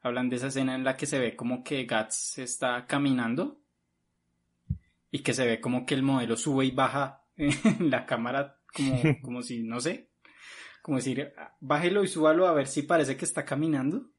[0.01, 3.60] hablan de esa escena en la que se ve como que Guts está caminando
[5.10, 9.02] y que se ve como que el modelo sube y baja en la cámara como,
[9.22, 10.10] como si, no sé,
[10.82, 14.10] como decir, bájelo y súbalo a ver si parece que está caminando.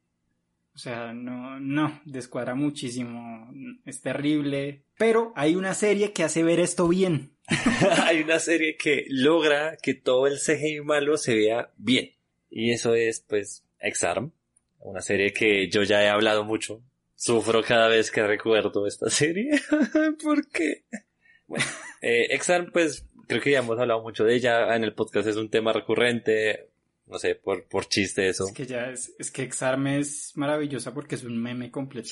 [0.80, 3.52] O sea, no, no, descuadra muchísimo,
[3.86, 4.84] es terrible.
[4.98, 7.34] Pero hay una serie que hace ver esto bien.
[8.06, 12.14] Hay una serie que logra que todo el CGI malo se vea bien.
[12.50, 14.32] Y eso es, pues, Exarm.
[14.80, 16.82] Una serie que yo ya he hablado mucho.
[17.14, 19.60] Sufro cada vez que recuerdo esta serie.
[20.24, 20.86] ¿Por qué?
[21.46, 21.66] Bueno,
[22.02, 24.74] eh, Exarm, pues, creo que ya hemos hablado mucho de ella.
[24.74, 26.69] En el podcast es un tema recurrente.
[27.10, 28.46] No sé, por, por chiste eso.
[28.48, 32.10] Es que ya es, es que Exarme es maravillosa porque es un meme completo.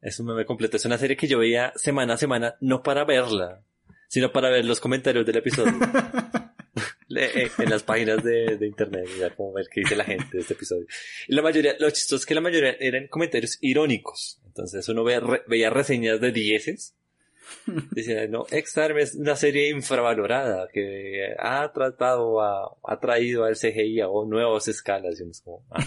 [0.00, 0.76] Es un meme completo.
[0.76, 3.62] Es una serie que yo veía semana a semana, no para verla,
[4.08, 5.72] sino para ver los comentarios del episodio.
[7.20, 10.40] Eh, en las páginas de, de internet, ya como ver qué dice la gente de
[10.40, 10.86] este episodio.
[11.26, 14.40] Y la mayoría, lo chistoso es que la mayoría eran comentarios irónicos.
[14.46, 16.94] Entonces uno ve, re- veía reseñas de dieces.
[17.90, 24.00] Decía, no, X-Arm es una serie infravalorada que ha tratado, a, ha traído al CGI
[24.00, 25.18] a nuevas escalas.
[25.18, 25.84] Y uno es como, ah.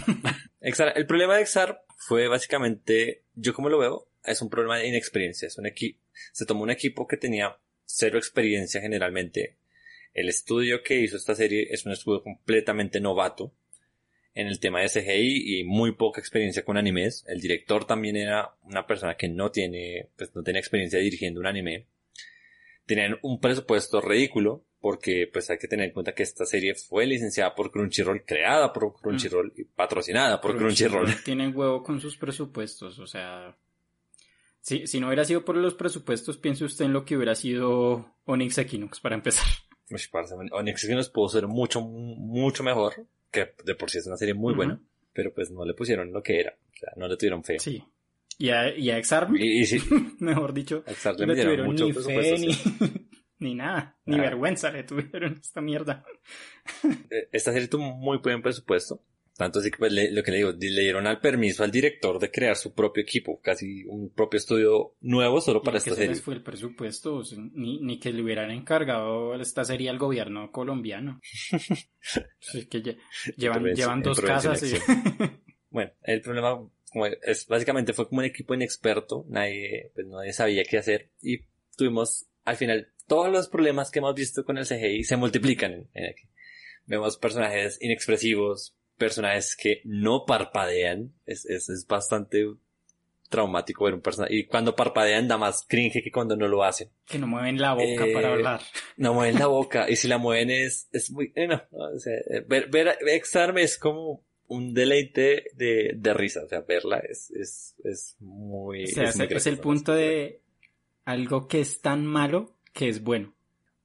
[0.95, 5.47] El problema de X-Arm fue básicamente, yo como lo veo, es un problema de inexperiencia.
[5.47, 5.67] Es un
[6.31, 9.57] se tomó un equipo que tenía cero experiencia generalmente.
[10.13, 13.53] El estudio que hizo esta serie es un estudio completamente novato
[14.33, 17.23] en el tema de CGI y muy poca experiencia con animes.
[17.27, 21.47] El director también era una persona que no tiene, pues no tiene experiencia dirigiendo un
[21.47, 21.87] anime.
[22.85, 27.05] Tenían un presupuesto ridículo porque pues hay que tener en cuenta que esta serie fue
[27.05, 31.07] licenciada por Crunchyroll, creada por Crunchyroll y patrocinada por Crunchyroll.
[31.23, 33.55] Tienen huevo con sus presupuestos, o sea...
[34.61, 38.13] Si, si no hubiera sido por los presupuestos, piense usted en lo que hubiera sido
[38.25, 39.47] Onyx Equinox, para empezar.
[40.51, 44.53] Onyx Equinox pudo ser mucho, mucho mejor, que de por sí es una serie muy
[44.53, 44.81] buena,
[45.13, 47.59] pero pues no le pusieron lo que era, o sea, no le tuvieron fe.
[47.59, 47.83] Sí.
[48.37, 49.79] Y a, y a Exarm, Y, y sí,
[50.19, 52.49] mejor dicho, a Xar no le le tuvieron mucho ni fe, ni,
[53.39, 54.21] ni nada, ni Ah.
[54.21, 56.03] vergüenza le tuvieron esta mierda.
[57.09, 59.03] Eh, Esta serie tuvo muy buen presupuesto.
[59.41, 61.71] Tanto así que pues, le- lo que le digo, di- le dieron al permiso al
[61.71, 65.89] director de crear su propio equipo, casi un propio estudio nuevo solo para que esta
[65.91, 66.09] se serie.
[66.11, 69.97] les fue el presupuesto, o sea, ni, ni que le hubieran encargado esta serie al
[69.97, 71.19] gobierno colombiano.
[72.69, 72.97] Que lle-
[73.37, 74.75] llevan, dos casas y...
[75.71, 76.59] Bueno, el problema
[76.91, 81.39] como es básicamente fue como un equipo inexperto, nadie, pues nadie sabía qué hacer y
[81.77, 85.89] tuvimos al final todos los problemas que hemos visto con el CGI se multiplican en,
[85.93, 86.23] en aquí.
[86.85, 92.45] Vemos personajes inexpresivos, personajes que no parpadean, es, es, es bastante
[93.29, 96.89] traumático ver un personaje y cuando parpadean da más cringe que cuando no lo hacen.
[97.07, 98.61] que no mueven la boca Eh, para hablar.
[98.97, 102.13] No mueven la boca y si la mueven es, es muy, eh, no, o sea,
[102.13, 107.31] eh, ver, ver X-Arm es como un deleite de, de risa, o sea, verla es,
[107.31, 110.41] es, es muy, O sea, es, muy el punto de
[111.05, 113.33] algo que es tan malo que es bueno.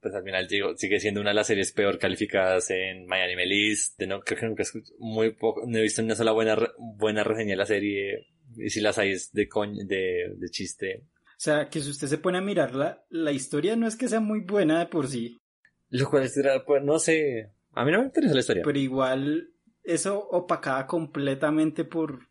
[0.06, 3.98] Pues al final sigue siendo una de las series peor calificadas en My Anime List,
[3.98, 4.62] de no, creo que nunca
[5.00, 8.80] muy poco, no he visto una sola buena, buena reseña de la serie, y si
[8.80, 11.02] las hay es de coña, de, de chiste.
[11.24, 14.20] O sea, que si usted se pone a mirarla, la historia no es que sea
[14.20, 15.40] muy buena de por sí,
[15.88, 18.62] Lo cual es, pues no sé, a mí no me interesa la historia.
[18.64, 19.50] pero igual
[19.82, 22.28] eso opacada completamente por,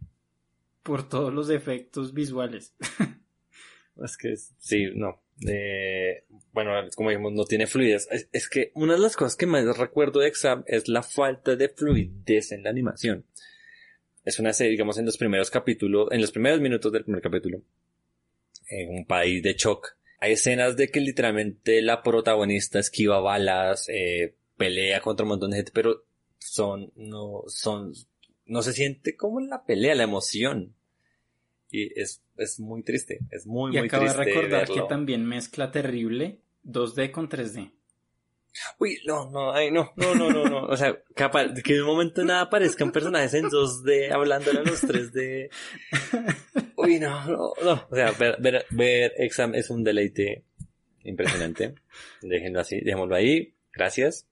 [0.81, 2.73] por todos los efectos visuales.
[4.03, 5.21] Es que sí, no.
[5.47, 8.07] Eh, bueno, como dijimos, no tiene fluidez.
[8.11, 11.55] Es, es que una de las cosas que más recuerdo de Exam es la falta
[11.55, 13.25] de fluidez en la animación.
[14.23, 17.61] Es una serie, digamos, en los primeros capítulos, en los primeros minutos del primer capítulo,
[18.69, 24.35] en un país de shock, hay escenas de que literalmente la protagonista esquiva balas, eh,
[24.57, 26.05] pelea contra un montón de gente, pero
[26.39, 27.93] son, no, son,
[28.45, 30.75] no se siente como la pelea, la emoción.
[31.71, 34.75] Y es, es muy triste, es muy, y muy acabo de triste recordar verlo.
[34.75, 37.71] que también mezcla terrible 2D con 3D.
[38.79, 40.65] Uy, no, no, ay, no, no, no, no, no.
[40.65, 44.81] O sea, capaz, que de un momento nada aparezcan personajes en 2D hablándole a los
[44.83, 45.49] 3D.
[46.77, 47.87] Uy, no, no, no.
[47.89, 50.43] O sea, ver, ver, ver Exam es un deleite
[51.03, 51.75] impresionante.
[52.21, 53.53] Déjenlo así, dejémoslo ahí.
[53.73, 54.25] Gracias.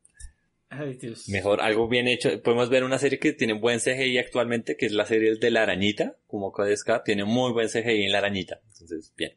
[0.76, 1.30] Ay, Dios.
[1.30, 2.42] Mejor, algo bien hecho.
[2.42, 5.64] Podemos ver una serie que tiene buen CGI actualmente, que es la serie de la
[5.64, 7.04] arañita, como Kodeska.
[7.04, 8.60] Tiene muy buen CGI en la arañita.
[8.72, 9.34] Entonces, bien.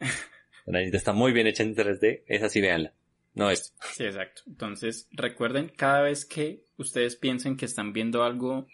[0.66, 2.22] La arañita está muy bien hecha en 3D.
[2.26, 2.94] Esa sí, véanla.
[3.34, 3.74] No es.
[3.92, 4.42] Sí, exacto.
[4.46, 8.66] Entonces, recuerden, cada vez que ustedes piensen que están viendo algo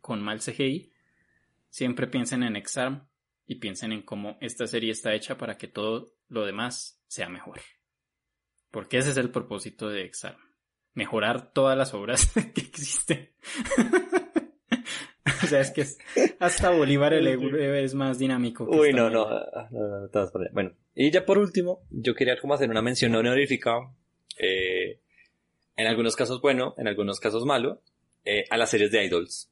[0.00, 0.92] con mal CGI,
[1.68, 3.08] siempre piensen en Exarm
[3.46, 7.60] y piensen en cómo esta serie está hecha para que todo lo demás sea mejor.
[8.70, 10.49] Porque ese es el propósito de Exarm.
[10.94, 13.30] Mejorar todas las obras que existen.
[15.42, 15.98] o sea, es que es-
[16.38, 18.68] hasta Bolívar el es más dinámico.
[18.70, 19.28] que Uy, esta no, no,
[19.70, 20.30] no, no.
[20.52, 23.72] Bueno, y ya por último, yo quería como hacer una mención honorífica,
[24.38, 25.00] eh,
[25.76, 27.82] en algunos casos bueno, en algunos casos malo,
[28.24, 29.50] eh, a las series de idols.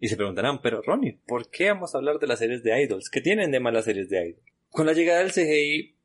[0.00, 3.10] Y se preguntarán, pero Ronnie, ¿por qué vamos a hablar de las series de idols?
[3.10, 4.42] ¿Qué tienen de malas series de idols?
[4.70, 5.96] Con la llegada del CGI,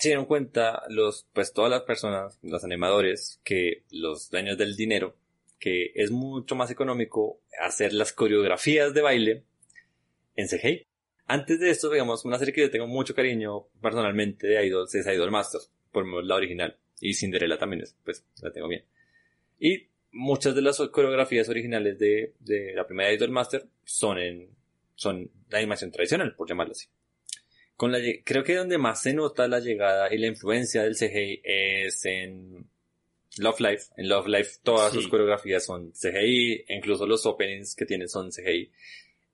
[0.00, 5.14] se dieron cuenta los, pues todas las personas, los animadores, que los dueños del dinero,
[5.58, 9.44] que es mucho más económico hacer las coreografías de baile
[10.36, 10.86] en CGI.
[11.26, 15.06] Antes de esto, digamos, una serie que yo tengo mucho cariño personalmente de idols es
[15.06, 16.78] Idol Masters, por la original.
[16.98, 18.84] Y Cinderella también es, pues, la tengo bien.
[19.58, 24.48] Y muchas de las coreografías originales de, de la primera Idol Master son en,
[24.94, 26.88] son la animación tradicional, por llamarlo así.
[27.80, 31.40] Con la, creo que donde más se nota la llegada y la influencia del CGI
[31.42, 32.66] es en
[33.38, 33.84] Love Life.
[33.96, 34.98] En Love Life todas Sí.
[34.98, 38.70] sus coreografías son CGI, incluso los openings que tienen son CGI.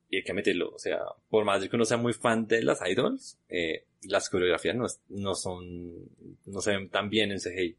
[0.08, 0.70] y hay que meterlo.
[0.72, 4.30] O sea, por más de que uno sea muy fan de las idols, eh, las
[4.30, 6.08] coreografías no, no son,
[6.44, 7.76] no se ven tan bien en CGI.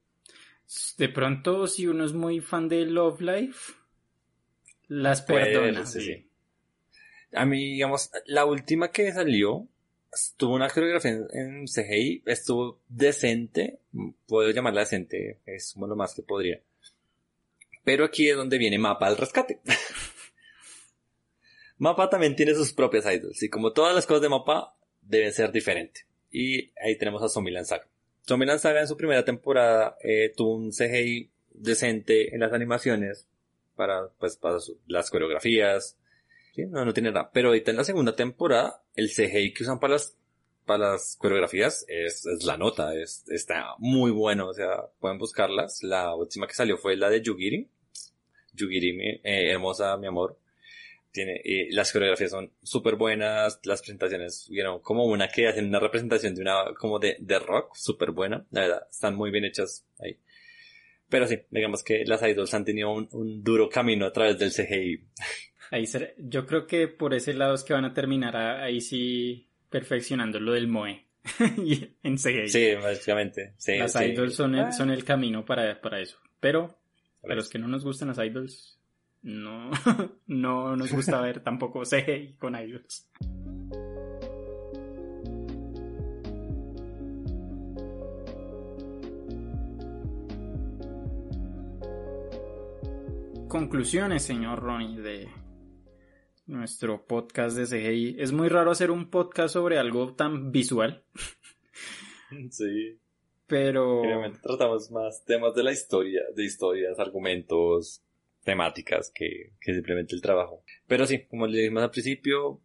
[0.98, 3.74] De pronto, si uno es muy fan de Love Life,
[4.90, 5.80] las perdona.
[5.80, 6.06] verse, sí.
[6.16, 6.30] sí.
[7.32, 9.66] A mí, digamos, la última que salió,
[10.38, 13.80] tuvo una coreografía en, en CGI, estuvo decente,
[14.26, 16.62] puedo llamarla decente, es lo más que podría.
[17.84, 19.60] Pero aquí es donde viene Mapa al rescate.
[21.78, 25.52] Mapa también tiene sus propias idols, y como todas las cosas de Mapa, deben ser
[25.52, 26.06] diferentes.
[26.32, 27.88] Y ahí tenemos a Zombieland Saga.
[28.28, 33.28] Zombieland Saga en su primera temporada eh, tuvo un CGI decente en las animaciones,
[33.76, 34.58] para, pues, para
[34.88, 35.98] las coreografías,
[36.66, 37.30] No, no tiene nada.
[37.32, 40.18] Pero ahorita en la segunda temporada, el CGI que usan para las,
[40.66, 45.84] para las coreografías es, es la nota, es, está muy bueno, o sea, pueden buscarlas.
[45.84, 47.70] La última que salió fue la de Yugiri.
[48.54, 50.40] Yugiri, eh, hermosa, mi amor.
[51.12, 55.80] Tiene, y las coreografías son súper buenas, las presentaciones, vieron como una que hacen una
[55.80, 59.86] representación de una, como de, de rock, súper buena, la verdad, están muy bien hechas
[60.00, 60.20] ahí.
[61.10, 64.52] Pero sí, digamos que las idols han tenido un, un duro camino a través del
[64.52, 65.06] CGI.
[65.72, 68.80] Ahí será- yo creo que por ese lado es que van a terminar a- ahí
[68.82, 71.06] sí perfeccionando lo del Moe.
[72.04, 72.48] En CGI.
[72.48, 73.54] Sí, básicamente.
[73.58, 74.06] Sí, Las sí.
[74.06, 76.18] idols son el, son el camino para, para eso.
[76.40, 76.78] Pero
[77.28, 78.80] a los que no nos gustan las idols,
[79.24, 79.72] no,
[80.28, 83.10] no nos gusta ver tampoco CGI con idols.
[93.48, 95.28] Conclusiones, señor Ronnie, de
[96.48, 98.16] nuestro podcast de CGI.
[98.20, 101.04] Es muy raro hacer un podcast sobre algo tan visual,
[102.50, 102.98] Sí.
[103.46, 104.02] pero...
[104.02, 108.02] Generalmente tratamos más temas de la historia, de historias, argumentos,
[108.44, 110.64] temáticas que, que simplemente el trabajo.
[110.88, 112.62] Pero sí, como le dijimos al principio,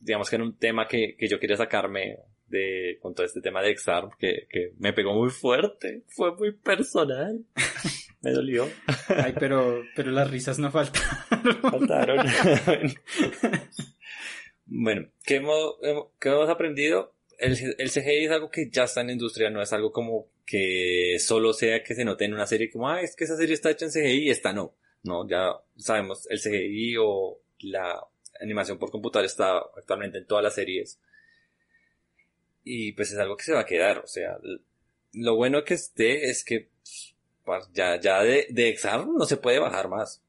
[0.00, 3.62] digamos que era un tema que, que yo quería sacarme de, con todo este tema
[3.62, 7.44] de Exarm, que, que me pegó muy fuerte, fue muy personal.
[8.22, 8.68] me dolió.
[9.08, 11.02] Ay, pero, pero las risas no faltan.
[11.62, 12.26] Faltaron.
[14.66, 17.12] bueno, ¿qué hemos, hemos- qué hemos aprendido?
[17.38, 20.28] El, el CGI es algo que ya está en la industria, no es algo como
[20.46, 23.54] que solo sea que se note en una serie como, ah, es que esa serie
[23.54, 24.74] está hecha en CGI y esta no.
[25.02, 28.00] No, ya sabemos, el CGI o la
[28.40, 30.98] animación por computador está actualmente en todas las series.
[32.62, 34.38] Y pues es algo que se va a quedar, o sea,
[35.12, 36.70] lo bueno que esté es que
[37.44, 40.22] pues, ya, ya de, de Exar no se puede bajar más.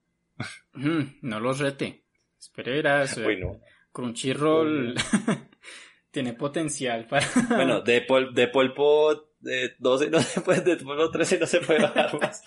[0.74, 2.04] No los rete.
[2.40, 3.22] Espereras.
[3.22, 4.96] Bueno, Crunchyroll
[6.12, 7.26] tiene potencial para...
[7.50, 11.62] Bueno, de, pol, de polpo de 12 no se puede, de polpo 13 no se
[11.62, 12.42] puede bajar más.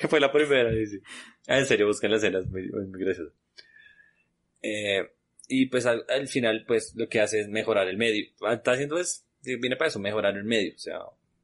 [0.00, 1.00] que fue la primera, dice.
[1.46, 2.88] Ah, en serio, busquen las escenas, muy, muy.
[4.62, 5.08] Eh,
[5.48, 8.26] y pues al, al final, pues lo que hace es mejorar el medio.
[8.50, 10.74] Está haciendo es, viene para eso, mejorar el medio.
[10.74, 11.00] O sea,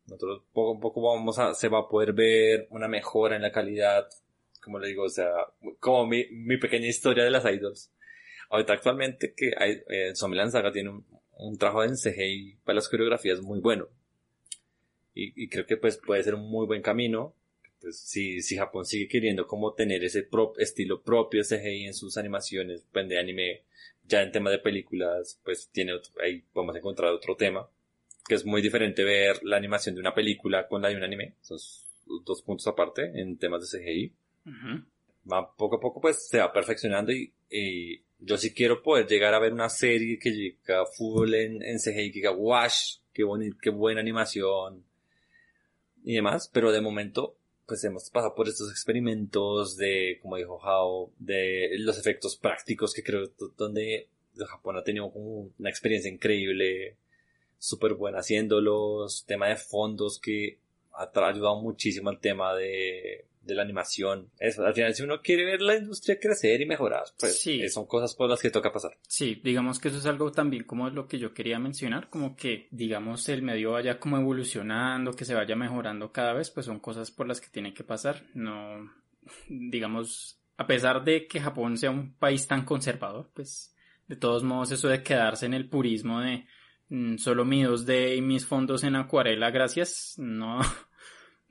[0.06, 3.52] nosotros poco a poco vamos a, se va a poder ver una mejora en la
[3.52, 4.08] calidad.
[4.64, 5.30] Como le digo, o sea,
[5.78, 7.92] como mi, mi pequeña historia de las idols.
[8.50, 11.06] Ahorita actualmente que hay, eh, Saga tiene un,
[11.38, 13.88] un trabajo en CGI para las coreografías muy bueno.
[15.14, 17.34] Y, y creo que pues puede ser un muy buen camino.
[17.80, 22.16] Pues si, si Japón sigue queriendo como tener ese pro- estilo propio CGI en sus
[22.16, 23.62] animaciones, pues de anime,
[24.06, 27.68] ya en tema de películas, pues tiene otro- ahí podemos encontrar otro tema.
[28.26, 31.34] Que es muy diferente ver la animación de una película con la de un anime.
[31.42, 31.58] Son
[32.24, 34.12] dos puntos aparte en temas de CGI
[34.46, 34.84] Ujú.
[35.30, 39.34] va poco a poco pues se va perfeccionando y, y yo sí quiero poder llegar
[39.34, 43.56] a ver una serie que llega full en, en CGI, que diga, wash, qué, boni-
[43.60, 44.84] qué buena animación
[46.04, 51.10] y demás, pero de momento pues hemos pasado por estos experimentos de, como dijo Hao,
[51.18, 54.08] de los efectos prácticos que creo donde
[54.46, 56.98] Japón ha tenido como una experiencia increíble,
[57.58, 60.58] súper buena haciéndolos, tema de fondos que
[60.92, 64.30] ha ayudado muchísimo al tema de, de la animación.
[64.38, 67.60] Eso, al final, si uno quiere ver la industria crecer y mejorar, pues Sí.
[67.62, 68.98] eh, son cosas por las que toca pasar.
[69.06, 72.68] Sí, digamos que eso es algo también como lo que yo quería mencionar, como que
[72.70, 77.10] digamos el medio vaya como evolucionando, que se vaya mejorando cada vez, pues son cosas
[77.10, 78.22] por las que tiene que pasar.
[78.34, 78.90] No,
[79.48, 83.74] digamos, a pesar de que Japón sea un país tan conservador, pues
[84.06, 86.46] de todos modos eso de quedarse en el purismo de
[86.88, 90.60] mm, solo mi 2D y mis fondos en acuarela, gracias, no,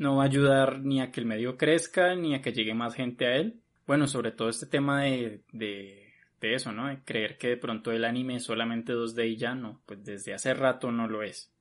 [0.04, 2.94] no va a ayudar ni a que el medio crezca, ni a que llegue más
[2.94, 3.62] gente a él.
[3.88, 6.12] Bueno, sobre todo este tema de, de,
[6.42, 6.94] eso, ¿no?
[7.06, 10.54] Creer que de pronto el anime es solamente 2D y ya no, pues desde hace
[10.54, 11.52] rato no lo es.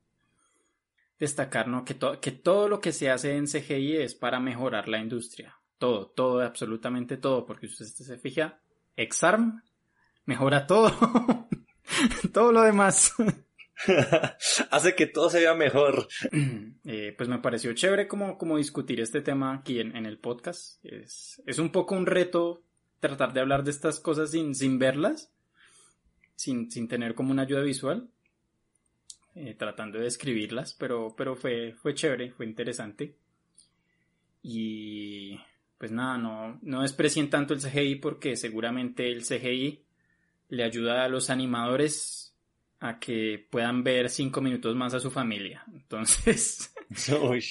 [1.17, 1.85] Destacar, ¿no?
[1.85, 5.57] Que, que todo lo que se hace en CGI es para mejorar la industria.
[5.77, 8.59] Todo, todo, absolutamente todo, porque usted se fija,
[8.97, 9.63] Exarm
[10.25, 10.91] mejora todo.
[12.33, 13.13] todo lo demás.
[14.71, 16.07] Hace que todo se vea mejor.
[16.85, 20.83] Eh, pues me pareció chévere como, como discutir este tema aquí en, el podcast.
[20.83, 22.61] Es, es, un poco un reto
[22.99, 25.31] tratar de hablar de estas cosas sin, sin verlas,
[26.35, 28.09] sin, sin tener como una ayuda visual,
[29.35, 33.15] eh, tratando de describirlas, pero, pero fue, fue chévere, fue interesante.
[34.41, 35.39] Y
[35.77, 39.83] pues nada, no, no desprecien tanto el CGI porque seguramente el CGI
[40.49, 42.22] le ayuda a los animadores
[42.83, 45.63] a que puedan ver cinco minutos más a su familia.
[45.73, 46.75] Entonces.
[47.21, 47.41] Uy,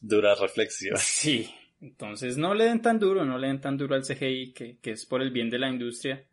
[0.00, 0.96] dura reflexión.
[0.96, 1.54] Sí.
[1.82, 4.92] Entonces no le den tan duro, no le den tan duro al CGI, que, que
[4.92, 6.24] es por el bien de la industria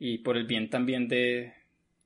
[0.00, 1.52] y por el bien también de,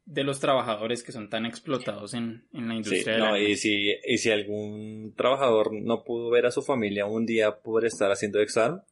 [0.05, 3.15] de los trabajadores que son tan explotados en, en la industria.
[3.15, 7.25] Sí, no, y si, y si algún trabajador no pudo ver a su familia un
[7.25, 8.83] día por estar haciendo examen,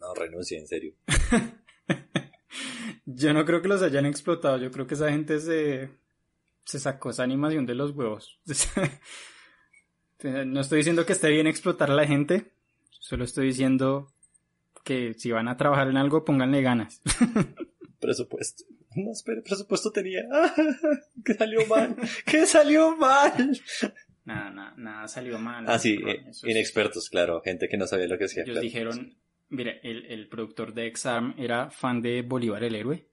[0.00, 0.94] no renuncie, en serio.
[3.14, 5.90] Yo no creo que los hayan explotado, yo creo que esa gente se,
[6.64, 8.38] se sacó esa animación de los huevos.
[10.22, 12.52] no estoy diciendo que esté bien explotar a la gente,
[12.90, 14.08] solo estoy diciendo
[14.84, 17.00] que si van a trabajar en algo, pónganle ganas.
[18.00, 18.64] Presupuesto.
[18.96, 20.22] No, espere, presupuesto tenía.
[21.24, 21.96] ¿Qué salió mal?
[22.24, 23.60] ¿Qué salió mal?
[24.24, 25.64] Nada, nada, nada salió mal.
[25.66, 28.44] Ah, sí, eh, inexpertos, claro, gente que no sabía lo que hacía.
[28.44, 29.16] Ellos dijeron,
[29.48, 33.08] mire, el, el, productor de Exarm era fan de Bolívar el héroe.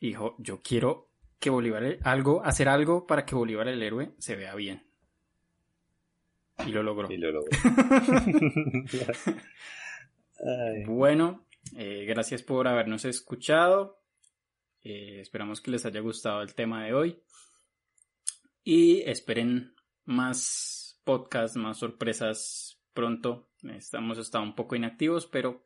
[0.00, 4.54] Dijo, yo quiero que Bolívar, algo, hacer algo para que Bolívar el héroe se vea
[4.54, 4.86] bien.
[6.66, 7.10] Y lo logró.
[7.10, 7.50] Y lo logró.
[10.86, 11.46] bueno,
[11.76, 14.00] eh, gracias por habernos escuchado.
[14.82, 17.22] Eh, esperamos que les haya gustado el tema de hoy.
[18.62, 19.74] Y esperen
[20.04, 23.48] más podcasts, más sorpresas pronto.
[23.62, 25.62] Estamos estado un poco inactivos, pero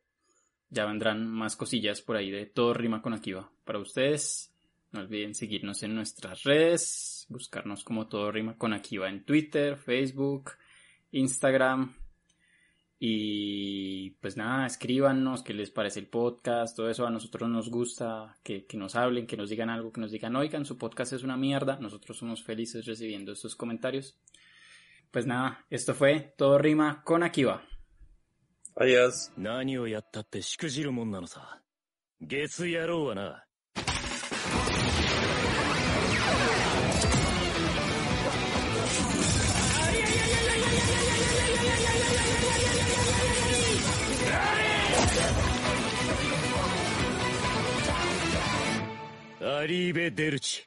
[0.69, 4.53] ya vendrán más cosillas por ahí de todo rima con Akiva para ustedes.
[4.91, 10.51] No olviden seguirnos en nuestras redes, buscarnos como todo rima con Akiva en Twitter, Facebook,
[11.11, 11.93] Instagram,
[13.01, 18.37] y pues nada, escríbanos qué les parece el podcast, todo eso a nosotros nos gusta,
[18.43, 21.23] que, que, nos hablen, que nos digan algo, que nos digan, oigan, su podcast es
[21.23, 24.17] una mierda, nosotros somos felices recibiendo estos comentarios.
[25.10, 27.62] Pues nada, esto fue Todo Rima con Akiva.
[28.76, 29.30] Adiós.
[29.36, 31.60] 何をやったってしくじるもんなのさ。
[32.20, 33.44] 月野郎はな。
[49.40, 50.66] アリーベ・デルチ。